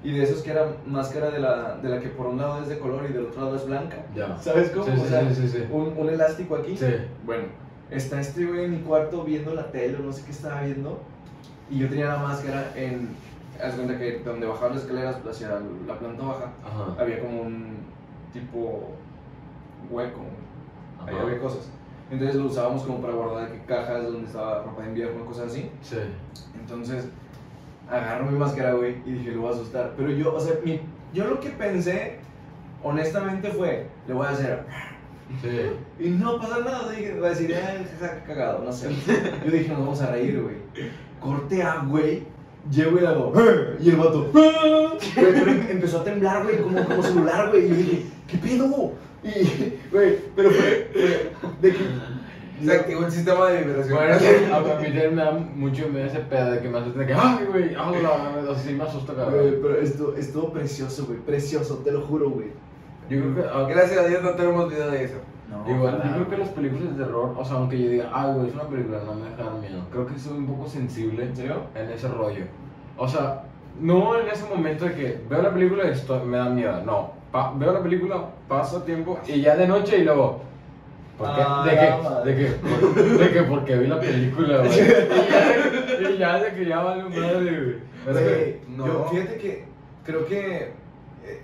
Y 0.06 0.12
de 0.12 0.24
esos 0.24 0.44
que 0.44 0.52
era 0.52 0.68
máscara 0.86 1.32
de 1.32 1.39
la, 1.39 1.78
de 1.78 1.89
la 1.89 2.00
que 2.00 2.10
por 2.10 2.28
un 2.28 2.38
lado 2.38 2.62
es 2.62 2.68
de 2.70 2.78
color 2.78 3.06
y 3.10 3.13
del 3.13 3.26
otro 3.26 3.41
lado 3.46 3.56
es 3.56 3.65
blanca. 3.65 4.06
Ya. 4.15 4.38
¿Sabes 4.38 4.70
cómo? 4.70 4.86
Sí, 4.86 4.91
o 5.04 5.06
sea, 5.08 5.34
sí, 5.34 5.50
sí. 5.50 5.65
Un, 5.72 5.98
un 5.98 6.10
elástico 6.10 6.58
aquí. 6.58 6.78
Sí. 6.78 6.86
Bueno, 7.26 7.46
está 7.89 8.20
este 8.22 8.46
güey 8.46 8.65
en 8.65 8.72
mi 8.72 8.78
cuarto 8.82 9.24
viendo 9.24 9.56
la 9.56 9.72
tele 9.72 9.98
no 9.98 10.13
sé 10.13 10.24
qué 10.24 10.32
estaba 10.32 10.62
viendo. 10.62 11.02
Y 11.72 11.80
yo 11.80 11.89
tenía 11.89 12.06
la 12.10 12.18
máscara 12.20 12.72
en. 12.76 13.15
Haz 13.60 13.74
cuenta 13.74 13.98
que 13.98 14.20
donde 14.20 14.46
bajaba 14.46 14.74
las 14.76 14.84
escaleras 14.84 15.18
hacia 15.28 15.60
la 15.88 15.98
planta 15.98 16.24
baja, 16.24 16.52
Ajá. 16.63 17.02
había 17.02 17.22
como 17.22 17.41
un 17.41 17.78
tipo 18.32 18.91
hueco. 19.89 20.22
Ahí 21.04 21.15
Ajá. 21.15 21.24
había 21.24 21.39
cosas. 21.39 21.72
Entonces 22.12 22.36
lo 22.36 22.46
usábamos 22.46 22.84
como 22.84 23.02
para 23.02 23.13
guardar 23.13 23.50
cajas 23.65 24.04
donde 24.04 24.28
estaba 24.28 24.62
ropa 24.62 24.84
de 24.84 24.89
invierno, 24.89 25.26
cosas 25.26 25.48
así. 25.48 25.72
Sí. 25.82 25.98
Entonces 26.60 27.10
agarro 27.89 28.26
mi 28.26 28.38
máscara, 28.38 28.74
güey, 28.74 28.95
y 29.06 29.12
dije, 29.13 29.32
lo 29.32 29.41
voy 29.41 29.52
a 29.52 29.56
asustar. 29.56 29.93
Pero 29.98 30.12
yo, 30.12 30.34
o 30.34 30.39
sea, 30.39 30.56
mi- 30.63 30.82
yo 31.13 31.26
lo 31.26 31.39
que 31.39 31.50
pensé, 31.50 32.17
honestamente, 32.84 33.50
fue, 33.50 33.88
le 34.08 34.13
voy 34.13 34.26
a 34.28 34.30
hacer. 34.30 34.63
Sí. 35.41 35.50
Y 36.06 36.10
no 36.10 36.38
pasa 36.39 36.60
nada, 36.60 36.91
dije, 36.91 37.17
va 37.19 37.28
a 37.28 37.30
decir, 37.30 37.48
qué 37.48 38.28
cagado, 38.28 38.63
no 38.65 38.71
sé. 38.71 38.89
Yo 39.45 39.52
dije, 39.52 39.69
nos 39.69 39.80
vamos 39.80 40.02
a 40.02 40.12
reír, 40.12 40.41
güey. 40.41 40.56
Corte 41.21 41.63
a, 41.63 41.78
güey. 41.88 42.24
Llego 42.69 42.98
y 42.98 43.02
le 43.02 43.08
hago, 43.08 43.32
"Eh", 43.39 43.78
y 43.80 43.89
el 43.91 43.95
vato, 43.95 44.30
"Ah". 44.36 44.93
Pero 45.13 45.28
em- 45.52 45.67
empezó 45.69 46.02
a 46.02 46.04
temblar, 46.04 46.43
güey, 46.43 46.58
como, 46.58 46.84
como 46.84 47.02
celular, 47.04 47.50
güey. 47.52 47.65
Y 47.65 47.69
yo 47.69 47.76
dije, 47.76 48.06
¿qué 48.28 48.38
pedo? 48.39 48.93
Y, 49.24 49.74
güey, 49.91 50.17
pero 50.36 50.50
fue, 50.52 50.89
fue 50.91 51.32
de 51.62 51.71
que. 51.76 51.84
Se 52.63 52.72
activó 52.72 53.06
el 53.06 53.12
sistema 53.12 53.48
de 53.50 53.63
vibración. 53.63 53.98
Bueno, 53.98 54.13
a 54.13 54.58
a 54.58 54.60
mí 54.80 54.84
también 54.86 55.15
me 55.15 55.22
da 55.24 55.32
mucho 55.32 55.88
miedo 55.89 56.06
ese 56.06 56.20
pedo 56.20 56.52
de 56.52 56.60
que 56.62 56.70
me 56.70 56.78
asusta 56.80 57.06
que, 57.06 57.13
ay, 57.13 57.46
güey, 57.52 57.76
ah, 57.78 57.91
la- 58.02 58.52
así 58.54 58.74
me 58.74 58.84
asusta, 58.84 59.13
Güey, 59.13 59.26
cabrón. 59.26 59.56
pero 59.62 59.76
esto, 59.82 60.15
estuvo 60.18 60.52
precioso, 60.54 61.06
güey, 61.06 61.20
precioso, 61.20 61.76
te 61.84 61.91
lo 61.91 62.02
juro, 62.02 62.30
güey. 62.30 62.48
Yo 63.10 63.20
creo 63.22 63.36
que, 63.36 63.41
ah, 63.41 63.65
Gracias 63.70 64.00
a 64.00 64.08
Dios 64.08 64.24
no 64.24 64.32
tenemos 64.32 64.70
video 64.70 64.89
de 64.91 65.04
eso. 65.04 65.15
No, 65.50 65.70
Igual, 65.70 65.98
yo 66.04 66.12
creo 66.12 66.24
que 66.24 66.36
güey. 66.36 66.39
las 66.39 66.50
películas 66.50 66.98
de 66.98 67.04
terror, 67.06 67.36
o 67.38 67.46
sea, 67.46 67.56
aunque 67.58 67.80
yo 67.82 67.89
diga, 67.89 68.10
ay, 68.13 68.34
güey, 68.34 68.48
es 68.48 68.54
una 68.56 68.63
película, 68.68 69.00
no 69.06 69.13
me 69.13 69.30
deja 69.30 69.50
miedo. 69.62 69.82
Creo 69.91 70.08
que 70.08 70.18
soy 70.18 70.38
un 70.38 70.48
poco 70.48 70.68
sensible 70.68 71.24
¿En 71.26 71.36
serio? 71.36 71.56
en 71.76 71.89
ese 71.91 72.08
rollo. 72.08 72.46
O 72.98 73.08
sea, 73.08 73.44
no 73.80 74.18
en 74.20 74.28
ese 74.30 74.48
momento 74.50 74.86
de 74.86 74.94
que 74.96 75.22
veo 75.30 75.41
la 75.41 75.54
película 75.54 75.86
y 75.86 75.89
esto 75.91 76.24
me 76.26 76.38
da 76.38 76.50
miedo. 76.50 76.82
No, 76.86 77.12
pa- 77.32 77.54
veo 77.56 77.74
la 77.74 77.84
película, 77.84 78.26
paso 78.48 78.82
tiempo 78.84 79.20
y 79.28 79.41
ya 79.41 79.56
de 79.56 79.68
noche 79.68 79.98
y 80.00 80.04
luego. 80.04 80.41
¿Por 81.17 81.28
qué? 81.34 81.41
Ah, 81.45 81.63
de, 81.65 81.71
que, 81.71 82.30
de 82.30 82.36
que, 82.36 83.23
de 83.23 83.32
que 83.32 83.43
porque 83.43 83.75
vi 83.78 83.88
la 83.88 83.99
película, 83.99 84.58
güey. 84.58 84.71
Y 84.71 86.04
ya, 86.04 86.10
y 86.10 86.17
ya 86.17 86.39
de 86.43 86.54
que 86.54 86.65
ya 86.65 86.80
vale 86.82 87.04
madre, 87.04 87.80
Güey, 88.06 88.60
no. 88.75 88.86
Yo, 88.86 89.08
fíjate 89.10 89.38
que 89.38 89.65
creo 90.04 90.25
que 90.25 90.73
eh, 91.25 91.41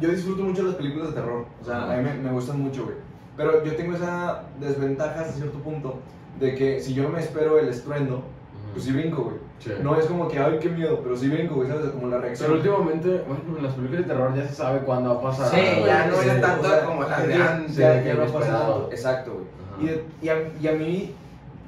yo 0.00 0.08
disfruto 0.08 0.42
mucho 0.42 0.62
las 0.62 0.74
películas 0.76 1.08
de 1.08 1.14
terror. 1.14 1.46
O 1.60 1.64
sea, 1.64 1.92
a 1.92 1.96
mí 1.96 2.02
me, 2.02 2.14
me 2.14 2.32
gustan 2.32 2.60
mucho, 2.60 2.84
güey. 2.84 2.96
Pero 3.36 3.62
yo 3.64 3.76
tengo 3.76 3.94
esa 3.94 4.44
desventaja 4.58 5.20
hasta 5.20 5.32
cierto 5.34 5.58
punto 5.58 6.00
de 6.40 6.54
que 6.54 6.80
si 6.80 6.94
yo 6.94 7.02
no 7.02 7.10
me 7.10 7.20
espero 7.20 7.58
el 7.58 7.68
estruendo, 7.68 8.24
pues 8.72 8.84
sí 8.84 8.92
brinco, 8.92 9.24
güey. 9.24 9.36
Sí. 9.58 9.72
No 9.82 9.96
es 9.98 10.06
como 10.06 10.28
que, 10.28 10.38
ay, 10.38 10.58
qué 10.60 10.68
miedo, 10.68 11.00
pero 11.02 11.16
sí 11.16 11.28
brinco, 11.28 11.54
güey, 11.56 11.68
¿sabes? 11.68 11.90
Como 11.90 12.08
la 12.08 12.18
reacción. 12.18 12.50
Pero 12.52 12.58
últimamente, 12.60 13.24
bueno, 13.26 13.58
en 13.58 13.64
las 13.64 13.74
películas 13.74 14.02
de 14.02 14.08
terror 14.14 14.34
ya 14.34 14.46
se 14.46 14.54
sabe 14.54 14.80
cuándo 14.80 15.14
va 15.14 15.20
a 15.20 15.22
pasar. 15.22 15.50
Sí, 15.50 15.82
ya 15.84 16.06
no 16.06 16.20
es 16.20 16.40
tanto 16.40 16.66
o 16.66 16.70
sea, 16.70 16.84
como 16.84 17.02
las 17.02 17.26
de 17.26 17.34
antes. 17.34 17.76
Ya, 17.76 18.02
ya 18.02 18.14
no 18.14 18.26
pasa 18.32 18.52
tanto. 18.58 18.88
Exacto, 18.92 19.32
güey. 19.32 19.46
Y, 19.80 19.86
de- 19.92 20.04
y, 20.22 20.28
a, 20.28 20.34
y 20.60 20.68
a 20.68 20.72
mí, 20.72 21.14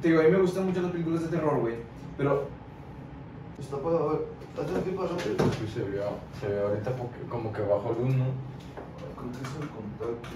te 0.01 0.09
digo, 0.09 0.21
a 0.21 0.25
mí 0.25 0.31
me 0.31 0.39
gustan 0.39 0.67
mucho 0.67 0.81
las 0.83 0.93
películas 0.93 1.23
de 1.23 1.29
terror, 1.37 1.59
güey. 1.61 1.75
Pero. 2.17 2.47
Esto 3.59 3.79
puedo 3.81 4.09
ver. 4.11 4.21
Sí, 5.19 5.37
sí, 5.61 5.67
se 5.73 5.83
vio, 5.85 6.03
se 6.41 6.61
ahorita 6.61 6.91
porque- 6.97 7.23
como 7.29 7.53
que 7.53 7.63
bajo 7.63 7.95
luz, 7.99 8.15
¿no? 8.15 8.25
¿Con 9.17 9.31
qué 9.31 9.39
es 9.43 9.55
el 9.63 9.69
contacto? 9.69 10.29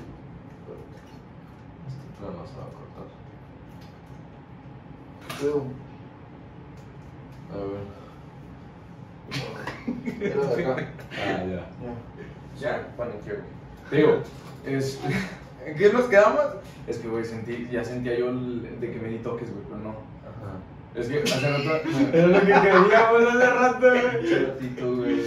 Este 1.89 2.07
plano 2.18 2.47
se 2.47 2.57
va 2.57 2.66
a 2.66 2.72
cortar. 2.72 3.07
Creo. 5.39 5.64
A 7.53 7.57
ver. 7.57 7.84
Era 10.20 10.46
de 10.57 10.64
acá. 10.66 10.88
Ah, 11.12 11.44
ya. 11.44 11.66
Ya, 12.59 12.86
paniqueo. 12.96 13.36
Digo, 13.90 14.22
es, 14.64 14.98
¿En 15.66 15.76
qué 15.76 15.92
nos 15.92 16.05
quedamos? 16.07 16.40
es 16.86 16.98
que, 16.98 17.09
güey, 17.09 17.24
sentí, 17.24 17.68
ya 17.70 17.84
sentía 17.84 18.18
yo 18.18 18.30
el- 18.30 18.80
de 18.80 18.90
que 18.90 18.98
me 18.98 19.09
di 19.09 19.18
toques, 19.18 19.50
güey, 19.53 19.64
pero 19.66 19.78
no. 19.78 19.90
Ajá. 19.90 20.57
Es 20.95 21.09
que 21.09 21.22
hace 21.22 21.40
rato. 21.40 21.88
Era 22.12 22.26
lo 22.26 22.40
que 22.40 22.47
queríamos 22.47 23.34
hace 23.34 23.47
rato, 23.47 23.90
güey. 23.90 25.22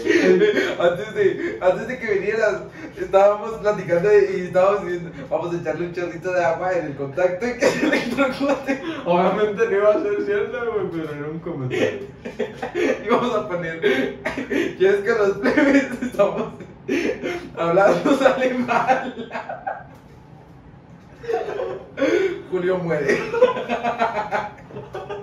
Antes 0.79 1.15
de, 1.15 1.59
antes 1.59 1.87
de 1.87 1.97
que 1.97 2.13
vinieras, 2.13 2.61
estábamos 2.95 3.53
platicando 3.53 4.09
y 4.13 4.41
estábamos 4.41 4.85
diciendo, 4.85 5.11
vamos 5.27 5.55
a 5.55 5.57
echarle 5.57 5.87
un 5.87 5.93
chorrito 5.93 6.31
de 6.31 6.45
agua 6.45 6.71
en 6.73 6.85
el 6.85 6.95
contacto 6.95 7.47
y 7.47 7.57
que 7.57 7.65
se 7.65 7.87
electrocute. 7.87 8.83
Obviamente 9.05 9.65
no 9.65 9.71
iba 9.71 9.89
a 9.89 10.01
ser 10.03 10.25
cierto, 10.25 10.71
güey, 10.71 10.85
pero 10.91 11.13
era 11.13 11.29
un 11.29 11.39
comentario. 11.39 11.99
Y 13.05 13.09
vamos 13.09 13.35
a 13.35 13.47
poner, 13.47 13.79
¿quieres 14.77 15.01
que 15.01 15.11
los 15.11 15.37
plebes 15.37 16.01
estamos 16.01 16.53
hablando 17.57 18.17
sale 18.17 18.53
mal? 18.55 19.29
Julio 22.51 22.77
muere. 22.77 23.17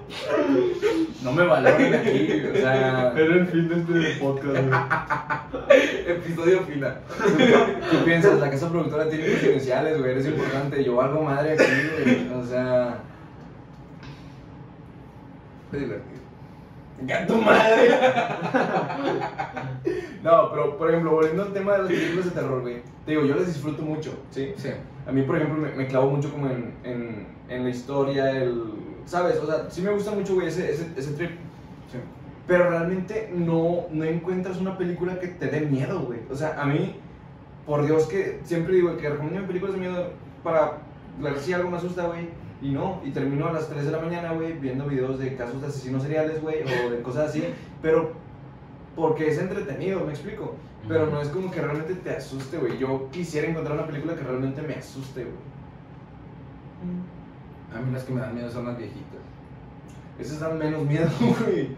No 1.22 1.33
me 1.33 1.45
valoren 1.45 1.95
aquí, 1.95 2.43
o 2.53 2.57
sea. 2.57 3.12
Era 3.16 3.35
el 3.35 3.47
fin 3.47 3.68
de 3.68 3.76
este 3.76 4.20
podcast, 4.20 4.59
güey. 4.59 4.70
Episodio 6.09 6.62
final. 6.62 7.01
¿Qué 7.91 7.99
piensas? 8.05 8.41
La 8.41 8.51
casa 8.51 8.68
productora 8.70 9.09
tiene 9.09 9.28
hijos 9.28 9.45
iniciales, 9.45 9.99
güey, 9.99 10.11
eres 10.11 10.26
importante. 10.26 10.83
Yo 10.83 10.97
valgo 10.97 11.22
madre 11.22 11.53
aquí, 11.53 11.64
güey. 12.05 12.28
O 12.41 12.45
sea. 12.45 12.99
Fue 15.70 15.78
divertido. 15.78 16.22
¡Ya 17.07 17.26
tu 17.26 17.37
madre! 17.37 17.91
no, 20.22 20.51
pero 20.51 20.76
por 20.76 20.91
ejemplo, 20.91 21.12
volviendo 21.12 21.43
al 21.43 21.53
tema 21.53 21.72
de 21.72 21.78
las 21.78 21.89
películas 21.89 22.24
de 22.26 22.30
terror, 22.33 22.61
güey. 22.62 22.83
Te 23.05 23.12
digo, 23.12 23.24
yo 23.24 23.37
las 23.37 23.47
disfruto 23.47 23.83
mucho, 23.83 24.12
¿sí? 24.30 24.53
Sí. 24.57 24.70
A 25.07 25.12
mí, 25.12 25.22
por 25.22 25.37
ejemplo, 25.37 25.61
me, 25.61 25.70
me 25.74 25.87
clavo 25.87 26.11
mucho 26.11 26.30
como 26.30 26.47
en, 26.47 26.74
en, 26.85 27.26
en 27.49 27.64
la 27.64 27.70
historia, 27.70 28.30
el, 28.30 28.62
¿sabes? 29.07 29.36
O 29.38 29.46
sea, 29.46 29.70
sí 29.70 29.82
me 29.82 29.90
gusta 29.90 30.12
mucho, 30.12 30.34
güey, 30.34 30.48
ese, 30.48 30.72
ese, 30.72 30.86
ese 30.96 31.12
trip. 31.12 31.30
Sí. 31.90 31.98
Pero 32.46 32.70
realmente 32.70 33.30
no, 33.34 33.86
no 33.90 34.05
encuentras 34.05 34.59
una 34.59 34.76
película 34.76 35.18
que 35.20 35.28
te 35.28 35.46
dé 35.46 35.61
miedo, 35.61 36.00
güey. 36.00 36.20
O 36.30 36.34
sea, 36.34 36.61
a 36.61 36.66
mí, 36.66 36.96
por 37.66 37.86
Dios 37.86 38.07
que 38.07 38.40
siempre 38.44 38.74
digo 38.74 38.96
que 38.96 39.09
recomiendo 39.09 39.46
películas 39.46 39.74
de 39.74 39.80
miedo 39.80 40.11
para 40.42 40.78
ver 41.20 41.38
si 41.38 41.53
algo 41.53 41.70
me 41.70 41.76
asusta, 41.76 42.07
güey. 42.07 42.28
Y 42.61 42.70
no, 42.70 43.00
y 43.05 43.11
termino 43.11 43.48
a 43.48 43.53
las 43.53 43.68
3 43.68 43.86
de 43.86 43.90
la 43.90 44.00
mañana, 44.00 44.32
güey, 44.32 44.53
viendo 44.53 44.86
videos 44.86 45.18
de 45.18 45.34
casos 45.34 45.61
de 45.61 45.66
asesinos 45.66 46.03
seriales, 46.03 46.40
güey, 46.40 46.62
o 46.62 46.90
de 46.90 47.03
cosas 47.03 47.30
así. 47.30 47.44
Pero 47.80 48.12
porque 48.94 49.28
es 49.28 49.38
entretenido, 49.38 50.05
me 50.05 50.12
explico. 50.12 50.55
Pero 50.88 51.07
no 51.07 51.20
es 51.20 51.28
como 51.28 51.50
que 51.50 51.61
realmente 51.61 51.94
te 51.94 52.11
asuste, 52.11 52.59
güey. 52.59 52.78
Yo 52.78 53.09
quisiera 53.11 53.48
encontrar 53.48 53.78
una 53.78 53.86
película 53.86 54.14
que 54.16 54.22
realmente 54.22 54.62
me 54.62 54.74
asuste, 54.74 55.24
güey. 55.24 55.36
A 57.77 57.81
mí 57.81 57.93
las 57.93 58.05
que 58.05 58.12
me 58.12 58.20
dan 58.20 58.35
miedo 58.35 58.51
son 58.51 58.66
las 58.66 58.77
viejitas. 58.79 59.20
Esas 60.18 60.41
dan 60.41 60.59
menos 60.59 60.83
miedo, 60.85 61.09
güey. 61.45 61.70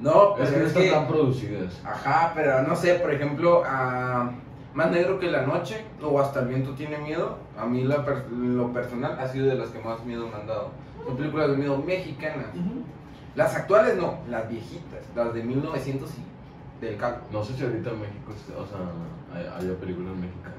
No, 0.00 0.36
Es 0.36 0.50
pero 0.50 0.50
que 0.50 0.56
no 0.58 0.62
es 0.62 0.68
están 0.68 0.82
que. 0.84 0.90
tan 0.90 1.08
producidas. 1.08 1.80
Ajá, 1.84 2.32
pero 2.34 2.62
no 2.62 2.76
sé, 2.76 2.94
por 2.96 3.12
ejemplo, 3.12 3.62
a 3.66 4.30
Más 4.74 4.90
Negro 4.92 5.18
que 5.18 5.30
la 5.30 5.42
Noche 5.46 5.84
o 6.02 6.20
Hasta 6.20 6.40
el 6.40 6.48
Viento 6.48 6.72
Tiene 6.74 6.98
Miedo, 6.98 7.38
a 7.58 7.66
mí 7.66 7.82
la 7.84 8.04
per- 8.04 8.30
lo 8.30 8.72
personal 8.72 9.18
ha 9.18 9.26
sido 9.28 9.46
de 9.46 9.56
las 9.56 9.70
que 9.70 9.80
más 9.80 10.04
miedo 10.04 10.28
me 10.28 10.34
han 10.40 10.46
dado. 10.46 10.70
Son 11.04 11.16
películas 11.16 11.50
de 11.50 11.56
miedo 11.56 11.78
mexicanas. 11.78 12.46
Las 13.34 13.54
actuales 13.56 13.96
no, 13.96 14.18
las 14.28 14.48
viejitas, 14.48 15.00
las 15.16 15.32
de 15.34 15.42
1900 15.42 16.10
y 16.10 16.84
del 16.84 16.96
calco. 16.96 17.22
No 17.32 17.42
sé 17.42 17.54
si 17.54 17.64
ahorita 17.64 17.90
en 17.90 18.00
México, 18.00 18.32
o 18.56 18.66
sea, 18.66 18.78
hay- 19.34 19.46
haya 19.66 19.78
películas 19.80 20.14
mexicanas. 20.14 20.57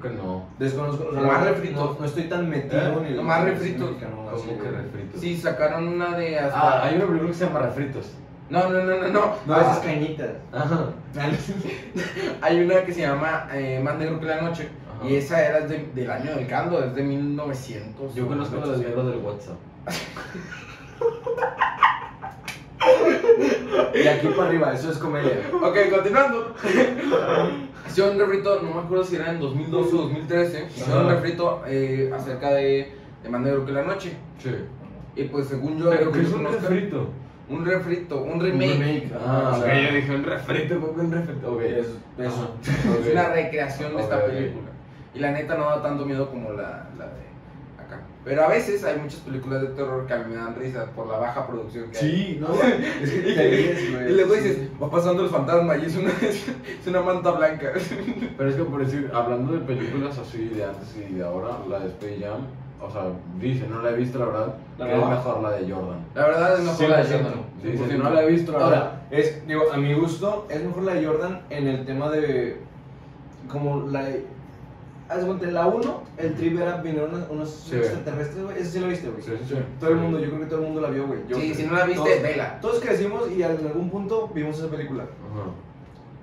Creo 0.00 0.12
que 0.12 0.18
no. 0.18 0.44
Desconozco, 0.58 1.08
o 1.08 1.12
sea, 1.12 1.22
verdad, 1.22 1.44
refritos. 1.48 1.76
No, 1.94 1.96
no 2.00 2.04
estoy 2.06 2.22
tan 2.24 2.48
metido 2.48 3.04
¿Eh? 3.04 3.10
Nomás 3.16 3.40
en 3.42 3.46
el 3.48 3.52
refritos. 3.54 3.90
así, 4.34 4.48
que 4.48 4.70
refritos. 4.70 5.20
Sí, 5.20 5.36
sacaron 5.36 5.88
una 5.88 6.16
de 6.16 6.38
hasta... 6.38 6.58
Ah, 6.60 6.84
hay 6.84 6.96
una 6.96 7.06
película 7.06 7.30
que 7.30 7.36
se 7.36 7.44
llama 7.46 7.58
Refritos. 7.60 8.12
No, 8.48 8.68
no, 8.68 8.82
no, 8.82 8.96
no, 8.96 9.08
no. 9.08 9.34
No, 9.46 9.54
Ah, 9.54 9.60
esas 9.60 9.78
cañitas. 9.80 10.30
Ajá. 10.52 10.86
Hay 12.42 12.60
una 12.64 12.82
que 12.84 12.92
se 12.92 13.02
llama 13.02 13.48
eh, 13.52 13.80
Más 13.82 13.96
Negro 13.96 14.18
que 14.18 14.26
la 14.26 14.40
Noche. 14.40 14.68
Ajá. 14.98 15.08
Y 15.08 15.14
esa 15.14 15.40
era 15.44 15.60
de- 15.60 15.88
del 15.94 16.10
año 16.10 16.34
del 16.34 16.46
caldo, 16.48 16.82
es 16.84 16.94
de 16.94 17.02
1900. 17.04 18.12
Yo 18.14 18.26
conozco 18.26 18.56
las 18.56 18.78
mierdas 18.78 19.06
del 19.06 19.18
WhatsApp. 19.18 19.56
Y 23.94 24.06
aquí 24.06 24.28
para 24.28 24.48
arriba, 24.48 24.72
eso 24.72 24.90
es 24.90 24.98
comedia. 24.98 25.40
Ok, 25.62 25.76
continuando. 25.94 26.54
Hicieron 27.90 28.14
un 28.14 28.20
refrito, 28.20 28.60
no 28.62 28.74
me 28.74 28.80
acuerdo 28.80 29.04
si 29.04 29.16
era 29.16 29.30
en 29.32 29.40
2012 29.40 29.94
o 29.94 29.98
2013. 30.02 30.66
Hicieron 30.66 31.04
un 31.06 31.10
refrito 31.10 31.62
eh, 31.66 32.10
acerca 32.14 32.50
de, 32.50 32.92
de 33.22 33.30
Negro 33.30 33.66
que 33.66 33.72
la 33.72 33.82
Noche. 33.82 34.12
Sí. 34.38 34.50
Y 35.16 35.24
pues 35.24 35.48
según 35.48 35.78
yo. 35.78 35.90
Pero 35.90 36.12
que 36.12 36.20
es 36.22 36.28
un 36.28 36.44
conozco- 36.44 36.60
refrito. 36.68 37.08
Un 37.48 37.64
refrito, 37.66 38.22
un 38.22 38.32
Un 38.34 38.40
remake. 38.40 39.10
Ah, 39.26 39.50
o 39.52 39.58
ok, 39.58 39.64
sea, 39.64 39.88
yo 39.90 39.96
dije 39.96 40.14
un 40.14 40.22
refrito, 40.22 40.80
¿cómo 40.80 40.94
que 40.94 41.00
un 41.00 41.10
refrito? 41.12 41.52
Ok. 41.52 41.60
Es, 41.62 41.86
eso. 42.18 42.54
Ok. 42.54 43.06
Es 43.06 43.12
una 43.12 43.28
recreación 43.30 43.96
de 43.96 44.02
esta 44.02 44.18
Ok, 44.18 44.24
película. 44.26 44.68
Y 45.14 45.18
la 45.18 45.32
neta 45.32 45.56
no 45.56 45.64
da 45.64 45.82
tanto 45.82 46.06
miedo 46.06 46.30
como 46.30 46.52
la, 46.52 46.88
la 46.96 47.06
de. 47.06 47.29
Pero 48.24 48.44
a 48.44 48.48
veces 48.48 48.84
hay 48.84 48.98
muchas 48.98 49.20
películas 49.20 49.62
de 49.62 49.68
terror 49.68 50.06
que 50.06 50.12
a 50.12 50.18
mí 50.18 50.24
me 50.28 50.36
dan 50.36 50.54
risa 50.54 50.86
por 50.94 51.06
la 51.06 51.16
baja 51.18 51.46
producción 51.46 51.90
que 51.90 51.98
hay. 51.98 52.04
Sí, 52.04 52.38
no, 52.40 52.48
es 53.02 53.10
que 53.10 53.20
te 53.34 53.48
ríes, 53.50 53.92
güey. 53.94 54.10
Y 54.10 54.14
luego 54.14 54.34
Sí. 54.34 54.40
dices, 54.40 54.68
va 54.82 54.90
pasando 54.90 55.22
el 55.24 55.30
fantasma 55.30 55.76
y 55.78 55.86
es 55.86 55.96
una, 55.96 56.10
es 56.22 56.86
una 56.86 57.00
manta 57.00 57.30
blanca. 57.30 57.72
Pero 58.36 58.50
es 58.50 58.56
que 58.56 58.62
por 58.64 58.84
decir, 58.84 59.10
hablando 59.14 59.52
de 59.54 59.60
películas 59.60 60.18
así 60.18 60.48
de 60.48 60.64
antes 60.64 60.94
y 61.10 61.14
de 61.14 61.24
ahora, 61.24 61.58
la 61.68 61.80
de 61.80 61.88
Space 61.88 62.18
Jam, 62.20 62.40
o 62.82 62.90
sea, 62.90 63.04
dice, 63.38 63.66
no 63.68 63.82
la 63.82 63.90
he 63.90 63.94
visto 63.96 64.18
la 64.18 64.24
verdad, 64.26 64.54
La 64.78 64.86
que 64.86 64.92
es 64.92 65.06
mejor 65.06 65.42
la 65.42 65.50
de 65.52 65.70
Jordan. 65.72 66.06
La 66.14 66.26
verdad 66.26 66.58
es 66.58 66.64
mejor 66.64 66.88
la 66.88 66.96
de 66.98 67.04
100%. 67.04 67.08
Jordan. 67.22 67.42
Dice, 67.62 67.98
no 67.98 68.10
la 68.10 68.22
he 68.22 68.26
visto 68.30 68.52
la 68.52 68.58
verdad. 68.58 68.74
Ahora, 68.82 69.02
es, 69.10 69.46
digo, 69.46 69.62
a 69.72 69.76
mi 69.76 69.94
gusto, 69.94 70.46
es 70.50 70.62
mejor 70.64 70.82
la 70.84 70.94
de 70.94 71.06
Jordan 71.06 71.40
en 71.50 71.68
el 71.68 71.84
tema 71.86 72.10
de. 72.10 72.58
Como 73.48 73.86
la. 73.88 74.04
Haz 75.10 75.18
de 75.22 75.26
cuenta, 75.26 75.48
en 75.48 75.54
la 75.54 75.66
1, 75.66 76.02
el 76.18 76.34
trip 76.36 76.58
era 76.60 76.76
vinieron 76.76 77.12
unos, 77.14 77.28
unos 77.30 77.50
Sí. 77.50 77.76
extraterrestres, 77.76 78.44
güey. 78.44 78.56
Ese 78.58 78.70
sí 78.70 78.78
lo 78.80 78.86
viste, 78.88 79.08
güey. 79.10 79.22
Sí, 79.22 79.32
sí, 79.42 79.54
sí. 79.56 79.60
Todo 79.80 79.90
el 79.90 79.96
mundo, 79.96 80.20
yo 80.20 80.28
creo 80.28 80.40
que 80.40 80.46
todo 80.46 80.60
el 80.60 80.66
mundo 80.66 80.80
la 80.80 80.90
vio, 80.90 81.06
güey. 81.08 81.18
Sí, 81.34 81.52
si 81.54 81.64
no 81.64 81.74
la 81.74 81.84
viste, 81.84 82.00
todos- 82.08 82.22
vela. 82.22 82.60
Todos 82.60 82.80
crecimos 82.80 83.30
y 83.30 83.42
en 83.42 83.50
algún 83.66 83.90
punto 83.90 84.30
vimos 84.32 84.58
esa 84.58 84.68
película. 84.68 85.02
Ajá. 85.02 85.50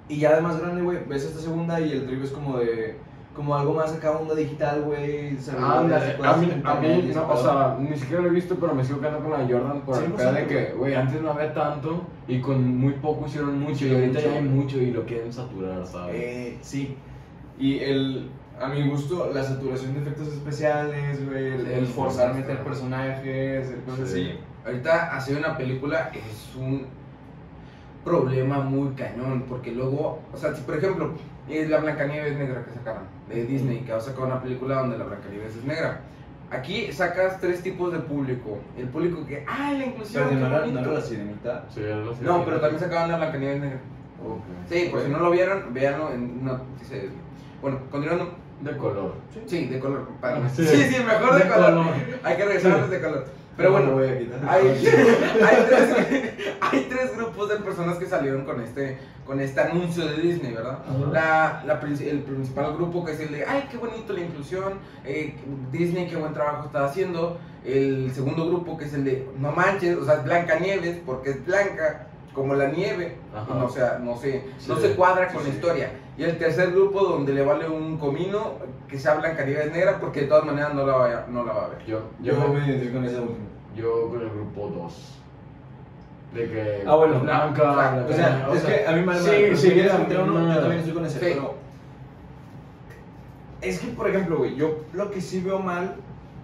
Y 0.07 0.19
ya 0.19 0.35
de 0.35 0.41
más 0.41 0.57
grande, 0.61 0.81
güey, 0.83 0.99
ves 1.05 1.25
esta 1.25 1.41
segunda 1.41 1.81
y 1.81 1.91
el 1.91 2.05
trip 2.07 2.23
es 2.23 2.31
como 2.31 2.57
de. 2.59 2.95
Como 3.35 3.55
algo 3.55 3.73
más 3.75 3.93
acá, 3.93 4.11
onda 4.17 4.33
digital, 4.33 4.81
güey. 4.81 5.37
Celulares, 5.37 6.15
a 6.23 6.37
mí, 6.37 6.49
a 6.63 6.75
mí 6.75 7.11
no, 7.13 7.29
o 7.29 7.37
sea, 7.37 7.77
ni 7.79 7.95
siquiera 7.95 8.23
lo 8.23 8.29
he 8.29 8.31
visto, 8.31 8.55
pero 8.55 8.73
me 8.73 8.83
sigo 8.83 8.99
quedando 8.99 9.19
con 9.19 9.29
la 9.31 9.39
Jordan 9.47 9.81
por 9.81 9.95
el 9.95 10.05
100%, 10.05 10.15
pedo 10.15 10.33
de 10.33 10.47
que, 10.47 10.73
güey. 10.75 10.95
antes 10.95 11.21
no 11.21 11.31
había 11.33 11.53
tanto 11.53 12.01
y 12.27 12.39
con 12.41 12.65
muy 12.79 12.93
poco 12.93 13.27
hicieron 13.27 13.59
mucho 13.59 13.75
Sí, 13.75 13.89
y 13.89 13.93
ahorita 13.93 14.13
mucho, 14.19 14.29
ya 14.31 14.35
hay 14.37 14.41
mucho 14.43 14.81
y 14.81 14.89
lo 14.91 15.05
quieren 15.05 15.31
saturar, 15.31 15.85
¿sabes? 15.85 16.15
Eh, 16.15 16.57
sí. 16.61 16.97
Y 17.59 17.77
el, 17.79 18.29
a 18.59 18.67
mi 18.67 18.87
gusto, 18.89 19.29
la 19.33 19.43
saturación 19.43 19.93
de 19.93 20.01
efectos 20.01 20.27
especiales, 20.29 21.25
güey, 21.29 21.47
el, 21.47 21.65
Sí, 21.65 21.73
el 21.73 21.85
forzar 21.87 22.33
meter 22.33 22.63
personajes, 22.63 23.69
el 23.69 23.81
cosas 23.83 24.09
Sí. 24.09 24.29
así. 24.31 24.39
Ahorita 24.65 25.15
hacer 25.15 25.37
una 25.37 25.55
película 25.57 26.11
es 26.13 26.55
un 26.55 26.85
problema 28.03 28.59
muy 28.59 28.89
cañón, 28.95 29.43
porque 29.47 29.71
luego, 29.71 30.21
o 30.33 30.37
sea, 30.37 30.53
si 30.55 30.61
por 30.61 30.77
ejemplo, 30.77 31.11
es 31.49 31.69
la 31.69 31.79
Blancanieves 31.79 32.37
negra 32.37 32.63
que 32.65 32.71
sacaron 32.71 33.03
de 33.29 33.45
Disney, 33.45 33.79
que 33.81 33.91
va 33.91 33.97
a 33.97 34.01
sacar 34.01 34.25
una 34.25 34.41
película 34.41 34.75
donde 34.79 34.97
la 34.97 35.05
Blancanieves 35.05 35.55
es 35.55 35.63
negra. 35.63 36.01
Aquí 36.49 36.91
sacas 36.93 37.41
tres 37.41 37.61
tipos 37.61 37.91
de 37.91 37.99
público. 37.99 38.57
El 38.77 38.87
público 38.87 39.25
que, 39.25 39.43
¡ay, 39.47 39.79
la 39.79 39.85
inclusión! 39.87 40.25
Pero 40.29 40.39
no 40.39 40.47
era, 40.47 40.59
bonito". 40.61 40.79
no 40.79 40.85
era 40.87 40.93
la 40.99 41.01
sirenita. 41.01 41.65
Sí, 41.69 41.81
era 41.81 41.97
la 41.97 42.11
No, 42.21 42.45
pero 42.45 42.59
también 42.61 42.79
sacaban 42.79 43.11
la 43.11 43.17
Blancanieves 43.17 43.59
negra. 43.61 43.79
Ok. 44.25 44.69
Sí, 44.69 44.87
por 44.89 45.01
si 45.01 45.09
no 45.09 45.19
lo 45.19 45.29
vieron, 45.29 45.73
véanlo 45.73 46.11
en 46.13 46.39
una 46.41 46.53
noticia 46.53 46.95
de 46.97 47.01
Disney. 47.03 47.21
Bueno, 47.61 47.79
continuando. 47.91 48.31
De 48.61 48.75
color. 48.77 49.13
Sí, 49.45 49.65
de 49.67 49.79
color. 49.79 50.07
para- 50.19 50.49
Sí. 50.49 50.65
Sí, 50.65 50.83
sí, 50.83 51.03
mejor 51.03 51.35
de, 51.35 51.43
De 51.43 51.49
color. 51.49 51.69
color. 51.73 51.85
Hay 52.23 52.35
que 52.37 52.45
regresarles 52.45 52.89
de 52.89 53.01
color. 53.01 53.25
Pero 53.55 53.69
No, 53.71 53.75
bueno, 53.77 53.91
voy 53.93 54.07
a 54.07 54.19
quitar. 54.19 54.39
hay, 54.47 54.67
hay, 55.47 55.65
tres, 55.67 56.33
hay 56.61 56.87
tres 56.89 57.17
grupos 57.17 57.49
de 57.49 57.55
personas 57.57 57.97
que 57.97 58.05
salieron 58.05 58.45
con 58.45 58.61
este, 58.61 58.99
con 59.25 59.39
este 59.39 59.59
anuncio 59.61 60.05
de 60.05 60.21
Disney, 60.21 60.53
¿verdad? 60.53 60.79
La, 61.11 61.63
la 61.65 61.73
el 61.81 62.19
principal 62.21 62.73
grupo 62.75 63.03
que 63.03 63.13
es 63.13 63.19
el 63.19 63.31
de, 63.31 63.45
ay, 63.45 63.67
qué 63.71 63.77
bonito 63.77 64.13
la 64.13 64.19
inclusión, 64.21 64.73
eh, 65.05 65.35
Disney, 65.71 66.07
qué 66.07 66.15
buen 66.17 66.33
trabajo 66.33 66.65
está 66.67 66.85
haciendo. 66.85 67.39
El 67.65 68.11
segundo 68.13 68.45
grupo 68.47 68.77
que 68.77 68.85
es 68.85 68.93
el 68.93 69.03
de, 69.03 69.27
no 69.39 69.51
manches, 69.51 69.97
o 69.97 70.05
sea, 70.05 70.15
es 70.15 70.23
Blanca 70.23 70.59
Nieves, 70.59 70.99
porque 71.05 71.31
es 71.31 71.45
blanca 71.45 72.07
como 72.33 72.53
la 72.53 72.67
nieve. 72.67 73.15
Ajá. 73.35 73.53
No, 73.55 73.65
o 73.65 73.69
sea, 73.69 73.97
no 73.99 74.15
se, 74.17 74.43
no 74.67 74.75
Sí, 74.75 74.81
se 74.83 74.95
cuadra 74.95 75.27
con 75.29 75.41
sí, 75.41 75.47
la 75.47 75.51
sí. 75.53 75.57
historia. 75.57 75.89
Y 76.17 76.23
el 76.23 76.37
tercer 76.37 76.71
grupo 76.71 77.03
donde 77.03 77.33
le 77.33 77.43
vale 77.43 77.69
un 77.69 77.97
comino 77.97 78.55
que 78.87 78.97
sea 78.97 79.15
Blanca 79.15 79.45
Nieves 79.45 79.71
negra, 79.71 79.99
porque 79.99 80.21
de 80.21 80.27
todas 80.27 80.45
maneras 80.45 80.73
no 80.73 80.85
la, 80.85 80.95
vaya, 80.95 81.25
no 81.29 81.45
la 81.45 81.53
va 81.53 81.65
a 81.65 81.69
ver. 81.69 81.85
Yo, 81.85 82.01
Yo 82.21 82.33
yo, 82.33 82.47
me 82.47 82.65
identifico 82.65 82.93
con 82.95 83.05
esa 83.05 83.21
última. 83.21 83.45
yo 83.75 84.09
con 84.09 84.21
el 84.21 84.29
grupo 84.29 84.67
2. 84.67 85.13
De 86.33 86.49
que. 86.49 86.83
Ah, 86.87 86.95
bueno, 86.95 87.19
blanca. 87.19 88.05
O 88.09 88.13
sea, 88.13 88.49
es 88.53 88.63
que 88.63 88.87
a 88.87 88.91
mí 88.93 89.01
me 89.01 89.15
sí, 89.15 89.29
sí, 89.29 89.55
sí, 89.55 89.67
si 89.67 89.73
quieres 89.73 89.91
sí, 89.91 89.97
meter 89.99 90.19
uno, 90.21 90.39
no. 90.39 90.53
yo 90.53 90.59
también 90.59 90.79
estoy 90.79 90.93
con 90.93 91.05
ese. 91.05 91.19
Pero 91.19 91.55
es 93.61 93.79
que, 93.79 93.87
por 93.87 94.09
ejemplo, 94.09 94.37
güey, 94.37 94.55
yo 94.55 94.79
lo 94.93 95.11
que 95.11 95.21
sí 95.21 95.39
veo 95.41 95.59
mal 95.59 95.95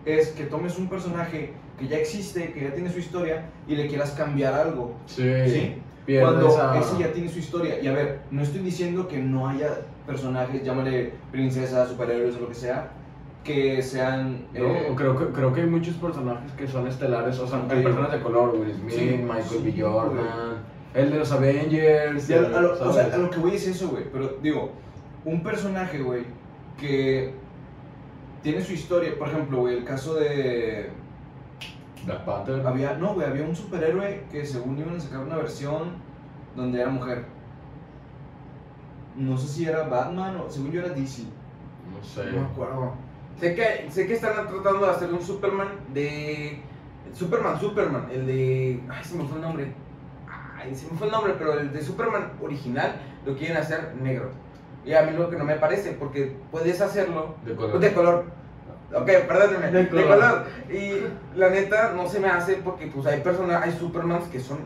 es 0.05 0.29
que 0.29 0.43
tomes 0.43 0.77
un 0.77 0.87
personaje 0.87 1.53
que 1.79 1.87
ya 1.87 1.97
existe, 1.97 2.53
que 2.53 2.63
ya 2.63 2.73
tiene 2.73 2.91
su 2.91 2.99
historia, 2.99 3.45
y 3.67 3.75
le 3.75 3.87
quieras 3.87 4.11
cambiar 4.11 4.53
algo. 4.53 4.93
Sí. 5.07 5.23
¿Sí? 5.47 5.75
Pierde 6.05 6.23
Cuando 6.25 6.49
esa- 6.49 6.77
ese 6.79 6.97
ya 6.99 7.13
tiene 7.13 7.29
su 7.29 7.39
historia. 7.39 7.79
Y 7.81 7.87
a 7.87 7.93
ver, 7.93 8.19
no 8.31 8.41
estoy 8.41 8.59
diciendo 8.61 9.07
que 9.07 9.19
no 9.19 9.47
haya 9.47 9.69
personajes, 10.05 10.63
llámale 10.63 11.13
princesas, 11.31 11.89
superhéroes 11.89 12.35
o 12.35 12.41
lo 12.41 12.49
que 12.49 12.55
sea, 12.55 12.91
que 13.43 13.81
sean. 13.81 14.45
No, 14.53 14.65
eh, 14.67 14.93
creo, 14.97 15.17
que, 15.17 15.25
creo 15.27 15.53
que 15.53 15.61
hay 15.61 15.67
muchos 15.67 15.95
personajes 15.95 16.51
que 16.53 16.67
son 16.67 16.87
estelares, 16.87 17.39
o 17.39 17.47
sea, 17.47 17.59
hay 17.69 17.77
Sí. 17.77 17.83
personas 17.83 18.11
de 18.11 18.19
color, 18.21 18.53
Will 18.55 18.73
Smith, 18.73 18.93
Sí, 18.93 19.19
Michael 19.23 19.43
sí, 19.49 19.57
B. 19.63 19.81
Jordan, 19.81 20.57
el 20.93 21.11
de 21.11 21.19
los 21.19 21.31
Avengers. 21.31 22.29
Y 22.29 22.33
a, 22.33 22.37
a 22.39 22.61
lo, 22.61 22.73
o 22.73 22.93
sea, 22.93 23.05
a 23.13 23.17
lo 23.17 23.29
que 23.29 23.39
voy 23.39 23.55
es 23.55 23.65
eso, 23.67 23.87
güey. 23.89 24.03
Pero 24.11 24.37
digo, 24.41 24.71
un 25.23 25.41
personaje, 25.41 25.99
güey, 25.99 26.23
que 26.77 27.33
tiene 28.41 28.61
su 28.61 28.73
historia. 28.73 29.17
Por 29.17 29.29
ejemplo, 29.29 29.59
güey, 29.59 29.77
el 29.77 29.83
caso 29.85 30.15
de. 30.15 30.89
Black 32.05 32.25
Panther. 32.25 32.65
Había, 32.65 32.93
no, 32.95 33.13
güey, 33.13 33.27
había 33.27 33.43
un 33.45 33.55
superhéroe 33.55 34.23
que 34.31 34.45
según 34.45 34.77
iban 34.77 34.95
a 34.97 34.99
sacar 34.99 35.19
una 35.19 35.37
versión 35.37 35.93
donde 36.55 36.81
era 36.81 36.89
mujer. 36.89 37.25
No 39.15 39.37
sé 39.37 39.47
si 39.47 39.65
era 39.65 39.83
Batman 39.87 40.37
o 40.37 40.49
según 40.49 40.71
yo 40.71 40.81
era 40.81 40.89
DC. 40.89 41.23
No 41.23 42.03
sé. 42.03 42.25
No 42.31 42.41
me 42.41 42.45
acuerdo. 42.47 42.93
Sé 43.39 43.55
que, 43.55 43.87
sé 43.89 44.07
que 44.07 44.13
están 44.13 44.47
tratando 44.47 44.85
de 44.85 44.91
hacer 44.91 45.11
un 45.13 45.21
Superman 45.21 45.67
de. 45.93 46.61
Superman, 47.13 47.59
Superman, 47.59 48.07
el 48.11 48.25
de. 48.25 48.83
Ay, 48.89 49.03
se 49.03 49.15
me 49.15 49.25
fue 49.25 49.37
el 49.37 49.43
nombre. 49.43 49.73
Ay, 50.57 50.75
se 50.75 50.89
me 50.91 50.97
fue 50.97 51.07
el 51.07 51.13
nombre, 51.13 51.35
pero 51.37 51.59
el 51.59 51.71
de 51.71 51.81
Superman 51.81 52.31
original 52.41 52.95
lo 53.25 53.35
quieren 53.35 53.57
hacer 53.57 53.95
negro. 54.01 54.29
Y 54.85 54.93
a 54.93 55.03
mí 55.03 55.15
lo 55.15 55.29
que 55.29 55.37
no 55.37 55.45
me 55.45 55.55
parece, 55.55 55.93
porque 55.93 56.35
puedes 56.51 56.81
hacerlo 56.81 57.35
De 57.45 57.55
color. 57.55 57.79
de 57.79 57.93
color. 57.93 58.25
Ok, 58.95 59.09
perdónenme. 59.27 59.71
De 59.71 59.83
De 59.85 59.89
color. 59.89 60.45
Y 60.71 61.37
la 61.37 61.49
neta 61.49 61.93
no 61.95 62.07
se 62.07 62.19
me 62.19 62.27
hace 62.29 62.55
porque 62.57 62.87
pues 62.87 63.05
hay 63.07 63.21
personas, 63.21 63.61
hay 63.63 63.71
Supermans 63.73 64.25
que 64.25 64.39
son 64.39 64.59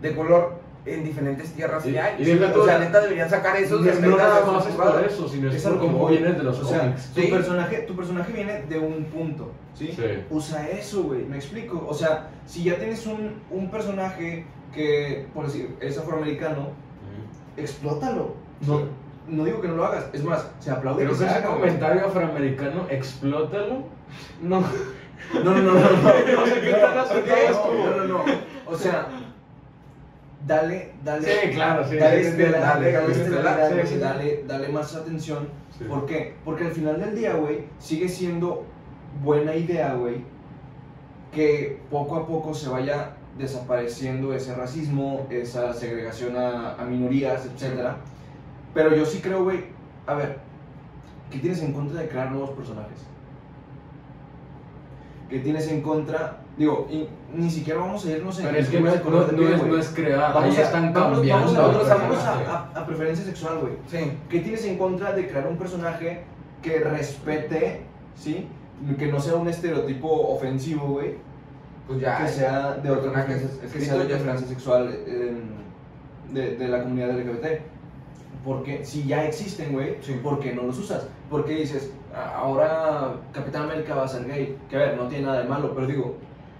de 0.00 0.14
color 0.14 0.58
en 0.86 1.04
diferentes 1.04 1.52
tierras 1.52 1.84
Y- 1.84 1.92
que 1.92 2.00
hay. 2.00 2.22
y 2.22 2.42
o 2.42 2.64
sea, 2.64 2.78
neta 2.78 3.00
deberían 3.02 3.28
sacar 3.28 3.54
esos 3.58 3.82
No, 3.82 3.92
no 4.08 4.16
nada 4.16 4.44
más 4.46 4.66
es 4.66 4.74
por 4.74 5.04
eso, 5.04 5.28
sino 5.28 5.50
es 5.50 5.56
Es 5.56 5.66
a 5.66 5.70
por 5.70 5.80
cómo 5.80 6.08
vienes 6.08 6.38
de 6.38 6.42
los 6.42 6.58
O 6.58 6.64
sea, 6.64 6.80
cómics. 6.80 7.10
tu, 7.14 7.20
Sí. 7.20 7.26
personaje, 7.26 7.76
tu 7.82 7.94
personaje 7.94 8.32
viene 8.32 8.62
de 8.62 8.78
un 8.78 9.04
punto, 9.04 9.52
¿sí? 9.74 9.92
Sí. 9.94 10.02
Usa 10.30 10.66
eso, 10.70 11.02
güey, 11.02 11.26
me 11.26 11.36
explico. 11.36 11.84
O 11.86 11.92
sea, 11.92 12.30
si 12.46 12.64
ya 12.64 12.76
tienes 12.76 13.06
un, 13.06 13.42
un 13.50 13.70
personaje 13.70 14.46
que, 14.72 15.26
por 15.34 15.44
decir, 15.46 15.76
es 15.80 15.98
afroamericano, 15.98 16.70
explótalo. 17.58 18.34
No, 18.66 18.82
no 19.28 19.44
digo 19.44 19.60
que 19.60 19.68
no 19.68 19.76
lo 19.76 19.84
hagas, 19.84 20.06
es 20.12 20.24
más, 20.24 20.48
se 20.60 20.70
aplaude 20.70 21.04
Creo 21.04 21.12
que 21.12 21.18
que 21.18 21.24
se 21.24 21.30
ese 21.30 21.34
haga, 21.38 21.48
güey. 21.48 21.60
comentario 21.60 22.06
afroamericano, 22.06 22.86
explótalo. 22.90 23.84
No. 24.42 24.64
No, 25.34 25.44
no, 25.44 25.60
no, 25.60 25.72
no, 25.74 25.80
no. 25.80 25.80
O 26.42 26.46
sea, 26.46 26.60
¿qué 26.62 26.72
tal 26.72 27.52
No, 27.52 27.74
no, 27.74 27.96
no, 27.96 28.04
no. 28.06 28.24
O 28.66 28.74
sea, 28.76 29.06
dale, 30.46 30.92
dale. 31.04 31.22
Sí, 31.28 31.50
claro, 31.50 31.86
sí. 31.88 31.96
Dale, 31.96 32.24
sí, 32.24 32.36
dale, 32.36 32.58
dale, 32.58 32.92
dale, 32.92 33.86
sí, 33.86 33.98
dale, 33.98 34.44
dale 34.48 34.68
más 34.68 34.94
atención. 34.96 35.48
Sí. 35.78 35.84
¿Por 35.84 36.06
qué? 36.06 36.34
Porque 36.44 36.64
al 36.64 36.72
final 36.72 36.98
del 37.00 37.14
día, 37.14 37.34
güey, 37.34 37.66
sigue 37.78 38.08
siendo 38.08 38.64
buena 39.22 39.54
idea, 39.54 39.94
güey, 39.94 40.24
que 41.32 41.80
poco 41.90 42.16
a 42.16 42.26
poco 42.26 42.54
se 42.54 42.68
vaya 42.68 43.10
desapareciendo 43.38 44.34
ese 44.34 44.54
racismo, 44.54 45.26
esa 45.30 45.72
segregación 45.74 46.36
a, 46.36 46.74
a 46.74 46.84
minorías, 46.84 47.46
etc. 47.46 47.90
Pero 48.74 48.94
yo 48.94 49.04
sí 49.04 49.20
creo, 49.20 49.44
güey, 49.44 49.64
a 50.06 50.14
ver, 50.14 50.38
¿qué 51.30 51.38
tienes 51.38 51.60
en 51.62 51.72
contra 51.72 52.00
de 52.00 52.08
crear 52.08 52.30
nuevos 52.30 52.50
personajes? 52.50 52.98
¿Qué 55.28 55.38
tienes 55.40 55.68
en 55.68 55.80
contra? 55.80 56.38
Digo, 56.56 56.88
y 56.90 57.08
ni 57.34 57.48
siquiera 57.50 57.80
vamos 57.80 58.04
a 58.04 58.10
irnos 58.10 58.38
en 58.40 58.46
Pero 58.46 58.58
es 58.58 58.68
que 58.68 58.80
no 58.80 58.88
es, 58.90 59.04
no, 59.04 59.10
no 59.10 59.48
es, 59.48 59.62
no 59.64 59.78
es 59.78 59.88
crear, 59.90 60.34
Vamos 60.34 60.54
ahí 60.54 60.60
a- 60.60 60.64
están 60.64 60.92
vamos- 60.92 61.18
cambiando. 61.18 61.46
Vamos 61.46 61.56
a, 61.58 61.66
otros 61.66 61.88
vamos 61.88 62.18
a- 62.74 62.86
preferencia 62.86 63.24
sexual, 63.24 63.58
güey. 63.60 63.72
Sí. 63.88 64.12
¿Qué 64.28 64.40
tienes 64.40 64.64
en 64.64 64.76
contra 64.76 65.12
de 65.12 65.28
crear 65.28 65.46
un 65.46 65.56
personaje 65.56 66.24
que 66.62 66.78
respete, 66.80 67.82
¿sí? 68.16 68.48
Que 68.98 69.06
no 69.06 69.20
sea 69.20 69.36
un 69.36 69.48
estereotipo 69.48 70.08
ofensivo, 70.34 70.86
güey. 70.88 71.14
Pues 71.86 72.00
ya. 72.00 72.18
Que 72.18 72.28
sea 72.28 72.72
de 72.74 72.90
preferencia, 72.92 73.48
que 73.72 73.80
sea 73.80 73.94
de 73.98 74.04
preferencia 74.06 74.46
sexual 74.48 74.92
em, 75.06 76.34
de, 76.34 76.56
de 76.56 76.68
la 76.68 76.82
comunidad 76.82 77.10
LGBT. 77.10 77.62
Porque 78.44 78.84
si 78.84 79.04
ya 79.06 79.24
existen, 79.26 79.72
güey, 79.72 79.96
Sí. 80.00 80.18
¿por 80.22 80.40
qué 80.40 80.52
no 80.54 80.62
los 80.62 80.78
usas? 80.78 81.06
¿Por 81.28 81.44
qué 81.44 81.56
dices, 81.56 81.92
"A- 82.14 82.36
ahora 82.38 83.16
Capitán 83.32 83.64
América 83.64 83.94
va 83.94 84.04
a 84.04 84.08
ser 84.08 84.26
gay? 84.26 84.56
Que 84.70 84.76
a 84.76 84.78
ver, 84.80 84.96
no 84.96 85.08
tiene 85.08 85.26
nada 85.26 85.42
de 85.42 85.48
malo, 85.48 85.74
pero 85.74 85.86
digo, 85.86 86.16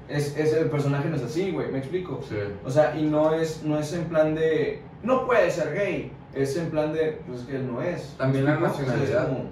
es, 0.08 0.36
es 0.36 0.52
el 0.52 0.68
personaje 0.68 1.08
no 1.08 1.16
es 1.16 1.22
así, 1.22 1.50
güey, 1.52 1.70
¿me 1.72 1.78
explico? 1.78 2.20
Sí. 2.28 2.36
O 2.64 2.70
sea, 2.70 2.94
y 2.98 3.04
no 3.04 3.32
es, 3.32 3.62
no 3.64 3.78
es 3.78 3.92
en 3.94 4.04
plan 4.04 4.34
de, 4.34 4.82
no 5.02 5.24
puede 5.26 5.50
ser 5.50 5.72
gay, 5.74 6.12
es 6.34 6.56
en 6.56 6.70
plan 6.70 6.92
de, 6.92 7.18
pues 7.26 7.40
es 7.40 7.46
que 7.46 7.56
él 7.56 7.66
no 7.66 7.80
es. 7.80 8.14
También 8.18 8.44
la 8.44 8.56
nacionalidad. 8.58 9.28
como- 9.28 9.44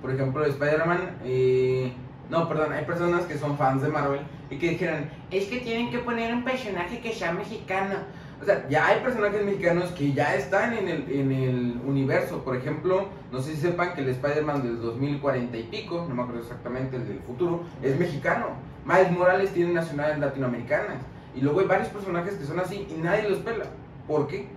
Por 0.00 0.12
ejemplo, 0.12 0.44
Spider-Man. 0.44 1.16
eh, 1.24 1.92
no, 2.30 2.48
perdón, 2.48 2.72
hay 2.72 2.84
personas 2.84 3.24
que 3.24 3.36
son 3.38 3.56
fans 3.56 3.82
de 3.82 3.88
Marvel 3.88 4.20
y 4.50 4.56
que 4.58 4.70
dijeron: 4.70 5.04
Es 5.30 5.46
que 5.46 5.58
tienen 5.60 5.90
que 5.90 5.98
poner 6.00 6.32
un 6.34 6.42
personaje 6.44 7.00
que 7.00 7.12
sea 7.12 7.32
mexicano. 7.32 7.96
O 8.42 8.44
sea, 8.44 8.68
ya 8.68 8.88
hay 8.88 9.00
personajes 9.02 9.44
mexicanos 9.44 9.90
que 9.92 10.12
ya 10.12 10.34
están 10.34 10.72
en 10.74 10.88
el, 10.88 11.08
en 11.08 11.30
el 11.30 11.80
universo. 11.86 12.42
Por 12.42 12.56
ejemplo, 12.56 13.06
no 13.30 13.40
sé 13.40 13.54
si 13.54 13.60
sepan 13.60 13.94
que 13.94 14.00
el 14.00 14.08
Spider-Man 14.08 14.64
del 14.64 14.80
2040 14.80 15.56
y 15.56 15.62
pico, 15.62 16.04
no 16.08 16.14
me 16.16 16.22
acuerdo 16.22 16.42
exactamente, 16.42 16.96
el 16.96 17.06
del 17.06 17.20
futuro, 17.20 17.62
es 17.82 17.96
mexicano. 17.96 18.46
Miles 18.84 19.12
Morales 19.12 19.52
tiene 19.52 19.72
nacionalidades 19.72 20.18
latinoamericanas. 20.20 20.96
Y 21.36 21.40
luego 21.40 21.60
hay 21.60 21.66
varios 21.66 21.88
personajes 21.90 22.34
que 22.34 22.44
son 22.44 22.58
así 22.58 22.88
y 22.90 23.00
nadie 23.00 23.28
los 23.28 23.38
pela. 23.38 23.66
¿Por 24.08 24.26
qué? 24.26 24.48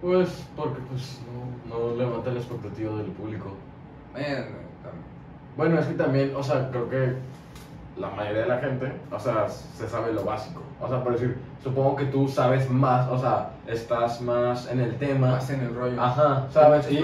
Pues 0.00 0.46
porque 0.56 0.80
pues 0.88 1.20
no, 1.68 1.90
no 1.90 1.96
levanta 1.96 2.30
la 2.30 2.40
expectativa 2.40 2.96
del 2.96 3.10
público. 3.12 3.50
Eh, 4.16 4.46
Bueno, 5.54 5.78
es 5.78 5.86
que 5.86 5.94
también, 5.94 6.34
o 6.34 6.42
sea, 6.42 6.70
creo 6.70 6.88
que 6.88 7.14
la 7.96 8.08
mayoría 8.10 8.42
de 8.42 8.48
la 8.48 8.58
gente, 8.58 8.92
o 9.10 9.18
sea, 9.18 9.48
se 9.48 9.86
sabe 9.88 10.12
lo 10.12 10.24
básico. 10.24 10.62
O 10.80 10.88
sea, 10.88 11.02
por 11.04 11.12
decir, 11.12 11.38
supongo 11.62 11.94
que 11.96 12.06
tú 12.06 12.26
sabes 12.26 12.68
más, 12.70 13.08
o 13.08 13.18
sea, 13.18 13.50
estás 13.66 14.20
más 14.22 14.68
en 14.70 14.80
el 14.80 14.96
tema. 14.96 15.32
más 15.32 15.50
en 15.50 15.60
el 15.60 15.74
rollo. 15.74 16.00
Ajá, 16.02 16.46
¿sabes? 16.50 16.90
Y, 16.90 16.96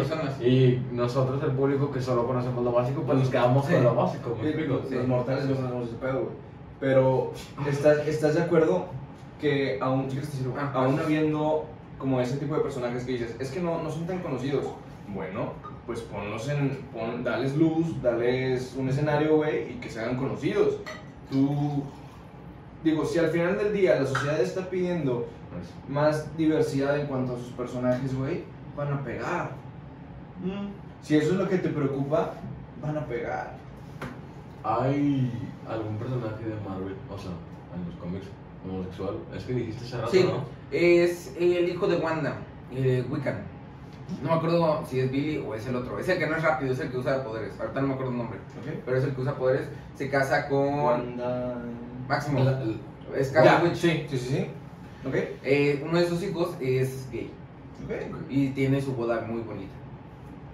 y 0.45 0.87
nosotros, 0.93 1.43
el 1.43 1.53
público 1.53 1.91
que 1.93 2.01
solo 2.01 2.27
conocemos 2.27 2.65
lo 2.65 2.73
básico, 2.73 3.03
pues 3.03 3.19
nos 3.19 3.29
quedamos 3.29 3.67
Sí. 3.67 3.75
con 3.75 3.85
lo 3.85 3.95
básico, 3.95 4.31
¿me 4.37 4.43
Sí, 4.43 4.49
explico? 4.49 4.81
Los 4.91 5.07
mortales 5.07 5.45
no 5.47 5.57
conocemos 5.57 5.89
ese 5.89 5.97
pedo, 5.97 6.13
güey. 6.21 6.49
Pero, 6.81 7.33
¿estás, 7.69 7.99
¿estás 8.07 8.35
de 8.35 8.43
acuerdo 8.43 8.87
que 9.41 9.79
aún, 9.81 10.11
¿sí? 10.11 10.21
Ah, 10.57 10.71
aún 10.75 10.95
pues. 10.95 11.05
habiendo 11.07 11.65
como 11.99 12.21
ese 12.21 12.37
tipo 12.39 12.55
de 12.55 12.61
personajes 12.61 13.05
que 13.05 13.13
dices, 13.13 13.37
es 13.39 13.51
que 13.51 13.61
no, 13.61 13.83
no 13.83 13.91
son 13.91 14.07
tan 14.07 14.19
conocidos? 14.21 14.65
Bueno, 15.09 15.53
pues 15.89 16.03
ponlos 16.03 16.47
en, 16.51 16.77
pon, 16.93 17.25
dales 17.25 17.57
luz, 17.57 18.03
dales 18.03 18.75
un 18.77 18.91
escenario, 18.91 19.37
güey, 19.37 19.73
y 19.73 19.75
que 19.81 19.89
se 19.89 19.99
hagan 20.01 20.19
conocidos. 20.19 20.77
Tú, 21.31 21.83
digo, 22.85 23.07
si 23.07 23.19
al 23.19 23.31
final 23.31 23.57
del 23.57 23.73
día 23.73 23.99
la 23.99 24.05
sociedad 24.07 24.39
está 24.39 24.69
pidiendo 24.69 25.27
Pues, 25.51 25.67
más 25.89 26.37
diversidad 26.37 27.01
en 27.01 27.07
cuanto 27.07 27.35
a 27.35 27.39
sus 27.39 27.53
personajes, 27.53 28.15
güey, 28.15 28.43
van 28.77 28.93
a 28.93 29.03
pegar. 29.03 29.53
Mm. 30.45 30.69
Si 31.01 31.17
eso 31.17 31.33
es 31.33 31.39
lo 31.39 31.49
que 31.49 31.57
te 31.57 31.71
preocupa, 31.71 32.35
van 32.83 32.99
a 32.99 33.07
pegar. 33.07 33.57
¿Hay 34.63 35.33
algún 35.67 35.97
personaje 35.97 36.45
de 36.45 36.55
Marvel, 36.69 36.97
o 37.11 37.17
sea, 37.17 37.31
en 37.75 37.87
los 37.91 37.95
cómics 37.99 38.27
homosexual? 38.69 39.17
Es 39.35 39.45
que 39.45 39.55
dijiste 39.55 39.87
hace 39.87 39.97
rato, 39.97 40.11
Sí, 40.11 40.25
¿no? 40.25 40.45
es 40.71 41.35
el 41.41 41.67
hijo 41.67 41.87
de 41.87 41.97
Wanda, 41.97 42.37
eh, 42.75 43.07
Wiccan. 43.09 43.43
No 44.23 44.31
me 44.31 44.35
acuerdo 44.37 44.85
si 44.89 45.01
es 45.01 45.11
Billy 45.11 45.39
o 45.47 45.55
es 45.55 45.67
el 45.67 45.77
otro. 45.77 45.99
Es 45.99 46.09
el 46.09 46.19
que 46.19 46.27
no 46.27 46.37
es 46.37 46.43
rápido, 46.43 46.73
es 46.73 46.81
el 46.81 46.91
que 46.91 46.97
usa 46.99 47.23
poderes. 47.23 47.53
Ahorita 47.61 47.81
no 47.83 47.89
me 47.89 47.93
acuerdo 47.95 48.13
el 48.13 48.19
nombre. 48.19 48.39
Pero 48.85 48.97
es 48.97 49.05
el 49.05 49.15
que 49.15 49.21
usa 49.21 49.35
poderes. 49.37 49.69
Se 49.95 50.09
casa 50.09 50.49
con 50.49 50.81
Wanda... 50.81 51.57
Máximo. 52.09 52.41
La- 52.43 52.53
la- 52.53 53.17
Es 53.19 53.29
Scarlet 53.29 53.63
Witch. 53.65 53.77
sí, 53.77 54.07
sí, 54.09 54.19
sí, 54.19 54.29
sí. 54.29 54.47
¿Ok? 55.07 55.15
Eh, 55.45 55.85
uno 55.87 55.99
de 56.01 56.07
sus 56.09 56.23
hijos 56.23 56.55
es 56.61 57.07
gay. 57.13 57.31
Ok. 57.85 57.93
Y 58.31 58.49
tiene 58.51 58.81
su 58.81 58.95
boda 58.95 59.21
muy 59.23 59.43
bonita. 59.43 59.73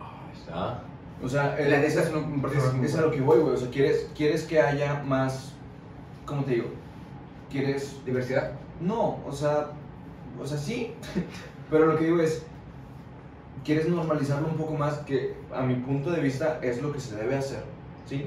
Ahí 0.00 0.38
está. 0.38 0.82
O 1.22 1.28
sea, 1.28 1.44
La 1.56 1.58
es, 1.60 1.68
neta 1.94 2.02
es 2.02 2.12
un- 2.12 2.24
un 2.24 2.42
personaje 2.42 2.76
muy 2.76 2.86
es 2.86 2.94
a 2.96 3.00
lo 3.02 3.10
que 3.12 3.20
voy, 3.20 3.38
güey. 3.38 3.54
O 3.54 3.56
sea, 3.56 3.70
¿quieres, 3.70 4.10
quieres 4.16 4.42
que 4.44 4.60
haya 4.60 5.02
más. 5.04 5.52
¿Cómo 6.26 6.42
te 6.44 6.52
digo? 6.52 6.66
¿Quieres.? 7.50 8.04
Diversidad. 8.04 8.50
No, 8.80 9.20
o 9.26 9.32
sea. 9.32 9.68
O 10.42 10.46
sea, 10.46 10.58
sí. 10.58 10.92
Pero 11.70 11.86
lo 11.86 11.96
que 11.98 12.04
digo 12.06 12.20
es. 12.20 12.44
¿Quieres 13.64 13.88
normalizarlo 13.88 14.48
un 14.48 14.56
poco 14.56 14.74
más? 14.74 14.98
Que 14.98 15.34
a 15.54 15.62
mi 15.62 15.74
punto 15.76 16.10
de 16.10 16.20
vista 16.20 16.58
es 16.62 16.82
lo 16.82 16.92
que 16.92 17.00
se 17.00 17.16
debe 17.16 17.36
hacer. 17.36 17.62
¿Sí? 18.06 18.26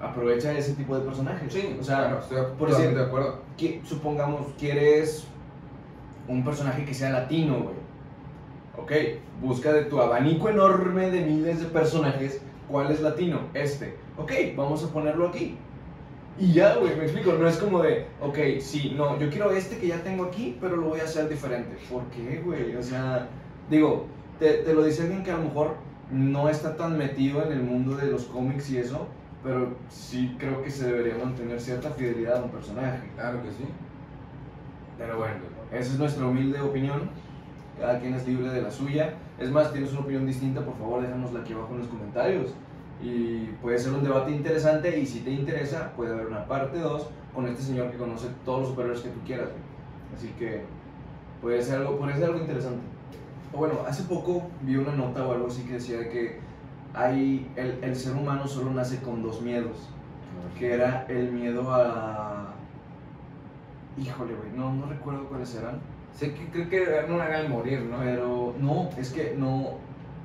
Aprovecha 0.00 0.52
ese 0.52 0.74
tipo 0.74 0.96
de 0.98 1.02
personajes. 1.04 1.52
Sí, 1.52 1.76
o 1.80 1.82
sea, 1.84 1.98
claro, 1.98 2.18
estoy 2.20 2.38
por 2.58 2.68
decir- 2.70 2.94
de 2.94 3.02
acuerdo. 3.02 3.38
que- 3.56 3.80
supongamos, 3.84 4.48
quieres 4.58 5.26
un 6.26 6.44
personaje 6.44 6.84
que 6.84 6.92
sea 6.92 7.10
latino, 7.10 7.60
güey. 7.60 7.74
Ok, 8.76 8.92
busca 9.40 9.72
de 9.72 9.84
tu 9.84 10.00
abanico 10.00 10.48
enorme 10.48 11.10
de 11.10 11.20
miles 11.20 11.60
de 11.60 11.66
personajes, 11.66 12.40
¿cuál 12.68 12.90
es 12.90 13.00
latino? 13.00 13.38
Este. 13.54 13.96
Ok, 14.18 14.32
vamos 14.56 14.82
a 14.84 14.88
ponerlo 14.92 15.28
aquí. 15.28 15.56
Y 16.36 16.52
ya, 16.52 16.74
güey, 16.76 16.96
me 16.96 17.04
explico, 17.04 17.32
no 17.34 17.46
es 17.46 17.56
como 17.58 17.80
de, 17.80 18.06
ok, 18.20 18.36
sí, 18.60 18.92
no, 18.96 19.16
yo 19.20 19.30
quiero 19.30 19.52
este 19.52 19.78
que 19.78 19.86
ya 19.86 20.02
tengo 20.02 20.24
aquí, 20.24 20.58
pero 20.60 20.74
lo 20.76 20.88
voy 20.88 20.98
a 20.98 21.04
hacer 21.04 21.28
diferente. 21.28 21.76
¿Por 21.88 22.02
qué, 22.06 22.42
güey? 22.44 22.74
O 22.74 22.82
sea, 22.82 23.28
digo, 23.70 24.06
te, 24.38 24.54
te 24.58 24.74
lo 24.74 24.84
dice 24.84 25.02
alguien 25.02 25.22
que 25.22 25.30
a 25.30 25.36
lo 25.36 25.44
mejor 25.44 25.76
no 26.10 26.48
está 26.48 26.76
tan 26.76 26.98
metido 26.98 27.42
en 27.44 27.52
el 27.52 27.62
mundo 27.62 27.96
de 27.96 28.10
los 28.10 28.24
cómics 28.24 28.70
y 28.70 28.78
eso, 28.78 29.06
pero 29.42 29.74
sí 29.88 30.36
creo 30.38 30.62
que 30.62 30.70
se 30.70 30.86
debería 30.86 31.22
mantener 31.22 31.60
cierta 31.60 31.90
fidelidad 31.90 32.38
a 32.38 32.44
un 32.44 32.50
personaje. 32.50 33.10
Claro 33.14 33.42
que 33.42 33.50
sí. 33.50 33.64
Pero 34.98 35.18
bueno, 35.18 35.34
esa 35.70 35.92
es 35.92 35.98
nuestra 35.98 36.26
humilde 36.26 36.60
opinión. 36.60 37.10
Cada 37.78 37.98
quien 37.98 38.14
es 38.14 38.26
libre 38.26 38.50
de 38.50 38.62
la 38.62 38.70
suya. 38.70 39.14
Es 39.38 39.50
más, 39.50 39.72
tienes 39.72 39.90
una 39.92 40.00
opinión 40.00 40.26
distinta, 40.26 40.64
por 40.64 40.76
favor 40.78 41.02
déjanosla 41.02 41.40
aquí 41.40 41.52
abajo 41.52 41.74
en 41.74 41.78
los 41.80 41.88
comentarios. 41.88 42.54
Y 43.02 43.46
puede 43.60 43.78
ser 43.78 43.92
un 43.92 44.04
debate 44.04 44.30
interesante 44.30 44.98
y 44.98 45.04
si 45.04 45.20
te 45.20 45.30
interesa, 45.30 45.92
puede 45.96 46.12
haber 46.12 46.28
una 46.28 46.46
parte 46.46 46.78
2 46.78 47.08
con 47.34 47.46
este 47.46 47.62
señor 47.62 47.90
que 47.90 47.98
conoce 47.98 48.28
todos 48.44 48.60
los 48.60 48.68
superhéroes 48.70 49.02
que 49.02 49.10
tú 49.10 49.20
quieras. 49.26 49.48
Así 50.16 50.28
que 50.38 50.62
puede 51.42 51.60
ser 51.60 51.80
algo, 51.80 51.98
puede 51.98 52.14
ser 52.14 52.24
algo 52.26 52.38
interesante. 52.38 52.80
O 53.52 53.58
bueno, 53.58 53.80
hace 53.86 54.02
poco 54.04 54.48
vi 54.62 54.76
una 54.76 54.92
nota 54.92 55.26
o 55.26 55.32
algo 55.32 55.46
así 55.46 55.62
que 55.62 55.74
decía 55.74 56.08
que 56.08 56.38
hay, 56.92 57.50
el, 57.56 57.78
el 57.82 57.96
ser 57.96 58.14
humano 58.14 58.46
solo 58.46 58.70
nace 58.72 59.00
con 59.00 59.22
dos 59.22 59.42
miedos 59.42 59.90
que 60.58 60.72
era 60.74 61.04
el 61.08 61.32
miedo 61.32 61.72
a... 61.72 62.54
Híjole, 63.96 64.34
güey, 64.34 64.50
no, 64.56 64.72
no 64.72 64.86
recuerdo 64.86 65.24
cuáles 65.28 65.54
eran, 65.54 65.80
Sé 66.16 66.32
que 66.32 66.48
creo 66.48 66.68
que 66.68 67.08
no 67.08 67.20
era 67.22 67.40
el 67.40 67.48
morir, 67.48 67.80
¿no? 67.82 67.98
pero 67.98 68.54
no, 68.60 68.88
es 68.96 69.10
que 69.10 69.34
no, 69.36 69.78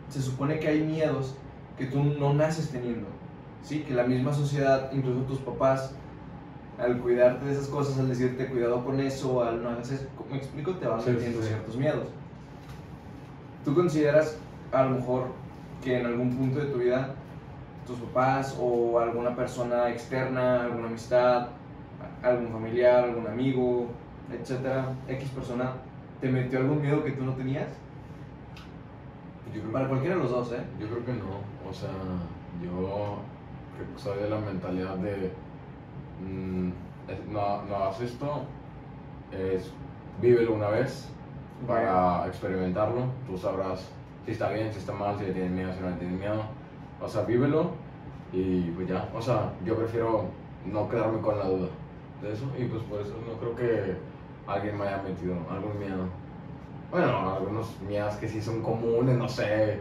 se 0.07 0.21
supone 0.21 0.59
que 0.59 0.67
hay 0.67 0.81
miedos 0.81 1.35
que 1.79 1.85
tú 1.85 2.03
no 2.03 2.33
naces 2.33 2.69
teniendo, 2.69 3.07
sí, 3.63 3.79
que 3.81 3.95
la 3.95 4.03
misma 4.03 4.31
sociedad, 4.33 4.91
incluso 4.91 5.21
tus 5.21 5.39
papás, 5.39 5.93
al 6.77 6.99
cuidarte 6.99 7.45
de 7.45 7.53
esas 7.53 7.67
cosas, 7.67 7.97
al 7.97 8.07
decirte 8.07 8.47
cuidado 8.47 8.85
con 8.85 8.99
eso, 8.99 9.43
al 9.43 9.63
no 9.63 9.69
hagas 9.69 9.91
eso, 9.91 10.05
me 10.29 10.37
explico, 10.37 10.73
te 10.75 10.87
van 10.87 10.99
Sí, 10.99 11.07
sí, 11.07 11.11
metiendo 11.13 11.41
sí. 11.41 11.47
ciertos 11.47 11.75
miedos. 11.77 12.07
¿Tú 13.69 13.75
consideras 13.75 14.35
a 14.71 14.83
lo 14.85 14.89
mejor 14.97 15.27
que 15.83 15.99
en 15.99 16.07
algún 16.07 16.35
punto 16.35 16.57
de 16.57 16.65
tu 16.71 16.79
vida 16.79 17.13
tus 17.85 17.99
papás 17.99 18.57
o 18.59 18.97
alguna 18.97 19.35
persona 19.35 19.91
externa, 19.91 20.63
alguna 20.63 20.87
amistad, 20.87 21.49
algún 22.23 22.51
familiar, 22.51 23.03
algún 23.03 23.27
amigo, 23.27 23.85
etcétera, 24.33 24.85
X 25.07 25.29
persona, 25.29 25.73
te 26.19 26.29
metió 26.29 26.57
algún 26.57 26.81
miedo 26.81 27.03
que 27.03 27.11
tú 27.11 27.23
no 27.23 27.33
tenías? 27.33 27.67
Yo 29.53 29.61
creo, 29.61 29.71
Para 29.71 29.87
cualquiera 29.87 30.15
de 30.15 30.21
los 30.23 30.31
dos, 30.31 30.51
¿eh? 30.51 30.63
yo 30.79 30.87
creo 30.87 31.05
que 31.05 31.13
no. 31.13 31.69
O 31.69 31.71
sea, 31.71 31.89
yo 32.63 33.19
creo 33.77 33.95
que 33.95 34.01
soy 34.01 34.17
de 34.23 34.29
la 34.31 34.39
mentalidad 34.39 34.95
de. 34.95 35.31
mm, 36.25 36.69
es- 37.07 37.27
no, 37.31 37.61
no 37.65 37.75
hagas 37.75 38.01
esto, 38.01 38.41
es 39.31 39.69
vívelo 40.19 40.55
una 40.55 40.69
vez 40.69 41.07
para 41.67 42.27
experimentarlo. 42.27 43.05
Tú 43.27 43.37
sabrás 43.37 43.89
si 44.25 44.31
está 44.31 44.49
bien, 44.49 44.71
si 44.71 44.79
está 44.79 44.93
mal, 44.93 45.17
si 45.17 45.25
le 45.25 45.33
tienes 45.33 45.51
miedo, 45.51 45.73
si 45.73 45.79
no 45.81 45.89
le 45.89 45.95
tienes 45.95 46.19
miedo. 46.19 46.43
O 47.01 47.07
sea, 47.07 47.23
vívelo 47.23 47.71
y 48.31 48.61
pues 48.71 48.87
ya. 48.87 49.09
O 49.15 49.21
sea, 49.21 49.51
yo 49.65 49.75
prefiero 49.75 50.25
no 50.65 50.89
quedarme 50.89 51.21
con 51.21 51.39
la 51.39 51.45
duda 51.45 51.67
de 52.21 52.33
eso 52.33 52.45
y 52.57 52.65
pues 52.65 52.83
por 52.83 53.01
eso 53.01 53.13
no 53.25 53.33
creo 53.39 53.55
que 53.55 53.95
alguien 54.47 54.77
me 54.77 54.85
haya 54.85 55.01
metido 55.01 55.35
algún 55.49 55.79
miedo. 55.79 56.05
Bueno, 56.91 57.35
algunos 57.35 57.79
miedos 57.87 58.15
que 58.15 58.27
sí 58.27 58.41
son 58.41 58.61
comunes, 58.61 59.15
no 59.15 59.29
sé, 59.29 59.79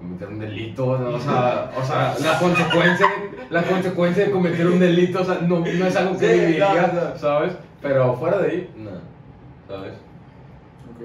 cometer 0.00 0.28
un 0.28 0.38
delito, 0.40 0.98
¿no? 0.98 1.10
o 1.10 1.20
sea, 1.20 1.70
o 1.76 1.82
sea 1.82 2.14
la, 2.20 2.38
consecuencia, 2.38 3.06
la 3.50 3.62
consecuencia 3.62 4.24
de 4.26 4.30
cometer 4.30 4.66
un 4.66 4.80
delito, 4.80 5.20
o 5.20 5.24
sea, 5.24 5.38
no, 5.42 5.60
no 5.60 5.64
es 5.86 5.96
algo 5.96 6.18
que 6.18 6.26
Sí, 6.26 6.40
viviría. 6.40 7.16
¿sabes? 7.16 7.52
Pero 7.80 8.14
fuera 8.14 8.38
de 8.38 8.50
ahí, 8.50 8.74
no, 8.76 8.90
¿sabes? 9.68 9.94
Ok. 10.98 11.04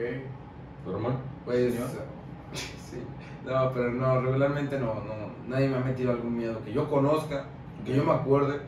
¿Tu 0.83 0.91
hermano? 0.91 1.15
Pues. 1.45 1.73
Señor. 1.73 1.87
Sí. 2.53 2.99
No, 3.45 3.71
pero 3.73 3.91
no, 3.91 4.21
regularmente 4.21 4.79
no, 4.79 4.93
no. 4.93 5.13
Nadie 5.47 5.67
me 5.67 5.77
ha 5.77 5.79
metido 5.79 6.11
algún 6.11 6.37
miedo 6.37 6.63
que 6.63 6.71
yo 6.71 6.87
conozca, 6.87 7.45
que 7.83 7.95
yo 7.95 8.03
me 8.03 8.11
acuerde. 8.11 8.59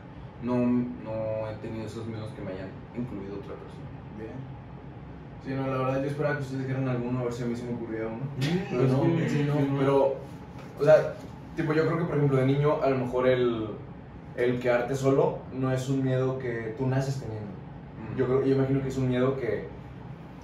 No, 0.42 0.56
no 0.56 1.48
he 1.48 1.54
tenido 1.62 1.86
esos 1.86 2.06
miedos 2.06 2.32
que 2.32 2.42
me 2.42 2.50
hayan 2.50 2.68
incluido 2.96 3.34
otra 3.36 3.54
persona. 3.54 3.86
Bien. 4.18 4.32
Sí, 5.44 5.54
no, 5.54 5.66
la 5.68 5.78
verdad 5.78 6.02
yo 6.02 6.08
esperaba 6.08 6.36
que 6.36 6.42
ustedes 6.42 6.66
dijeran 6.66 6.88
alguno, 6.88 7.20
a 7.20 7.24
ver 7.24 7.32
si 7.32 7.44
a 7.44 7.46
mí 7.46 7.54
se 7.54 7.64
me 7.64 7.74
ocurría 7.74 8.08
uno. 8.08 8.26
Pero 8.70 8.82
no, 8.82 9.28
sí, 9.28 9.46
no. 9.46 9.78
pero, 9.78 10.16
o 10.80 10.84
sea, 10.84 11.14
tipo, 11.54 11.72
yo 11.72 11.86
creo 11.86 11.98
que, 11.98 12.04
por 12.04 12.16
ejemplo, 12.16 12.36
de 12.38 12.46
niño, 12.46 12.82
a 12.82 12.90
lo 12.90 12.98
mejor 12.98 13.28
el, 13.28 13.68
el 14.36 14.58
quedarte 14.58 14.96
solo 14.96 15.38
no 15.52 15.70
es 15.70 15.88
un 15.88 16.02
miedo 16.02 16.38
que 16.40 16.74
tú 16.76 16.86
naces 16.88 17.20
teniendo. 17.20 17.46
Mm. 17.46 18.18
Yo, 18.18 18.26
creo, 18.26 18.44
yo 18.44 18.56
imagino 18.56 18.82
que 18.82 18.88
es 18.88 18.96
un 18.98 19.08
miedo 19.08 19.36
que 19.36 19.68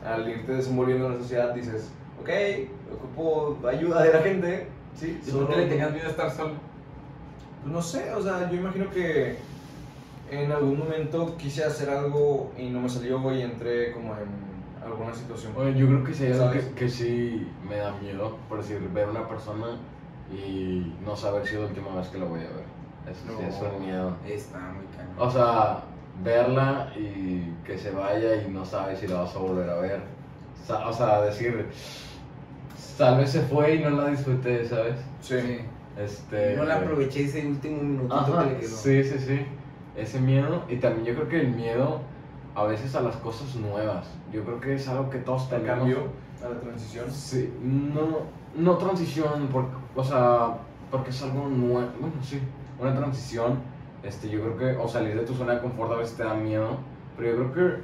al 0.05 0.29
irte 0.29 0.53
desenvolviendo 0.53 1.07
en 1.07 1.13
la 1.13 1.19
sociedad 1.19 1.55
dices, 1.55 1.91
ok, 2.21 2.29
ocupo 2.95 3.59
ayuda 3.67 4.03
de 4.03 4.13
la 4.13 4.21
gente, 4.21 4.69
¿sí? 4.95 5.21
¿Y 5.27 5.31
por 5.31 5.49
qué 5.49 5.57
le 5.57 5.67
tenías 5.67 5.93
miedo 5.93 6.07
a 6.07 6.11
estar 6.11 6.31
solo? 6.31 6.55
Pues 7.63 7.73
no 7.73 7.83
sé, 7.83 8.13
o 8.13 8.23
sea, 8.23 8.51
yo 8.51 8.57
imagino 8.57 8.91
que 8.91 9.37
en 10.31 10.51
algún 10.51 10.79
momento 10.79 11.37
quise 11.37 11.65
hacer 11.65 11.91
algo 11.91 12.53
y 12.59 12.71
no 12.71 12.81
me 12.81 12.89
salió 12.89 13.21
y 13.35 13.43
entré 13.43 13.93
como 13.93 14.15
en 14.15 14.85
alguna 14.85 15.15
situación. 15.15 15.53
Oye, 15.57 15.75
yo 15.75 15.87
creo 15.87 16.05
que 16.05 16.15
sí 16.15 16.25
hay 16.25 16.33
algo 16.33 16.51
que, 16.51 16.73
que 16.75 16.89
sí 16.89 17.49
me 17.69 17.77
da 17.77 17.95
miedo, 18.01 18.37
por 18.49 18.59
decir, 18.59 18.81
ver 18.93 19.09
a 19.09 19.11
una 19.11 19.29
persona 19.29 19.79
y 20.33 20.95
no 21.05 21.15
saber 21.15 21.47
si 21.47 21.55
es 21.55 21.61
la 21.61 21.67
última 21.67 21.95
vez 21.95 22.09
que 22.09 22.19
la 22.19 22.25
voy 22.25 22.41
a 22.41 22.45
ver. 22.45 22.73
Eso 23.11 23.21
sí 23.27 23.45
es 23.45 23.57
un 23.61 23.85
miedo. 23.85 24.17
Está 24.27 24.59
muy 24.59 24.87
cañón. 24.97 25.15
O 25.19 25.31
sea, 25.31 25.83
verla 26.23 26.93
y 26.97 27.53
que 27.65 27.77
se 27.79 27.91
vaya 27.91 28.37
y 28.43 28.51
no 28.51 28.65
sabes 28.65 28.99
si 29.01 29.07
la 29.09 29.21
vas 29.23 29.35
a 29.35 29.39
volver 29.39 29.69
a 29.71 29.77
ver. 29.77 30.01
O 30.87 30.93
sea, 30.93 31.21
decir, 31.23 31.69
tal 32.97 33.19
vez 33.19 33.31
se 33.31 33.43
fue 33.43 33.77
y 33.77 33.81
no 33.81 33.91
la 33.91 34.09
disfruté, 34.09 34.67
¿sabes? 34.67 34.97
sí. 35.21 35.61
Este... 35.99 36.57
No 36.57 36.65
le 36.65 36.73
aproveché 36.73 37.25
ese 37.25 37.47
último 37.47 37.83
minutito 37.83 38.15
Ajá, 38.15 38.45
que 38.45 38.51
le 38.55 38.61
quedó. 38.61 38.71
sí, 38.71 39.05
sí, 39.05 39.19
sí. 39.19 39.41
Ese 39.95 40.21
miedo. 40.21 40.63
Y 40.71 40.77
también 40.77 41.05
yo 41.05 41.15
creo 41.15 41.29
que 41.29 41.41
el 41.41 41.49
miedo 41.49 42.01
a 42.55 42.65
veces 42.65 42.95
a 42.95 43.03
las 43.03 43.17
cosas 43.17 43.55
nuevas. 43.57 44.07
Yo 44.33 44.43
creo 44.43 44.59
que 44.59 44.75
es 44.77 44.89
algo 44.89 45.11
que 45.11 45.19
todos 45.19 45.43
¿Al 45.53 45.61
tenemos. 45.61 45.79
cambio? 45.81 45.99
¿A 46.43 46.49
la 46.49 46.61
transición? 46.61 47.11
Sí, 47.11 47.53
no, 47.63 48.21
no 48.57 48.79
transición, 48.79 49.49
porque, 49.53 49.73
o 49.95 50.03
sea, 50.03 50.57
porque 50.91 51.11
es 51.11 51.23
algo 51.23 51.47
nuevo, 51.49 51.87
bueno, 52.01 52.15
sí, 52.23 52.41
una 52.81 52.95
transición, 52.97 53.59
este, 54.03 54.29
yo 54.29 54.41
creo 54.41 54.57
que, 54.57 54.77
o 54.81 54.89
salir 54.89 55.15
de 55.19 55.25
tu 55.25 55.35
zona 55.35 55.55
de 55.55 55.61
confort 55.61 55.93
a 55.93 55.97
veces 55.97 56.17
te 56.17 56.25
da 56.25 56.35
miedo, 56.35 56.79
pero 57.17 57.31
yo 57.31 57.53
creo 57.53 57.53
que 57.79 57.83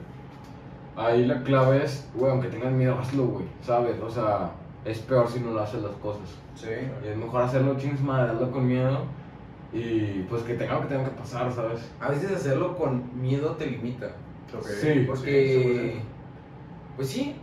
ahí 1.01 1.25
la 1.27 1.43
clave 1.43 1.85
es, 1.85 2.09
güey, 2.15 2.31
aunque 2.33 2.49
tengas 2.49 2.73
miedo, 2.73 2.99
hazlo, 2.99 3.27
güey, 3.27 3.45
¿sabes? 3.63 4.01
O 4.01 4.11
sea, 4.11 4.51
es 4.85 4.99
peor 5.01 5.29
si 5.29 5.41
no 5.41 5.53
lo 5.53 5.61
haces 5.61 5.83
las 5.83 5.95
cosas. 5.97 6.29
Sí. 6.55 6.69
Y 7.05 7.09
es 7.09 7.17
mejor 7.17 7.43
hacerlo 7.43 7.77
chings 7.79 8.01
madre, 8.01 8.33
hazlo 8.33 8.51
con 8.51 8.67
miedo 8.67 9.01
y 9.73 10.23
pues 10.31 10.43
que 10.43 10.55
tenga 10.55 10.75
lo 10.75 10.81
que 10.83 10.87
tenga 10.89 11.05
que 11.05 11.11
pasar, 11.11 11.53
¿sabes? 11.53 11.81
A 12.01 12.09
veces 12.11 12.33
hacerlo 12.33 12.77
con 12.77 13.03
miedo 13.21 13.51
te 13.57 13.67
limita. 13.67 14.07
Ok. 14.57 14.65
Sí. 14.67 15.05
Porque. 15.07 16.01
Pues 16.97 17.09
sí. 17.09 17.37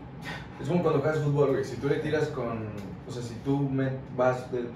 Es 0.60 0.68
como 0.68 0.82
cuando 0.82 1.02
juegas 1.02 1.20
fútbol, 1.20 1.52
güey. 1.52 1.64
Si 1.64 1.78
tú 1.78 1.88
le 1.88 1.96
tiras 2.00 2.28
con. 2.30 2.66
O 3.08 3.12
sea, 3.12 3.22
si 3.22 3.36
tú 3.36 3.60
me 3.60 3.90
vas. 4.18 4.52
de- 4.52 4.64
de- 4.64 4.68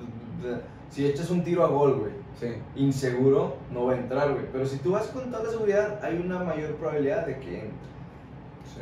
de- 0.49 0.61
si 0.91 1.05
echas 1.07 1.29
un 1.31 1.43
tiro 1.43 1.63
a 1.65 1.67
gol, 1.67 1.95
güey, 1.99 2.11
Sí. 2.39 2.47
inseguro, 2.75 3.57
no 3.73 3.85
va 3.85 3.93
a 3.93 3.97
entrar, 3.97 4.31
güey. 4.33 4.45
Pero 4.51 4.65
si 4.65 4.77
tú 4.79 4.91
vas 4.91 5.07
con 5.07 5.29
toda 5.31 5.43
la 5.43 5.49
seguridad, 5.49 5.99
hay 6.03 6.17
una 6.23 6.39
mayor 6.43 6.75
probabilidad 6.75 7.25
de 7.25 7.37
que 7.39 7.55
entre. 7.61 7.89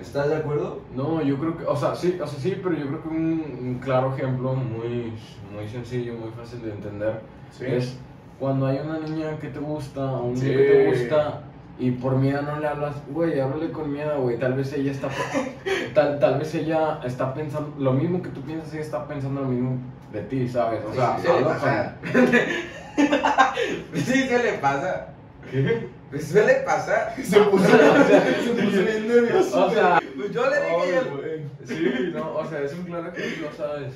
¿Estás 0.02 0.30
de 0.30 0.36
acuerdo? 0.36 0.82
No, 0.96 1.22
yo 1.24 1.38
creo 1.40 1.58
que, 1.58 1.64
o 1.66 1.76
sea, 1.76 1.96
sí, 1.96 2.20
o 2.22 2.28
sea, 2.28 2.40
sí, 2.40 2.60
pero 2.62 2.76
yo 2.76 2.86
creo 2.88 3.02
que 3.04 3.08
un, 3.10 3.58
un 3.62 3.80
claro 3.84 4.14
ejemplo 4.16 4.54
muy, 4.54 5.14
muy 5.52 5.68
sencillo, 5.68 6.14
muy 6.14 6.30
fácil 6.32 6.62
de 6.62 6.72
entender, 6.72 7.22
es 7.62 7.98
cuando 8.40 8.68
hay 8.68 8.78
una 8.78 9.00
niña 9.00 9.40
que 9.40 9.48
te 9.48 9.58
gusta, 9.60 10.02
o 10.12 10.26
un 10.26 10.34
niño 10.36 10.46
Sí. 10.46 10.50
que 10.56 10.64
te 10.64 10.86
gusta, 10.90 11.42
y 11.80 11.92
por 11.92 12.16
miedo 12.18 12.42
no 12.44 12.60
le 12.60 12.68
hablas, 12.68 12.96
güey, 13.12 13.40
háblale 13.40 13.72
con 13.72 13.92
miedo, 13.92 14.22
güey, 14.22 14.38
tal 14.38 14.54
vez 14.54 14.72
ella 14.74 14.92
está, 14.92 15.08
tal, 15.96 16.20
tal 16.20 16.38
vez 16.40 16.54
ella 16.54 17.00
está 17.04 17.34
pensando, 17.34 17.74
lo 17.80 17.94
mismo 17.94 18.22
que 18.22 18.30
tú 18.30 18.42
piensas, 18.42 18.72
ella 18.74 18.84
está 18.84 19.08
pensando 19.08 19.42
lo 19.42 19.48
mismo 19.48 19.78
de 20.14 20.22
ti, 20.24 20.48
¿sabes? 20.48 20.82
O 20.88 20.94
sea, 20.94 21.18
Sí, 21.18 21.26
suele 21.26 21.46
habla 21.50 21.96
sí, 22.98 24.28
suele 24.28 24.54
pasar. 24.62 25.14
¿Qué? 25.52 25.88
Pues 26.10 26.28
suele 26.28 26.54
pasar. 26.66 27.14
Se 27.24 27.40
puso, 27.42 27.66
se 27.68 28.52
puso 28.52 28.82
bien 28.84 29.08
nervioso. 29.08 29.66
O 29.66 29.70
sea, 29.70 30.00
Pues 30.16 30.32
yo 30.32 30.50
le 30.50 30.56
dije 30.62 30.92
ya. 30.92 31.12
güey. 31.12 31.42
sí, 31.66 32.12
no, 32.14 32.34
o 32.36 32.46
sea, 32.46 32.62
es 32.62 32.74
un 32.74 32.84
claro 32.84 33.08
ejemplo, 33.14 33.48
¿sabes? 33.56 33.94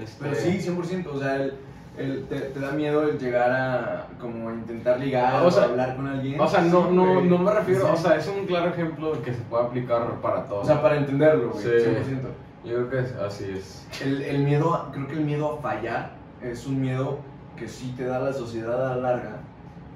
Este, 0.00 0.16
Pero 0.22 0.34
sí, 0.34 0.58
100%. 0.60 1.06
O 1.06 1.18
sea, 1.18 1.36
el, 1.36 1.54
el- 1.98 2.24
te, 2.26 2.40
te 2.40 2.60
da 2.60 2.72
miedo 2.72 3.02
el 3.08 3.18
llegar 3.18 3.50
a 3.50 4.06
como 4.20 4.50
intentar 4.50 4.98
ligar 5.00 5.42
O 5.42 5.46
o, 5.46 5.50
sea, 5.50 5.64
hablar 5.64 5.96
con 5.96 6.06
alguien. 6.06 6.38
O 6.40 6.46
sea, 6.48 6.60
no, 6.62 6.88
Sí, 6.88 6.94
no, 6.94 7.20
no 7.22 7.38
me 7.38 7.52
refiero, 7.52 7.86
Sí. 7.86 7.90
o 7.92 7.96
sea, 7.96 8.16
es 8.16 8.26
un 8.28 8.46
claro 8.46 8.68
ejemplo 8.70 9.20
que 9.22 9.32
se 9.34 9.40
puede 9.42 9.64
aplicar 9.64 10.20
para 10.20 10.44
todos. 10.44 10.64
O 10.64 10.66
sea, 10.66 10.80
para 10.82 10.96
entenderlo, 10.96 11.50
güey. 11.50 11.62
Sí. 11.62 11.68
100%. 11.68 12.20
Yo 12.64 12.74
creo 12.86 12.90
que 12.90 12.98
es- 13.00 13.16
así 13.16 13.44
es. 13.56 13.86
El, 14.02 14.22
el 14.22 14.38
miedo, 14.44 14.88
creo 14.92 15.06
que 15.08 15.14
el 15.14 15.20
miedo 15.22 15.58
a 15.58 15.62
fallar 15.62 16.10
es 16.42 16.66
un 16.66 16.80
miedo 16.80 17.18
que 17.60 17.68
sí 17.68 17.94
te 17.96 18.04
da 18.04 18.18
la 18.18 18.32
sociedad 18.32 18.90
a 18.92 18.96
la 18.96 19.02
larga, 19.02 19.36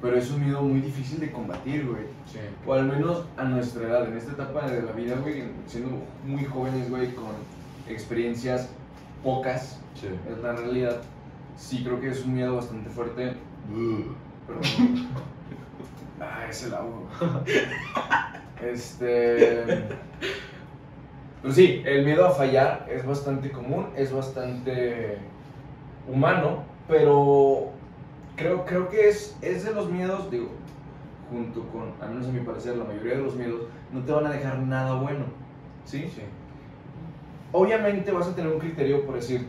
pero 0.02 0.16
es 0.16 0.30
un 0.30 0.44
miedo 0.44 0.60
muy 0.60 0.80
difícil 0.80 1.18
de 1.18 1.32
combatir, 1.32 1.86
güey. 1.86 2.04
Sí. 2.26 2.38
O 2.66 2.74
al 2.74 2.84
menos 2.84 3.24
a 3.38 3.44
nuestra 3.44 3.88
edad, 3.88 4.06
en 4.06 4.16
esta 4.18 4.32
etapa 4.32 4.68
de 4.68 4.82
la 4.82 4.92
vida, 4.92 5.16
güey, 5.22 5.44
siendo 5.66 5.90
muy 6.26 6.44
jóvenes, 6.44 6.90
güey, 6.90 7.14
con 7.14 7.32
experiencias 7.88 8.68
pocas, 9.22 9.80
Sí. 9.94 10.08
es 10.30 10.38
la 10.42 10.52
realidad. 10.52 11.00
Sí 11.56 11.82
creo 11.84 12.00
que 12.00 12.10
es 12.10 12.24
un 12.24 12.34
miedo 12.34 12.56
bastante 12.56 12.90
fuerte. 12.90 13.32
Pero... 14.46 14.60
ah, 16.20 16.46
es 16.48 16.64
el 16.64 16.74
agua. 16.74 17.00
Este... 18.62 19.84
Pero 21.42 21.54
sí, 21.54 21.82
el 21.84 22.04
miedo 22.04 22.26
a 22.26 22.30
fallar 22.30 22.86
es 22.90 23.04
bastante 23.04 23.50
común, 23.50 23.88
es 23.96 24.12
bastante 24.12 25.18
humano, 26.08 26.62
pero 26.88 27.70
creo, 28.36 28.64
creo 28.64 28.88
que 28.88 29.08
es, 29.08 29.36
es 29.42 29.64
de 29.64 29.72
los 29.72 29.90
miedos, 29.90 30.30
digo, 30.30 30.48
junto 31.30 31.62
con, 31.68 31.92
al 32.00 32.14
menos 32.14 32.28
a 32.28 32.32
mi 32.32 32.40
parecer, 32.40 32.76
la 32.76 32.84
mayoría 32.84 33.14
de 33.14 33.22
los 33.22 33.34
miedos, 33.34 33.62
no 33.92 34.00
te 34.00 34.12
van 34.12 34.26
a 34.26 34.30
dejar 34.30 34.58
nada 34.58 34.94
bueno, 34.94 35.24
¿sí? 35.84 36.00
Sí. 36.14 36.22
Obviamente 37.52 38.10
vas 38.12 38.26
a 38.26 38.34
tener 38.34 38.52
un 38.52 38.58
criterio 38.58 39.04
por 39.06 39.14
decir, 39.14 39.46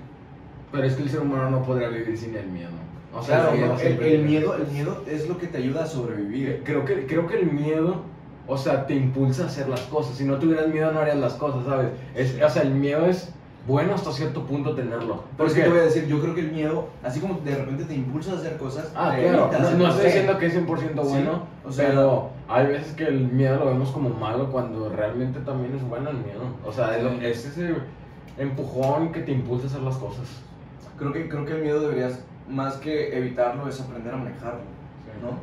Pero 0.71 0.83
es 0.83 0.95
que 0.95 1.03
el 1.03 1.09
ser 1.09 1.21
humano 1.21 1.49
no 1.49 1.63
podría 1.63 1.89
vivir 1.89 2.17
sin 2.17 2.35
el 2.35 2.47
miedo. 2.47 2.71
O 3.13 3.23
sea, 3.23 3.49
claro, 3.49 3.53
el 3.53 3.57
miedo 3.57 3.77
el, 3.79 4.03
el 4.03 4.23
miedo, 4.25 4.55
el 4.55 4.67
miedo 4.67 5.03
es 5.07 5.27
lo 5.29 5.37
que 5.37 5.47
te 5.47 5.57
ayuda 5.57 5.83
a 5.83 5.87
sobrevivir. 5.87 6.61
Creo 6.65 6.83
que, 6.83 7.05
creo 7.07 7.27
que 7.27 7.39
el 7.39 7.51
miedo, 7.51 8.01
o 8.45 8.57
sea, 8.57 8.85
te 8.85 8.93
impulsa 8.93 9.43
a 9.43 9.45
hacer 9.47 9.69
las 9.69 9.81
cosas. 9.81 10.17
Si 10.17 10.25
no 10.25 10.37
tuvieras 10.37 10.67
miedo, 10.67 10.91
no 10.91 10.99
harías 10.99 11.17
las 11.17 11.33
cosas, 11.35 11.65
¿sabes? 11.65 11.91
Es. 12.13 12.41
O 12.41 12.49
sea, 12.49 12.63
el 12.63 12.75
miedo 12.75 13.05
es 13.05 13.33
bueno 13.67 13.95
hasta 13.95 14.11
cierto 14.11 14.43
punto 14.43 14.75
tenerlo. 14.75 15.23
Pero 15.37 15.47
es 15.49 15.55
que 15.55 15.61
Porque- 15.61 15.63
te 15.63 15.69
voy 15.69 15.79
a 15.79 15.83
decir, 15.83 16.05
yo 16.07 16.21
creo 16.21 16.35
que 16.35 16.41
el 16.41 16.51
miedo, 16.51 16.87
así 17.03 17.19
como 17.19 17.39
de 17.39 17.55
repente 17.55 17.85
te 17.85 17.95
impulsa 17.95 18.33
a 18.33 18.35
hacer 18.35 18.57
cosas, 18.57 18.91
Ah, 18.95 19.13
te 19.15 19.23
claro, 19.23 19.49
no, 19.51 19.71
no 19.71 19.87
estoy 19.89 20.05
diciendo 20.05 20.37
que 20.37 20.45
es 20.47 20.53
100% 20.53 21.03
Sí, 21.03 21.09
bueno, 21.09 21.43
o 21.65 21.71
sea- 21.71 21.87
pero 21.87 22.29
hay 22.47 22.67
veces 22.67 22.93
que 22.93 23.05
el 23.07 23.27
miedo 23.31 23.57
lo 23.57 23.65
vemos 23.67 23.89
como 23.91 24.09
malo 24.09 24.51
cuando 24.51 24.89
realmente 24.89 25.39
también 25.39 25.75
es 25.75 25.83
bueno 25.87 26.09
el 26.11 26.17
miedo. 26.17 26.41
O 26.65 26.71
sea, 26.71 26.93
Sí. 26.99 27.25
es 27.25 27.45
ese 27.45 27.75
empujón 28.37 29.11
que 29.11 29.21
te 29.21 29.31
impulsa 29.31 29.65
a 29.65 29.69
hacer 29.69 29.81
las 29.81 29.97
cosas. 29.97 30.27
Creo 30.97 31.11
que, 31.11 31.27
creo 31.27 31.45
que 31.45 31.53
el 31.53 31.61
miedo 31.61 31.79
deberías, 31.81 32.23
más 32.49 32.75
que 32.77 33.17
evitarlo, 33.17 33.67
es 33.67 33.81
aprender 33.81 34.13
a 34.13 34.17
manejarlo, 34.17 34.59
¿no? 35.21 35.37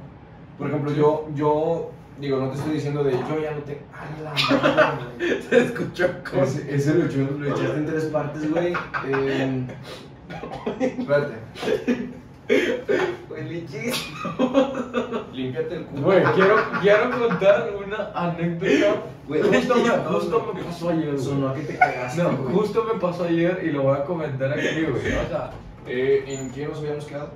Por 0.58 0.68
ejemplo, 0.68 0.92
yo, 0.92 1.26
yo, 1.34 1.90
digo, 2.22 2.38
no 2.38 2.48
te 2.50 2.56
estoy 2.56 2.72
diciendo 2.74 3.04
de 3.04 3.12
yo 3.12 3.38
ya 3.40 3.50
no 3.50 3.60
te... 3.62 3.82
¡A 3.92 4.22
la 4.22 4.32
madre, 4.74 5.04
güey! 5.18 5.42
Se 5.42 5.58
escuchó 5.64 6.06
como. 6.30 6.42
Ese, 6.44 6.74
ese 6.74 6.94
lo, 6.94 7.04
echó- 7.06 7.38
lo 7.38 7.46
echaste 7.48 7.76
en 7.76 7.86
tres 7.86 8.04
partes, 8.06 8.50
güey. 8.50 8.72
Eh, 9.06 9.66
espérate. 10.80 11.34
Fue. 13.28 13.42
Límpiate 15.32 15.76
el 15.76 15.84
culo. 15.86 16.02
Güey, 16.02 16.22
quiero, 16.34 16.56
quiero 16.80 17.10
contar 17.28 17.70
una 17.84 18.10
anécdota. 18.14 19.02
Güey, 19.28 19.42
justo, 19.42 19.74
me, 19.76 19.82
no, 19.88 19.94
justo 20.04 20.52
me 20.54 20.62
pasó 20.62 20.88
ayer, 20.90 21.12
güey. 21.12 21.18
Sonó 21.24 21.48
a 21.48 21.54
que 21.54 21.62
te 21.62 21.78
cagaste, 21.78 22.22
No, 22.22 22.36
güey. 22.36 22.54
justo 22.54 22.84
me 22.92 23.00
pasó 23.00 23.24
ayer 23.24 23.60
y 23.64 23.70
lo 23.70 23.82
voy 23.82 23.96
a 23.98 24.04
comentar 24.04 24.52
aquí, 24.52 24.82
güey. 24.82 24.96
O 24.96 25.28
sea, 25.28 25.50
Eh, 25.86 26.24
¿En 26.26 26.50
qué 26.52 26.66
nos 26.66 26.78
habíamos 26.78 27.04
quedado? 27.06 27.30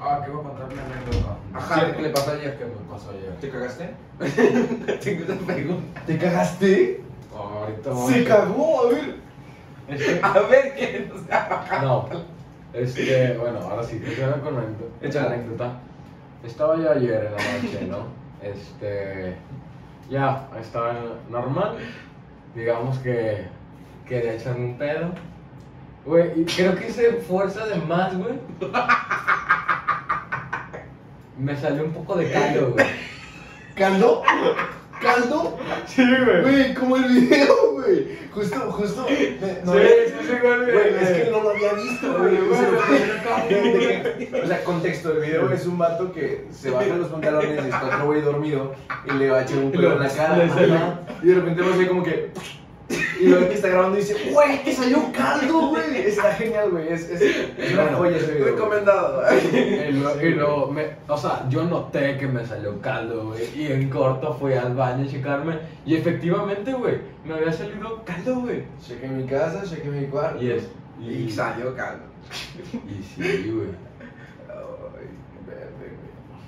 Ah, 0.00 0.22
¿qué 0.24 0.30
voy 0.30 0.40
a 0.40 0.48
contar 0.48 0.66
una 0.72 0.82
anécdota? 0.82 1.36
Ajá, 1.54 1.92
¿qué 1.96 2.02
le 2.02 2.08
pasó 2.10 2.30
ayer? 2.32 2.58
¿Qué 2.58 2.64
me 2.64 2.70
pasó 2.92 3.10
ayer? 3.10 3.34
¿Te 3.40 3.48
cagaste? 3.50 3.90
Tengo 5.02 5.46
pregunta. 5.46 6.00
¿Te 6.06 6.18
cagaste? 6.18 7.00
Ahorita 7.36 7.90
vamos 7.90 8.10
Se 8.12 8.24
cagó, 8.24 8.86
a 8.86 8.88
ver. 8.90 9.16
Es 9.88 10.02
que- 10.02 10.20
A 10.22 10.40
ver 10.40 10.74
qué 10.74 11.10
nos 11.12 11.22
ha 11.30 11.80
No. 11.82 12.08
Este, 12.72 13.36
bueno, 13.38 13.58
ahora 13.60 13.82
sí, 13.82 13.98
que 14.00 14.10
se 14.14 14.22
con 14.40 14.54
la 14.54 14.62
anécdota-. 14.62 15.78
Estaba 16.44 16.76
yo 16.76 16.90
ayer 16.90 17.24
en 17.26 17.32
la 17.34 17.62
noche, 17.62 17.86
¿no? 17.88 17.98
Este. 18.42 19.36
Ya, 20.10 20.48
estaba 20.60 20.94
normal. 21.30 21.76
Digamos 22.54 22.98
que 22.98 23.46
quería 24.06 24.34
echarme 24.34 24.66
un 24.66 24.78
pedo. 24.78 25.10
Güey, 26.04 26.44
creo 26.44 26.76
que 26.76 26.88
hice 26.88 27.12
fuerza 27.14 27.66
de 27.66 27.76
más, 27.76 28.16
güey. 28.16 28.38
Me 31.38 31.56
salió 31.56 31.84
un 31.84 31.92
poco 31.92 32.16
de 32.16 32.30
caldo, 32.30 32.72
güey. 32.72 32.86
¿Caldo? 33.74 34.22
¿Caldo? 35.02 35.58
Sí, 35.86 36.02
güey. 36.02 36.40
Güey, 36.42 36.74
como 36.74 36.96
el 36.96 37.04
video, 37.04 37.72
güey. 37.72 38.16
Justo, 38.32 38.56
justo. 38.72 39.06
me- 39.08 39.60
no 39.64 39.72
Sí, 39.74 39.78
sí, 40.06 40.14
sí, 40.22 40.32
güey. 40.42 40.72
Güey, 40.72 40.94
es 41.02 41.10
que 41.24 41.30
no 41.30 41.42
lo 41.42 41.50
había 41.50 41.72
visto, 41.74 42.18
güey. 42.18 42.38
O 44.42 44.46
sea, 44.46 44.64
contexto, 44.64 45.12
el 45.12 45.20
video 45.20 45.52
es 45.52 45.66
un 45.66 45.76
vato 45.78 46.12
que 46.12 46.46
se 46.50 46.70
baja 46.70 46.86
los 46.96 47.08
pantalones 47.08 47.50
y 47.64 47.68
está 47.68 47.84
otro 47.84 48.06
güey 48.06 48.20
dormido 48.22 48.74
y 49.06 49.12
le 49.18 49.30
va 49.30 49.38
a 49.38 49.42
echar 49.42 49.58
un 49.58 49.70
pelo 49.72 49.92
en 49.92 50.02
la 50.02 50.08
cara. 50.08 51.00
Y 51.22 51.26
de 51.26 51.34
repente 51.34 51.62
va 51.62 51.74
a 51.74 51.76
ser 51.76 51.88
como 51.88 52.02
que. 52.02 52.30
Y 53.26 53.30
luego 53.30 53.48
que 53.48 53.54
está 53.54 53.68
grabando 53.68 53.98
y 53.98 54.00
dice, 54.02 54.30
güey, 54.32 54.62
te 54.62 54.72
salió 54.72 55.10
caldo, 55.12 55.68
güey. 55.70 55.96
Está 56.06 56.32
genial, 56.34 56.70
güey. 56.70 56.92
Es, 56.92 57.10
es, 57.10 57.20
es 57.20 57.72
una 57.72 57.82
Bueno, 57.82 57.98
joya 57.98 58.16
ese 58.18 58.26
video. 58.32 58.42
güey. 58.42 58.52
Recomendado. 58.54 59.22
Y 59.88 59.92
luego, 59.92 60.20
y 60.22 60.30
luego 60.34 60.70
me, 60.70 60.86
o 61.08 61.16
sea, 61.16 61.46
yo 61.48 61.64
noté 61.64 62.16
que 62.18 62.26
me 62.26 62.46
salió 62.46 62.80
caldo, 62.80 63.26
güey. 63.30 63.44
Y 63.56 63.72
en 63.72 63.88
corto 63.90 64.34
fui 64.34 64.52
al 64.54 64.74
baño 64.74 65.04
a 65.04 65.10
checarme. 65.10 65.58
Y 65.84 65.96
efectivamente, 65.96 66.72
güey, 66.72 66.98
me 67.24 67.34
había 67.34 67.52
salido 67.52 68.02
caldo, 68.04 68.36
güey. 68.42 68.62
Cheque 68.86 69.08
mi 69.08 69.24
casa, 69.26 69.64
cheque 69.64 69.88
mi 69.88 70.06
cuarto. 70.06 70.42
Y 70.42 70.50
es. 70.52 70.68
Y 71.00 71.30
salió 71.30 71.74
caldo. 71.74 72.04
Y 72.72 73.02
sí, 73.02 73.50
güey. 73.50 73.68
Ay, 74.48 75.08
verde, 75.46 75.96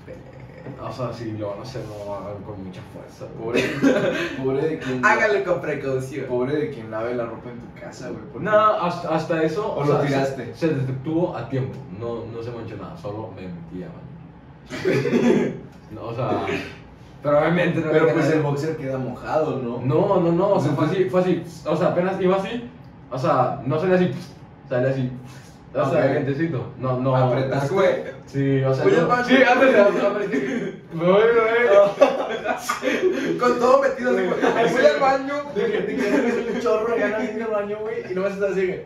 güey. 0.07 0.68
O 0.81 0.93
sea, 0.93 1.13
si 1.13 1.33
lo 1.33 1.51
van 1.51 1.59
a 1.59 1.63
hacer, 1.63 1.83
no 1.87 2.05
lo 2.05 2.15
hagan 2.15 2.43
con 2.45 2.65
mucha 2.65 2.81
fuerza. 2.93 3.27
Pobre, 3.39 3.63
pobre 4.45 4.69
de 4.69 4.79
quien. 4.79 5.05
Hágale 5.05 5.43
con 5.43 5.61
precaución. 5.61 6.27
Pobre 6.27 6.57
de 6.57 6.71
quien 6.71 6.91
lave 6.91 7.15
la 7.15 7.27
ropa 7.27 7.51
en 7.51 7.59
tu 7.59 7.81
casa, 7.81 8.09
güey. 8.11 8.21
porque- 8.33 8.45
No, 8.45 8.57
hasta, 8.59 9.09
hasta 9.15 9.43
eso. 9.43 9.75
O 9.75 9.85
lo 9.85 9.99
sea, 9.99 10.07
tiraste. 10.07 10.55
Se, 10.55 10.69
se 10.69 10.75
detuvo 10.75 11.37
a 11.37 11.49
tiempo. 11.49 11.77
No, 11.99 12.25
no 12.27 12.43
se 12.43 12.51
manchó 12.53 12.77
nada, 12.77 12.97
solo 12.97 13.31
me 13.35 13.43
metí 13.43 13.83
a 13.83 13.89
baño. 13.89 15.55
No, 15.91 16.03
o 16.09 16.15
sea. 16.15 16.43
Pero 17.23 17.39
obviamente 17.39 17.81
no 17.81 17.91
Pero 17.91 18.05
pues 18.13 18.25
nada. 18.27 18.37
el 18.37 18.43
boxer 18.43 18.77
queda 18.77 18.99
mojado, 18.99 19.57
¿no? 19.63 19.81
No, 19.83 20.21
no, 20.21 20.31
no, 20.33 20.49
o 20.51 20.61
sea, 20.61 20.73
fue 20.73 20.85
así, 20.87 21.05
fue 21.05 21.21
así. 21.23 21.43
O 21.67 21.75
sea, 21.77 21.89
apenas 21.89 22.21
iba 22.21 22.37
así. 22.37 22.71
O 23.11 23.19
sea, 23.19 23.63
no 23.65 23.81
salía 23.81 23.97
así. 23.97 24.11
Salía 24.69 24.91
así. 24.91 25.11
O 25.75 25.91
sea, 25.91 26.05
Ok. 26.05 26.13
gentecito. 26.13 26.63
No, 26.79 27.01
no. 27.01 27.17
Apretaste, 27.17 27.75
güey. 27.75 27.89
Sí, 28.29 28.63
o 28.63 28.75
sea. 28.75 28.85
Voy 28.85 28.93
no- 28.93 29.01
al 29.01 29.07
baño. 29.07 29.25
Sí, 29.27 29.37
ándale, 29.43 29.81
ándale. 29.81 30.29
Me 30.93 31.05
voy, 31.05 31.23
güey. 31.23 33.39
Con 33.39 33.59
todo 33.59 33.81
metido 33.83 34.11
así, 34.11 34.27
güey. 34.27 34.73
Voy 34.73 34.87
al 34.87 35.01
baño. 35.01 35.35
De 35.55 35.73
que 35.73 35.79
te 35.81 35.97
quedas 35.97 36.35
un 36.55 36.61
chorro 36.61 36.97
y 36.97 37.01
ganas 37.01 37.29
en 37.29 37.41
el 37.43 37.49
baño, 37.49 37.79
güey, 37.81 38.11
y 38.11 38.15
no 38.15 38.23
vas 38.23 38.33
a 38.33 38.35
estar 38.35 38.51
así, 38.53 38.67
güey. 38.67 38.83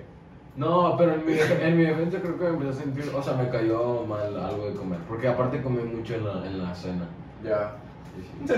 No, 0.54 0.96
pero 0.98 1.14
en 1.14 1.24
mi, 1.26 1.32
en 1.32 1.76
mi 1.78 1.84
defensa 1.84 2.18
creo 2.20 2.36
que 2.38 2.44
me 2.44 2.50
empecé 2.50 2.70
a 2.70 2.74
sentir. 2.82 3.10
O 3.14 3.22
sea, 3.22 3.34
me 3.34 3.48
cayó 3.48 4.04
mal 4.06 4.36
algo 4.38 4.66
de 4.68 4.74
comer. 4.74 4.98
Porque 5.08 5.26
aparte 5.28 5.62
comí 5.62 5.82
mucho 5.82 6.14
en 6.14 6.24
la, 6.24 6.46
en 6.46 6.62
la 6.62 6.74
cena. 6.74 7.08
Ya. 7.42 7.72
Sí, 8.14 8.22
sí. 8.46 8.54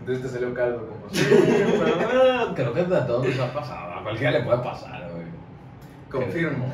Entonces 0.00 0.22
te 0.24 0.28
salió 0.30 0.54
caldo, 0.54 0.86
como. 0.86 1.00
Pero, 1.12 2.42
eh, 2.42 2.46
creo 2.54 2.72
que 2.72 2.80
a 2.80 3.06
todos 3.06 3.26
nos 3.26 3.38
ha 3.38 3.52
pasado. 3.52 3.92
A 3.94 4.02
cualquiera 4.02 4.38
le 4.38 4.44
puede 4.44 4.58
pasar. 4.58 5.03
Confirmo. 6.14 6.72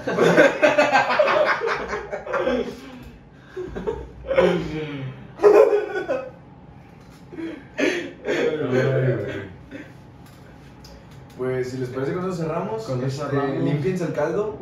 Pues 11.39 11.71
si 11.71 11.79
les 11.79 11.89
parece 11.89 12.13
con 12.13 12.31
eso 12.31 12.43
cerramos. 12.43 12.83
Con 12.83 13.03
eso 13.03 13.25
Este, 13.25 13.37
cerramos. 13.37 13.65
Límpiense 13.65 14.05
el 14.05 14.13
caldo. 14.13 14.59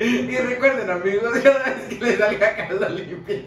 Y 0.00 0.36
recuerden, 0.36 0.90
amigos, 0.90 1.38
cada 1.42 1.64
vez 1.64 1.84
que 1.88 2.04
les 2.04 2.18
salga 2.18 2.56
caldo, 2.56 2.88
limpien. 2.88 3.46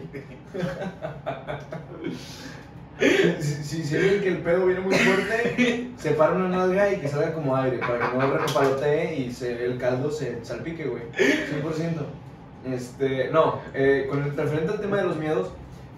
si, 3.40 3.54
si, 3.64 3.84
si 3.84 3.96
ven 3.96 4.20
que 4.22 4.28
el 4.28 4.38
pedo 4.38 4.66
viene 4.66 4.80
muy 4.80 4.94
fuerte, 4.94 5.90
separa 6.02 6.32
una 6.34 6.48
nalga 6.48 6.92
y 6.92 6.96
que 6.96 7.06
salga 7.08 7.32
como 7.32 7.54
aire 7.56 7.78
para 7.78 8.10
que 8.10 8.18
no 8.18 8.36
repalotee 8.36 9.14
y 9.20 9.30
se, 9.32 9.64
el 9.64 9.78
caldo 9.78 10.10
se 10.10 10.44
salpique, 10.44 10.84
güey. 10.86 11.02
100%. 11.12 12.74
Este, 12.74 13.30
no, 13.30 13.60
eh, 13.74 14.06
con 14.10 14.22
el 14.22 14.36
referente 14.36 14.72
al 14.72 14.80
tema 14.80 14.96
de 14.98 15.04
los 15.04 15.16
miedos, 15.16 15.50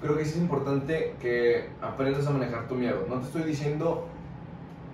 creo 0.02 0.16
que 0.16 0.24
sí 0.24 0.32
es 0.32 0.36
importante 0.36 1.14
que 1.20 1.68
aprendas 1.80 2.26
a 2.26 2.30
manejar 2.30 2.68
tu 2.68 2.74
miedo. 2.74 3.06
No 3.08 3.16
te 3.20 3.26
estoy 3.26 3.42
diciendo 3.44 4.06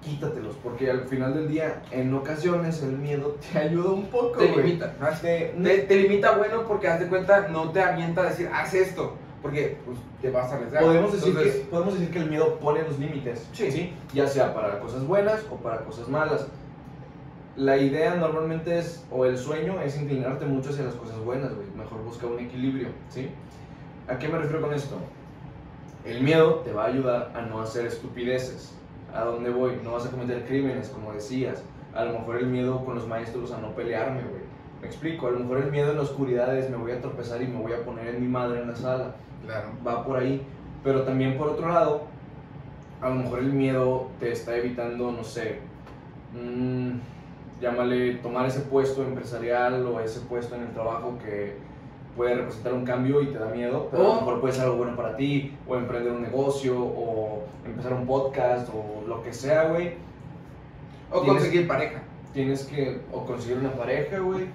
quítatelos, 0.03 0.57
porque 0.63 0.91
al 0.91 1.03
final 1.03 1.35
del 1.35 1.49
día, 1.49 1.83
en 1.91 2.15
ocasiones, 2.15 2.83
el 2.83 2.93
miedo 2.97 3.37
te 3.53 3.59
ayuda 3.67 3.91
un 3.93 4.07
poco, 4.07 4.39
Te 4.39 4.49
limita. 4.57 4.95
Te- 5.21 5.55
Te, 5.63 5.79
te 5.79 5.97
limita, 5.97 6.37
bueno, 6.37 6.63
porque 6.67 6.89
haz 6.89 7.01
de 7.01 7.07
cuenta, 7.07 7.49
no 7.49 7.71
te 7.71 7.81
avienta 7.83 8.23
a 8.23 8.31
decir, 8.31 8.49
haz 8.53 8.73
esto. 8.75 9.15
Porque 9.43 9.77
pues, 9.85 9.99
te 10.21 10.31
vas 10.31 10.53
a 10.53 10.57
arriesgar. 10.57 10.83
Podemos 10.83 11.13
decir, 11.13 11.29
Entonces, 11.29 11.55
que, 11.55 11.65
podemos 11.67 11.95
decir 11.95 12.11
que 12.11 12.19
el 12.19 12.31
miedo 12.31 12.59
pone 12.59 12.83
los 12.83 12.99
límites, 12.99 13.49
Sí. 13.53 13.95
Ya 14.13 14.27
sea 14.27 14.55
para 14.55 14.79
cosas 14.81 15.07
buenas 15.07 15.45
o 15.51 15.57
para 15.57 15.85
cosas 15.85 16.09
malas. 16.09 16.47
La 17.57 17.77
idea 17.77 18.15
normalmente 18.15 18.79
es, 18.79 19.05
o 19.11 19.25
el 19.25 19.37
sueño 19.37 19.81
es 19.81 20.01
inclinarte 20.01 20.47
mucho 20.47 20.71
hacia 20.71 20.85
las 20.85 20.95
cosas 20.95 21.19
buenas, 21.25 21.55
güey. 21.55 21.67
Mejor 21.77 22.03
busca 22.05 22.27
un 22.27 22.39
equilibrio, 22.39 22.89
¿sí? 23.09 23.31
¿A 24.09 24.19
qué 24.19 24.29
me 24.29 24.39
refiero 24.39 24.63
con 24.63 24.73
esto? 24.73 24.97
El 26.05 26.23
miedo 26.23 26.57
te 26.65 26.73
va 26.73 26.85
a 26.85 26.87
ayudar 26.87 27.33
a 27.35 27.43
no 27.43 27.61
hacer 27.61 27.87
estupideces. 27.87 28.73
¿A 29.13 29.25
dónde 29.25 29.51
voy? 29.51 29.79
No 29.83 29.93
vas 29.93 30.07
a 30.07 30.11
cometer 30.11 30.47
crímenes, 30.47 30.89
como 30.89 31.13
decías. 31.13 31.63
A 31.93 32.05
lo 32.05 32.13
mejor 32.13 32.37
el 32.37 32.47
miedo 32.47 32.85
con 32.85 32.95
los 32.95 33.07
maestros 33.07 33.53
a 33.53 33.59
no 33.59 33.75
pelearme, 33.75 34.23
güey. 34.23 34.43
Me 34.81 34.87
explico, 34.87 35.27
a 35.27 35.31
lo 35.31 35.41
mejor 35.41 35.59
el 35.59 35.71
miedo 35.71 35.91
en 35.91 35.97
la 35.97 36.03
oscuridad 36.03 36.57
es 36.57 36.71
me 36.71 36.77
voy 36.77 36.93
a 36.93 37.01
tropezar 37.01 37.43
y 37.43 37.49
me 37.49 37.61
voy 37.61 37.73
a 37.73 37.85
poner 37.85 38.15
en 38.15 38.23
mi 38.23 38.29
madre 38.29 38.63
en 38.63 38.69
la 38.69 38.77
sala 38.77 39.15
Claro. 39.47 39.69
va 39.87 40.05
por 40.05 40.19
ahí. 40.19 40.43
Pero 40.85 41.03
también 41.03 41.37
por 41.37 41.49
otro 41.49 41.69
lado, 41.69 42.03
a 43.01 43.09
lo 43.09 43.15
mejor 43.17 43.39
el 43.41 43.53
miedo 43.53 44.09
te 44.19 44.33
está 44.33 44.57
evitando, 44.57 45.13
no 45.13 45.25
sé, 45.25 45.59
mm, 46.35 46.91
llámale 47.61 48.15
tomar 48.17 48.47
ese 48.47 48.61
puesto 48.61 49.03
empresarial 49.03 49.85
o 49.87 50.01
ese 50.01 50.21
puesto 50.21 50.55
en 50.55 50.63
el 50.63 50.69
trabajo 50.73 51.19
que 51.25 51.57
puede 52.17 52.35
representar 52.35 52.73
un 52.75 52.85
cambio 52.85 53.21
y 53.23 53.27
te 53.27 53.39
da 53.39 53.47
miedo, 53.47 53.89
pero 53.91 54.03
a 54.05 54.09
lo 54.17 54.21
mejor 54.23 54.41
puede 54.41 54.55
ser 54.55 54.65
algo 54.65 54.77
bueno 54.79 54.97
para 54.97 55.17
ti, 55.17 55.57
o 55.69 55.77
emprender 55.77 56.13
un 56.13 56.23
negocio, 56.23 56.77
o 56.79 57.45
empezar 57.65 57.93
un 57.95 58.07
podcast, 58.07 58.69
o 58.75 59.07
lo 59.07 59.23
que 59.23 59.33
sea, 59.33 59.65
güey. 59.65 59.95
O 61.11 61.21
Tienes- 61.21 61.43
conseguir 61.43 61.69
pareja. 61.69 62.03
Tienes 62.33 62.65
que, 62.65 63.01
o 63.13 63.25
conseguir 63.27 63.59
una 63.59 63.73
pareja, 63.73 64.19
güey. 64.19 64.47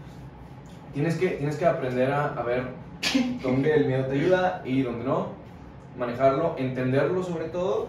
Tienes 0.94 1.16
que, 1.18 1.28
tienes 1.30 1.58
que 1.58 1.66
aprender 1.66 2.12
a, 2.12 2.34
a 2.34 2.44
ver 2.44 2.64
dónde 3.44 3.74
el 3.74 3.86
miedo 3.88 4.06
te 4.06 4.14
ayuda 4.14 4.62
y 4.66 4.82
dónde 4.82 5.06
no. 5.06 5.30
Manejarlo, 5.98 6.56
entenderlo 6.58 7.24
sobre 7.24 7.46
todo. 7.50 7.88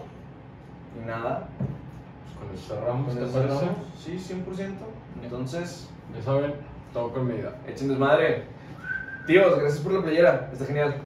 Y 1.01 1.05
nada. 1.07 1.49
Pues 1.57 2.47
con 2.47 2.55
eso 2.55 2.75
cerramos, 2.75 3.15
¿te 3.15 3.27
cerramos. 3.27 3.75
Sí, 3.97 4.17
100%. 4.17 4.73
Entonces, 5.23 5.89
Ya 6.15 6.23
saben, 6.23 6.53
todo 6.93 7.11
con 7.11 7.27
medida. 7.27 7.55
echen 7.67 7.89
desmadre. 7.89 8.43
Tíos, 9.25 9.59
gracias 9.59 9.81
por 9.81 9.93
la 9.93 10.01
playera. 10.01 10.49
Está 10.53 10.65
genial. 10.65 10.95